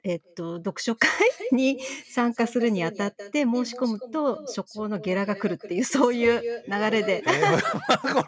[0.07, 1.09] えっと、読書会
[1.51, 1.79] に
[2.11, 7.23] 参加するにあたって申し込むと初行のゲラが来るっていうそういう流れで。
[7.25, 7.31] こ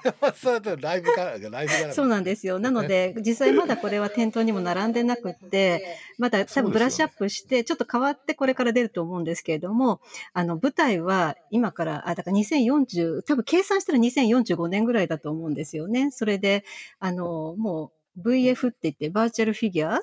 [0.03, 1.93] れはそうライブから、ライブから。
[1.93, 2.57] そうなんですよ。
[2.57, 10.01] なので、実際まだこれは店頭にも並んでなくって、まだ多分ブラッシュアップして、ちょっと変わってこれから出ると思うんですけれども、
[10.33, 16.09] あの、舞台は今から、あ、だから2040、多分計算したら2045年ぐらいだと思うんですよね。
[16.09, 16.65] それで、
[16.99, 20.01] あの、もう VF って言ってバーチャルフィギュア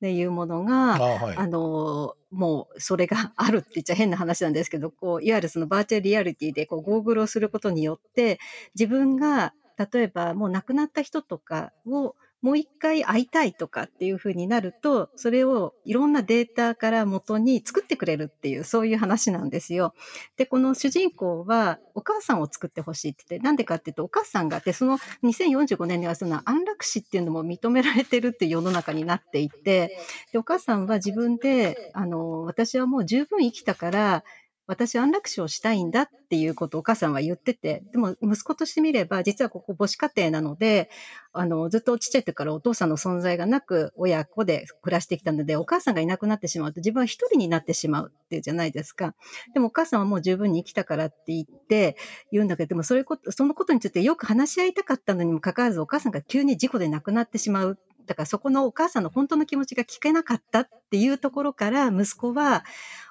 [0.00, 8.38] っていうものが、あはい、あの、もうそれがあるって言っちゃ変な話なんですけど、 こう、いわゆるそのバーチャルリアリティでこうゴーグルをすることによって、
[8.74, 9.52] 自分が
[9.92, 19.94] 例えばもう亡くなった人とかをもう一回会いたいとかっていうふうになると、それをいろんなデータから元に作ってくれるっていう、そういう話なんですよ。
[20.36, 29.98] で、この主人公はお母さんを作ってほしいって言って、なんでかっていうと、お母さんがあって、その2045年にはその安楽死っていうのも認められてるっていう世の中になっていて、
[30.32, 34.24] で、お母さんは自分で、あの、私はもう十分生きたから、
[34.70, 40.90] 私安楽死をしたいんだっていうことをお母さんは言ってて、でも息子としてみれば、実はここ母子家庭なので、
[41.32, 49.16] あの、ずっとちっちゃい時からお父さんの存在がなく、親子で暮らしてきたので、お母さんがいなくなってしまうと自分は一人になってしまうっていうじゃないですか。
[49.54, 51.96] でもお母さんはもう十分に生きたからって言って
[52.30, 57.78] 言うんだけど、でもそういうこと、そのことについてよく話し合いたかったのにもかかわらず、お母さんが急に事故で亡くなってしまう
[58.10, 62.64] だからそこのお母さんの本当の気持ちが聞けなかったっていうところから息子は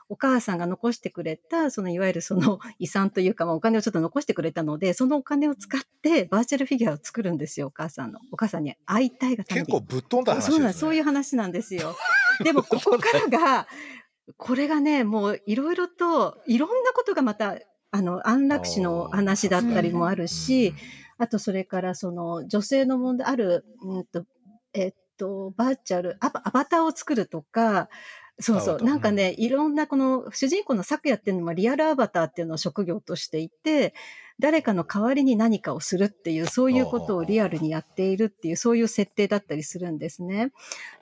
[0.10, 8.20] お母さんが残してくれた、そのいわゆるその 遺産というか、まあ、お金をちょっと残してくれたので、そのお金を使ってバーチャルフィギュアを作るんですよ、お母さんの。
[8.32, 9.68] お母さんに会いたいがために。
[9.68, 10.56] 結構ぶっ飛んだ話ですね。
[10.56, 11.96] そうなんそういう話なんですよ。
[12.44, 13.68] でもここからが、
[14.38, 17.60] これがね、もういろいろと、いろんなことがまた、
[17.92, 20.74] あの、安楽死の話だったりもあるし、
[21.20, 24.26] あとそれからその女性の問題、ある、うんと、
[24.74, 27.90] えっと、バーチャル、アバターを作るとか、
[28.40, 28.84] そうそう。
[28.84, 33.94] なんかね、いろんなこの主人公の作也っていうのもリアルアバターっていうのを職業としていて、
[34.40, 40.54] 誰かの代わりに何かをするっていう、そういうことをリアルにやっているっていう、そういう設定だったりするんですね。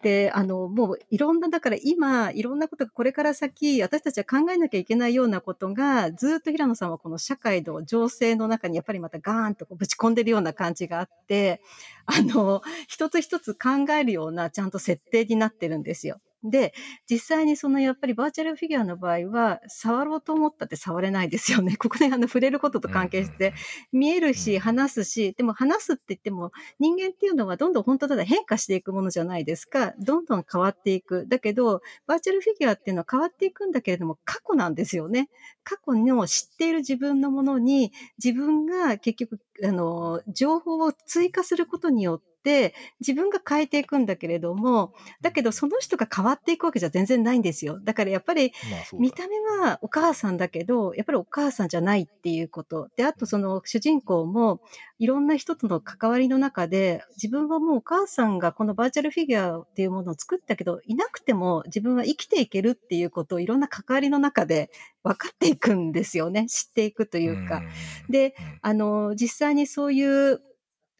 [0.01, 11.61] で、あの、もういろんな、だから今、いろんなことがこれから先、私たちは考えなきゃいけないようなことが、ずっと平野さんはこの社会の情勢の中にやっぱりまたガーンとこうぶち込んでるような感じがあって、
[12.07, 16.19] あの、一つ一つ考えるようなちゃんと設定になってるんですよ。
[16.43, 16.73] で、
[17.09, 21.75] 実際にそのやっぱりバーチャルフィギュアの場合は、触ろうと思ったって触れないですよね。
[21.77, 23.53] ここであの触れることと関係して、
[23.91, 29.93] 見えるし、話すし、でも話すって言っても、人間っていうのはどんどん本当だ変化していくものじゃないですか。
[29.99, 31.25] どんどん変わっていく。
[31.27, 35.29] だけど、バーチャルフィギュアっていうのは変わっていくんだけれども、過去なんですよね。
[35.63, 37.91] 過去の知っている自分のものに、
[38.23, 47.81] 自分が結局、あの、情報を追加することによって、って自分が変えていくんだけれども、だけどその人が変わっていくわけじゃ全然ないんですよ。
[47.83, 48.53] だからやっぱり
[48.97, 52.87] 見た目はお母さんだけど、やっぱりお母さんじゃないっていうこと。
[52.95, 54.61] で、あとその主人公も
[54.97, 64.71] いろんな人との関わりの中で、自分はもうお母さんがこのバーチャルフィギュアっていうものを作ったけど、いなくても自分は生きていけるっていうことをいろんな関わりの中で
[65.03, 66.47] 分かっていくんですよね。
[66.47, 67.61] 知っていくというか。
[68.09, 70.41] で、あの、実際にそういう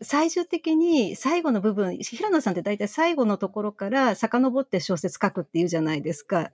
[0.02, 6.52] 最終的に最後の部分、平野さんって大体最後のところから遡って小説書くっていうじゃないですか。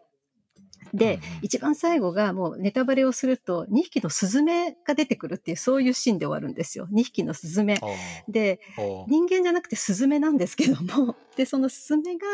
[0.94, 6.88] で、一番最後がもうネタバレをすると、2匹のスズメが出てくるっていう、そういうシーンで終わるんですよ。
[6.92, 7.80] 2匹のスズメ。
[8.28, 8.60] で、
[9.08, 12.28] 人間じゃなくてスズメなんですけども、 で、そのスズメが、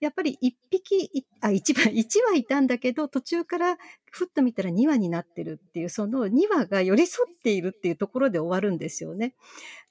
[0.00, 3.78] やっぱり1匹、あ、1羽、1羽いたんだけど、途中から
[4.10, 9.34] ふっと見たら2羽になってるっていう、その2羽が寄り添っているっていうところで終わるんですよね。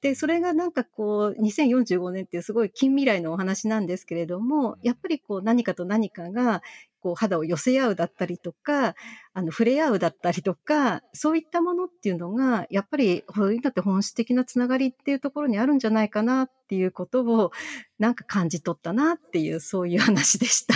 [0.01, 6.61] で、それがなんかこう、2045年っていうすごい近未来のお話なんですけれども、やっぱりこう何かと何かが
[7.05, 8.95] こう肌を寄せ合うだったりとか、
[9.35, 17.51] あの触れ合うだったりとか、そういったものっていうのが、やっぱりそういうのって本質的なつながりっていうところにあるんじゃないかなっていうことを、
[17.99, 20.73] なんか感じ取ったなっていう、そういう話でした。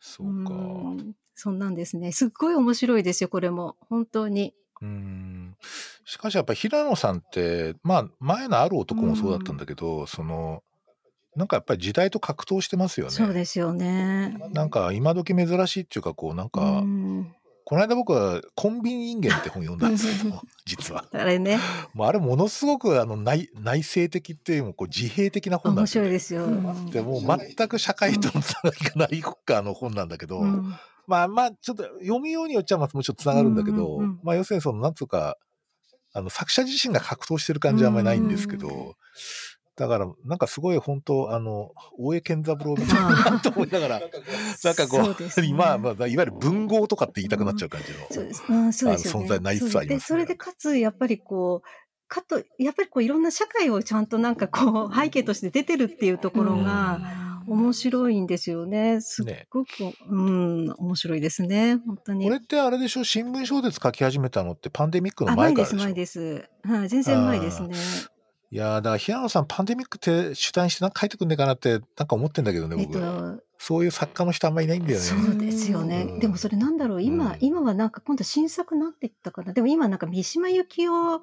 [0.00, 0.52] そうか。
[1.36, 2.10] そんなんですね。
[2.10, 3.76] すっごい面白いですよ、これも。
[3.88, 4.52] 本当に。
[4.80, 5.56] うん
[6.04, 10.64] しかしやっぱり平野さんって、まあ前のある男もそうだったんだけど、その
[11.34, 13.12] なんかやっぱり時代と格闘してますよね。
[13.12, 14.36] そうですよね。
[14.52, 17.34] なんか今時珍しいっていうかこうなんか、うん、
[17.64, 21.06] この間僕は「コンビニ人間」って本読んだんですけど 実は。
[21.12, 21.58] あれね。
[21.94, 26.46] もうあれものすごくあの内内省的っていうもこう自閉的な本なんですよ、面白いですよ。
[26.90, 30.74] でもう全く社会とのつながりがないかの本なんだけど、うん、
[31.06, 35.38] まあまあちょっと読みようによっちゃもちろんつながるんだけど、うんうんうん、まあ要するにそのなんつうか
[36.12, 38.96] あの作者自身が格闘してる感じはあんまりないんですけど。
[39.76, 51.68] だから、なんかすごい本当、あの、大江健三郎みたいなと思いながら、なんかこう、うね、まあ、まあ、いわゆる文豪とかって言いたくなっちゃう感じの、そうですうん、そうですね、存在になりつつあります、ね、それでかつ、やっぱりこう、
[52.08, 57.00] かと、やっぱりこういろんな社会をちゃんとなんかこう背景として出てるっていうところが
[57.46, 59.00] 面白いんですよね。
[59.00, 61.76] すっごく、ね、うん、面白いですね。
[61.86, 62.26] 本当に。
[62.26, 63.04] これってあれでしょ？
[63.04, 65.78] 新聞小説書き始めたのってパンデミックの前からでしょ？
[65.78, 66.50] 前です、前です。
[66.68, 67.74] はい、全然前ですね。
[68.52, 72.98] いやだから平野さん、パンデミックって主体にしてなんか書いてくんねえかなって、なんか思ってんだけどね、僕。
[72.98, 75.04] えっと、そういう作家の人あんまりいないんだよね。
[75.06, 76.02] そうですよね。
[76.06, 79.54] うん、でもそれなんだろう、今、うん、今はなんか今度新作なっていったかな。
[79.54, 81.22] でも今なんか三島由紀夫、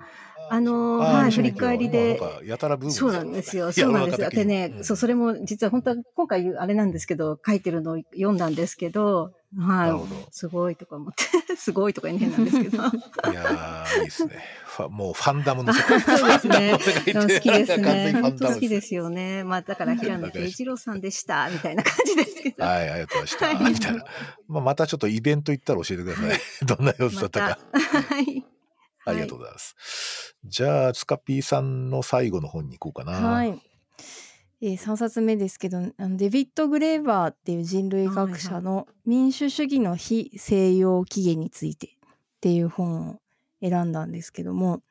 [0.50, 2.20] あの、はい、振り返りで。
[2.46, 3.72] やたらブームそうなんですよ。
[3.72, 4.30] そうなんですよ。
[4.32, 10.32] でね、うん、そう、それも実は本当は今回あれなんですけど、書いてるのを読んだんですけど、はい。
[10.32, 12.78] すごいとか思って、 すごいとか変なんですけど。
[12.78, 14.34] いやいいですね。
[14.70, 16.00] ファもうファンダムの世界。
[16.18, 16.72] そうですね。
[16.74, 16.80] 好
[17.42, 18.14] きですね。
[18.22, 19.44] 本当好きですよね。
[19.44, 22.64] まあだから平野啓一郎さんでしたみたいな感じですけど。
[22.64, 23.70] はい、ありがとうございました。
[23.70, 24.06] みたいな。
[24.48, 26.40] まあまたちょっとイベント行ったら教えてください。
[26.66, 27.60] どんな様子だったか。
[27.74, 28.46] はい。
[29.06, 30.36] ありがとうございます。
[30.46, 33.20] じゃあ、スカピーさんの最後の本に行こうかな。
[33.20, 33.60] はい。
[34.62, 42.00] えー、3冊目ですけどあのデビッド・グレーバーっていう人類学者の「民主主義の非西洋起源について」っ
[42.42, 43.22] ていう本を
[43.62, 44.82] 選んだんですけども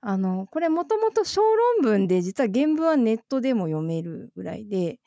[0.00, 4.98] あのこれもともと小論文で実は原文はネットでも読めるぐらいで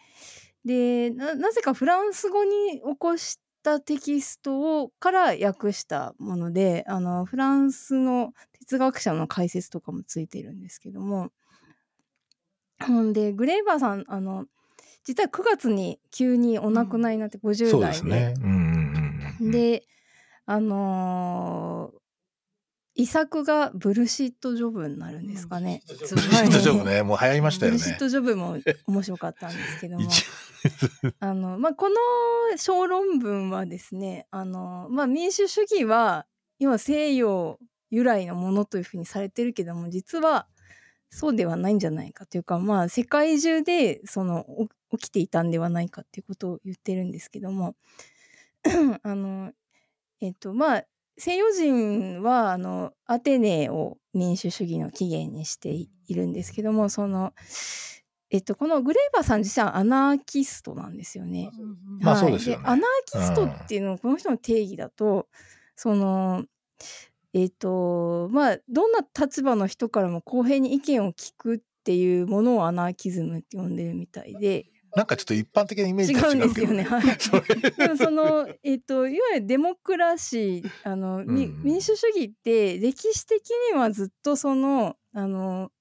[0.64, 11.30] でなぜかフランス語に起こしたテキストをから訳したものであのフランスの哲学者の解説とかもついてるんですけども
[12.84, 14.45] ほんでグレイバーさんあの
[15.03, 18.34] 実は9月に急にお亡くなりになって50代で、うん、ね、
[19.40, 19.52] うん。
[19.52, 19.84] で
[20.48, 21.98] あのー、
[22.95, 25.84] 遺作がブルシットジョブになるんですかね。
[25.88, 27.77] ブルシットジョブね、もう流行りましたよね。
[27.77, 28.57] ブルシットジョブも
[28.88, 30.09] 面白かったんですけども。
[31.19, 31.95] あの、まあ、この
[32.57, 36.26] 小論文はですね、あの、まあ、民主主義は
[36.57, 37.59] 今西洋
[37.91, 40.47] 由来のものというふうにされてるけども、実は
[41.09, 44.45] そうではないんじゃないかというか、まあ、世界中で、その、
[44.91, 47.76] 起きていたんではないかっていうことを言ってるんですけども、
[49.03, 49.51] あの、
[50.22, 50.85] えっと、まあ、
[51.17, 57.33] 西洋人は、あの、アテネを民主主義の起源にしているんですけども、その、
[58.31, 61.51] えっと、このグレーバーさん自身はアナーキストなんですよね。
[62.01, 62.63] まあそうですよね。
[62.65, 65.27] アナーキストっていうのは、この人の定義だと、
[65.75, 66.43] その、
[67.33, 74.65] えっ、ー、とまあどんな立場の人からも公平に意見を聞くっていうものをアナーキズムって呼んでるみたいで。
[74.95, 76.84] なんかちょっと一般的なイメージ違うんですよね。
[76.89, 77.77] はい。
[77.77, 85.72] でもそのえっ、ー、といわゆるデモクラシーあの、うん、民主主義って歴史的にはずっとそのあの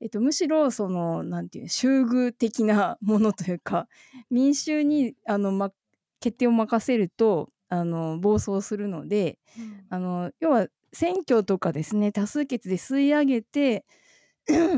[0.00, 3.88] えっと、むしろそのなんていう集遇的なものというか
[4.30, 5.72] 民衆にあの、ま、
[6.20, 13.84] 決定を任せるとあの暴走するので、うん、あの要は選挙とかですね多数決で吸い上げて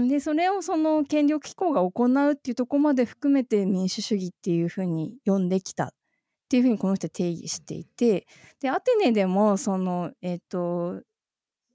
[0.08, 5.90] でそれをその権力機構が行うっていうとこまで含めて民主主義っていうふうに呼んできたっ
[6.48, 8.26] ていうふうにこの人は定義していて
[8.60, 11.02] でアテネでもそのえっ、ー、と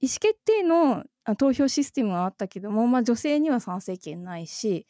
[0.01, 1.03] 意思決定の
[1.37, 4.87] 投票システムはあったけども、まあ、女性には賛成権ないし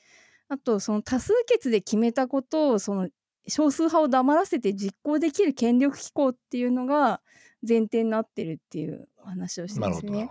[0.47, 3.09] あとその多数決で決めたことをその
[3.47, 7.21] 少数派を黙らせて実行できる権力機構っていうのが
[7.67, 10.29] 前提になってるっていう話をしてますね。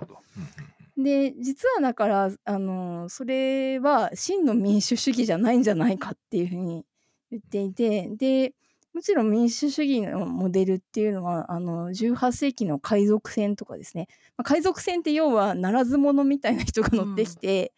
[0.97, 6.85] で実はだからあのそれは真の民主主義じゃないんじゃないかっていうふうに
[7.31, 8.55] 言っていてで
[8.93, 14.07] もちろん民主主義のモデルっていうのはあの18世紀の海賊船とかですね、
[14.37, 17.73] まあ、海賊船って要はならず者みたいな人が乗ってきて、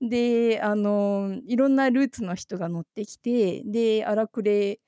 [0.00, 4.80] うん、であのいろんなルーツの人が乗ってきてで荒くれ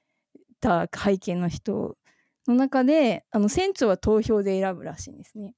[0.60, 1.98] た背景の人
[2.48, 5.52] の中であの船長は投票で選ぶらしいんですね。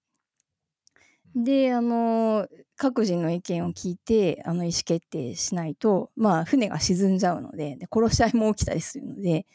[1.45, 9.47] であの各人の意見を聞いてあの意思決定しないと、まあ、船が沈んじゃうのでで殺し合いも起きたりするので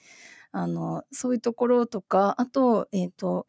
[0.52, 3.48] あのそういうところとかあと,、えーと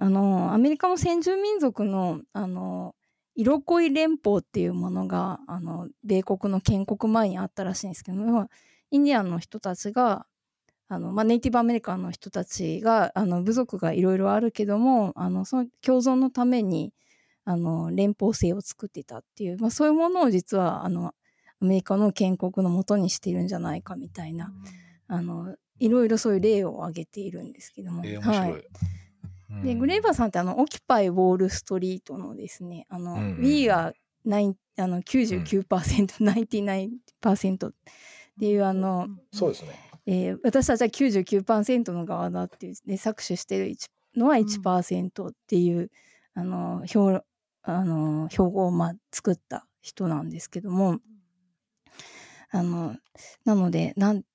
[0.00, 2.94] あのアメリカの先住民族のあの
[3.36, 8.18] イロコイ連邦っていうものがあの米国の建国前にあったらしいんですけど
[8.90, 10.26] インディアンの人たちが
[10.88, 16.92] あの、まあ、ネイティブアメリカンの人たちがあの部族がいろいろあるけどもあのその共存のために
[17.44, 21.14] あの連邦制を作ってたっていう、まあ、そういうものを実はあの
[21.62, 24.52] アメリカの建国のもとにしているんじゃないかみたいな、
[25.08, 28.02] うん、あのいろいろそういう例を挙げているんですけども。
[28.04, 33.92] えー、はい、でグレーバーさんってあのオキュパイ・ウォール・ストリートのですねあの、うんうん、We が
[34.26, 37.72] あの99%、うん、99%っ
[38.38, 39.90] ていうあの、そうですね。
[40.06, 43.76] えー、私たちは99%の側だっていう、ね、搾取してる
[44.16, 45.88] のは1%っていう、うん、
[46.34, 47.22] あの標
[47.76, 51.00] あの標語をまあ作った人なんですけども。
[52.52, 52.96] あの
[53.44, 54.26] なのでなんて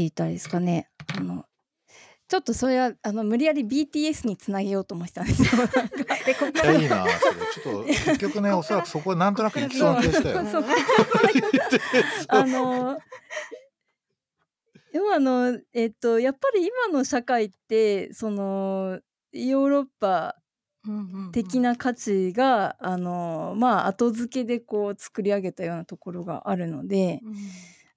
[0.00, 0.88] 言ったらいいですかね。
[1.14, 1.44] あの
[2.26, 5.48] ちょっとそれはあの無理やり BTS につなげようと思ってたんですよ。
[6.78, 7.36] いいなそれ。
[7.54, 10.38] ちょっと結局ねおそらくそこなんとなくいきそうな気がしたよ。
[12.28, 12.98] あの
[14.92, 19.00] でもあの、えっと、やっぱり今の社会って、その、
[19.32, 20.34] ヨーロッパ
[21.32, 27.20] 的な価値が、あの、まあ、後付けでこう作り上げたようなところがあるので、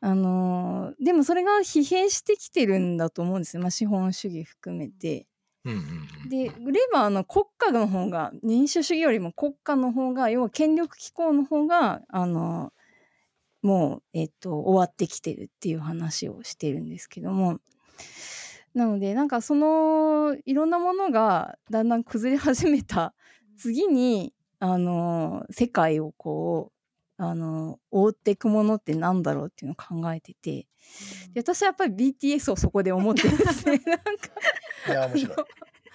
[0.02, 5.28] うん、あのーでもそれが疲弊してきてるんだと思うんですよ、まあ、資本主義含めて。
[5.64, 5.82] うんうんう
[6.26, 12.72] んでグレーバーの国家の方が民主主義よりも国家の方が要は権力機構の方があの
[13.62, 17.60] もう、えっと、終わってきてるっていう話をしてるんですけども
[18.74, 23.14] なのでなんかそのいろんなものがだんだん崩れ始めた
[23.58, 26.72] 次にあの世界をこ
[27.20, 30.68] うあの覆っていくものってなんだろうっていうのを考えてて
[31.34, 33.82] で私はやっぱり BTS をそこで思ってるんですね。
[33.86, 34.04] なんか
[34.88, 35.38] いや面白い。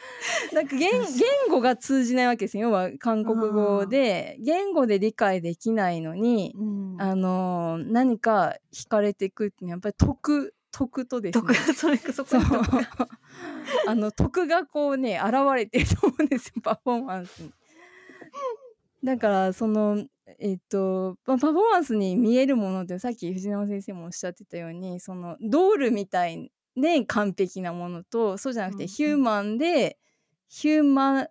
[0.54, 1.00] なんか言言
[1.48, 4.36] 語が通じないわけですよ要は韓国語で。
[4.40, 6.96] 言語で理解できないのに、うん。
[6.98, 11.46] あの何か惹かれていくっていうのはやっぱり徳徳とですね。
[13.88, 17.50] あの徳がこうね現れてると思うんですよ パフォーマンスに。
[19.02, 20.06] だからその
[20.38, 29.98] えっとまあパフォーマンスに見えるものってさっき藤山先生もおっしゃってたようにそのドールみたいで完璧なものとそうじゃなくてヒューマンで
[30.48, 31.28] ヒューマ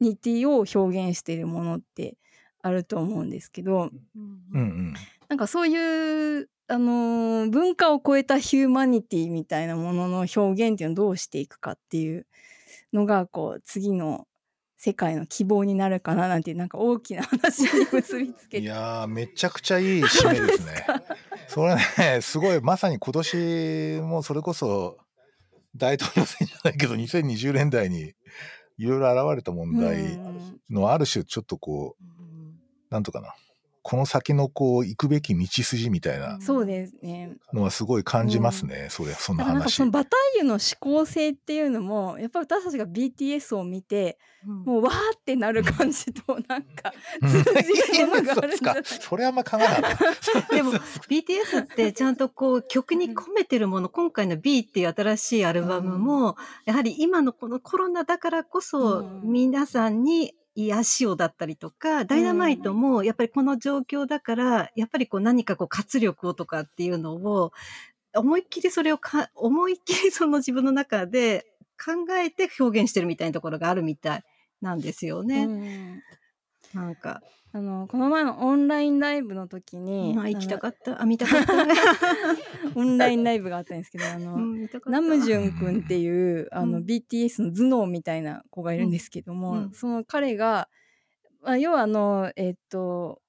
[0.00, 2.18] ニティを表現しているものって
[2.60, 4.94] あると思うんですけどうんうん。
[5.32, 12.26] なんかそういう、あのー文化を超えたヒューマニティみたいなものの表現っていうのをどうしていくかっていう
[12.94, 14.26] のがこう次の
[14.78, 18.62] 世界の希望になるかななんていうなんか大きな話に結びつけて。
[18.62, 20.86] いやーめちゃくちゃいい締めですね。
[21.46, 22.38] それねす。
[22.38, 24.96] ごいまさに今年もそれこそ
[25.76, 28.14] 大統領選じゃないけど2020年代に
[28.78, 32.04] いろいろ現れた問題うんのある種ちょっとこう
[32.88, 33.34] なんとかな
[33.82, 37.36] この先のこう行くべき道筋みたいなそうですね。
[37.52, 39.74] のはすごい感じますね、それそんな話。
[39.74, 39.84] そ。
[39.84, 47.28] のバタイユの思考性っていうのもやっぱり私たちが BTS を見てもうわーってなる感じとなんかうん。
[47.28, 47.42] 通
[47.92, 49.00] じるものがあるんじゃないそうっすか。
[49.08, 49.96] それあんま考えなかっ
[50.48, 50.54] た。
[50.54, 59.22] でも BTS ってちゃんとこう曲に込めてるもの今回の B っていう新しいアルバムもやはり今のこのコロナだからこそうん。
[59.24, 67.52] 皆さんに癒しをだったりとか、ダイナマイトもやっぱりこの状況だからやっぱりこう何かこう活力をとかっていうのを
[68.14, 71.46] 思いっきりそれをか思いっきりその自分の中で
[71.82, 74.24] 考えて表現してるみたいなところがあるみたい
[74.60, 76.02] なんですよね。
[76.74, 77.22] うんなんか、
[77.52, 81.02] あのこの前のオンラインライブの時にまあ、行きたあかった？
[81.02, 81.52] あ、見たかった？
[81.66, 81.72] の
[82.74, 86.84] オンラインライブがあったんですけどあの、うんナムジュン君っていうあの、うん。
[86.84, 89.58] BTS の頭脳みたいな子がいるんですけども、うん。
[89.64, 90.68] うんその彼が、
[91.42, 93.20] まあ、要はあのえっと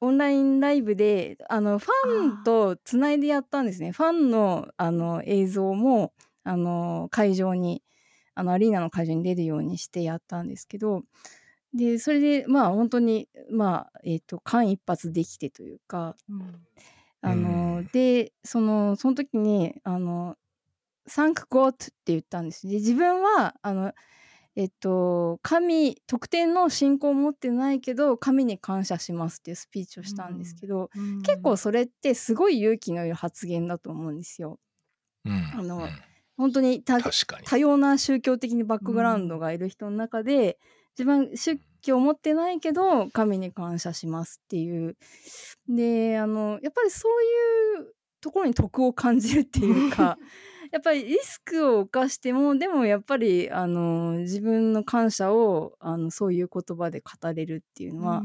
[0.00, 3.92] オンラインライブであのファンとつないでやったんですね。
[3.92, 6.12] ファンのあの映像も
[6.42, 7.82] あの会場に
[8.34, 11.04] あのアリーナの会場に出るようにしてやったんですけど
[11.74, 16.54] でそれでまあ本当にまあえっと間一髪できてというかうん。
[17.20, 20.36] あの、うんでそのその時にあの
[21.08, 22.66] 「Thank God」って言ったんです。
[22.66, 23.92] で自分はあの
[24.56, 30.90] えっと神特定の信仰を持ってないけど神に感謝しますっていうスピーチをしたんですけど、
[31.24, 34.58] 結構それってすごい勇気のいる発言だと思うんですよ。
[35.24, 35.88] うんあのうん
[36.36, 36.82] 本当に。
[36.82, 40.58] 多様な宗教的にバックグラウンドがいる人の中で、
[40.98, 44.96] 自分宗教を持ってないけど神に感謝しますっていう
[45.68, 50.16] であのやっぱりそういうところに徳を感じるっていうか
[50.72, 58.24] やっぱりリスクを冒してもでもやっぱりあの自分の感謝をあのそういう言葉で語れるっていうのは、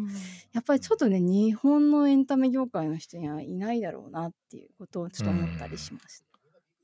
[0.53, 6.28] やっぱりちょっとね日本のエンタメ業界の人にはいないだろうなっていうことをちょっと思ったりしました。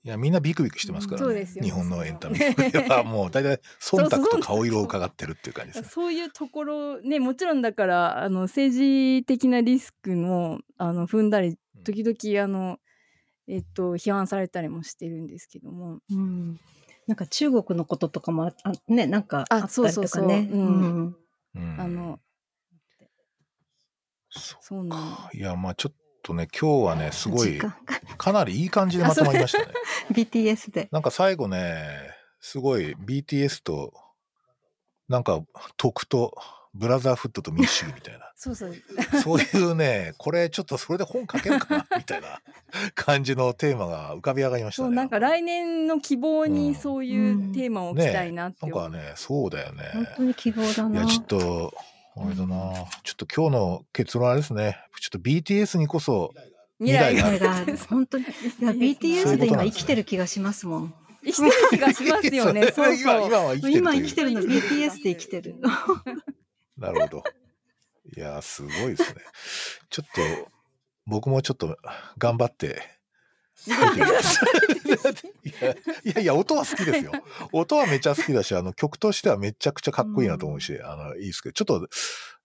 [0.05, 1.25] いやみんなビクビクしてますからね。
[1.25, 1.63] そうですよ。
[1.63, 2.37] 日本のエンタメ。
[2.37, 5.89] ではもう大体忖度と顔色を伺ってるっていう感じですね。
[5.91, 12.79] そういうところねもちろんだからあの政治的なリスクもあの踏んだり時々あの、
[13.47, 16.01] えっと批判されたりもしてるんですけども。
[16.11, 16.59] うん。
[17.07, 19.87] なんか中国のこととかもああねなんかああったりとかね。
[19.87, 20.25] そうそうそう。
[20.25, 20.35] うん。
[20.35, 20.59] う
[21.01, 21.15] ん。
[21.55, 21.81] うん。
[21.81, 22.19] あの
[24.29, 25.95] そそうなのいやまあちょっ
[26.25, 27.59] とね今日はねすごい
[28.17, 29.67] かなりいい感じでまとまりましたね。
[30.11, 30.89] BTS で。
[30.91, 31.85] なんか最後ね
[32.41, 33.93] すごい BTS と
[35.07, 35.43] なんか
[35.77, 36.33] 徳と
[36.73, 38.73] ブラザーフットと民主主義みたいなそうそう
[39.23, 42.41] そういうねこれちょっとそれで本書けるかな みたいな
[42.95, 44.87] 感じのテーマが浮かび上がりましたね。
[44.87, 49.83] そうなんか来年の希望うんにそういうテーマを置きたいなって思う、なんかねそうだよね。
[49.93, 51.01] 本当に希望だな。
[51.01, 51.73] いやちょっと
[52.17, 54.77] あれだな、ちょっと今日の結論あれですね。
[55.01, 56.33] ちょっと BTS にこそ
[56.79, 57.27] 未来が。
[57.27, 57.77] ある。
[57.89, 58.23] 本当に。
[58.23, 58.27] い
[58.61, 60.93] や BTS で今生きてる気がしますもん。
[61.23, 62.71] 生きてる気がしますよね。
[62.73, 63.27] そう今そう。
[63.27, 65.55] 今は生きてる今生きてるの BTS で生きてる。
[66.77, 67.23] なるほど。
[68.15, 69.21] いや、すごいですね。
[69.89, 70.09] ちょっ
[70.43, 70.51] と、
[71.05, 71.77] 僕もちょっと
[72.17, 72.81] 頑張って、
[76.03, 77.11] いやいや音は好きですよ。
[77.53, 81.87] 音はめちゃ好きだし、あの曲としてはめちゃくちゃかっこいいなと思うし、うん、あの、いいですけど、ちょっと、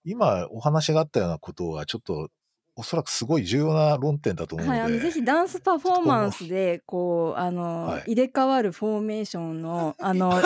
[0.03, 2.29] 今お話があったようなことは、ちょっと
[2.75, 10.41] おそらくすごい重要な論点だと思うので、はい、ぜひダンスパフォーマンスでこうあの、はい、入れ替わるフォーメーションの あの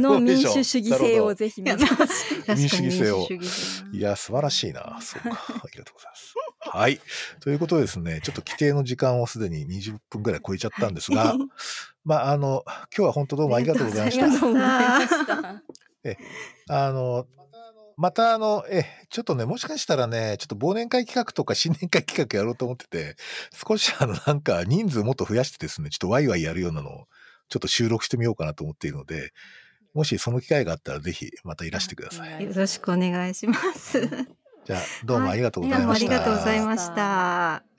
[0.00, 3.26] の民主主義性をぜひ 民主主義性を。
[3.92, 4.98] いや素晴らしいな。
[5.00, 5.30] そうか。
[5.64, 6.34] ありがとうございます。
[6.58, 7.00] はい。
[7.40, 11.34] ということでですねちょっと規定の時間をすでに20分ぐらい超えちゃったんですが
[12.04, 14.26] まああの今日は本当どうもありがとうございました。
[14.26, 15.62] ありがとうございました。
[16.04, 16.16] え。
[16.68, 17.26] あの
[17.96, 23.16] またあの、え、ちょっとね、もしかしたらね、ちょっと忘年会企画とか新年会企画やろうと思ってて、
[23.66, 27.06] 少しあの、なんか人数もっと増やしてですね、ちょっとワイワイやるようなのを、
[27.48, 29.32] ちょっと収録してみようかなと思っているので、
[29.92, 32.44] もしその機会があったら、ぜひまたいらしてください。
[32.44, 34.00] よろしくお願いします。
[34.66, 36.14] じゃあ、どうもありがとうございました。
[36.14, 37.73] はい、どうもありがとうございました。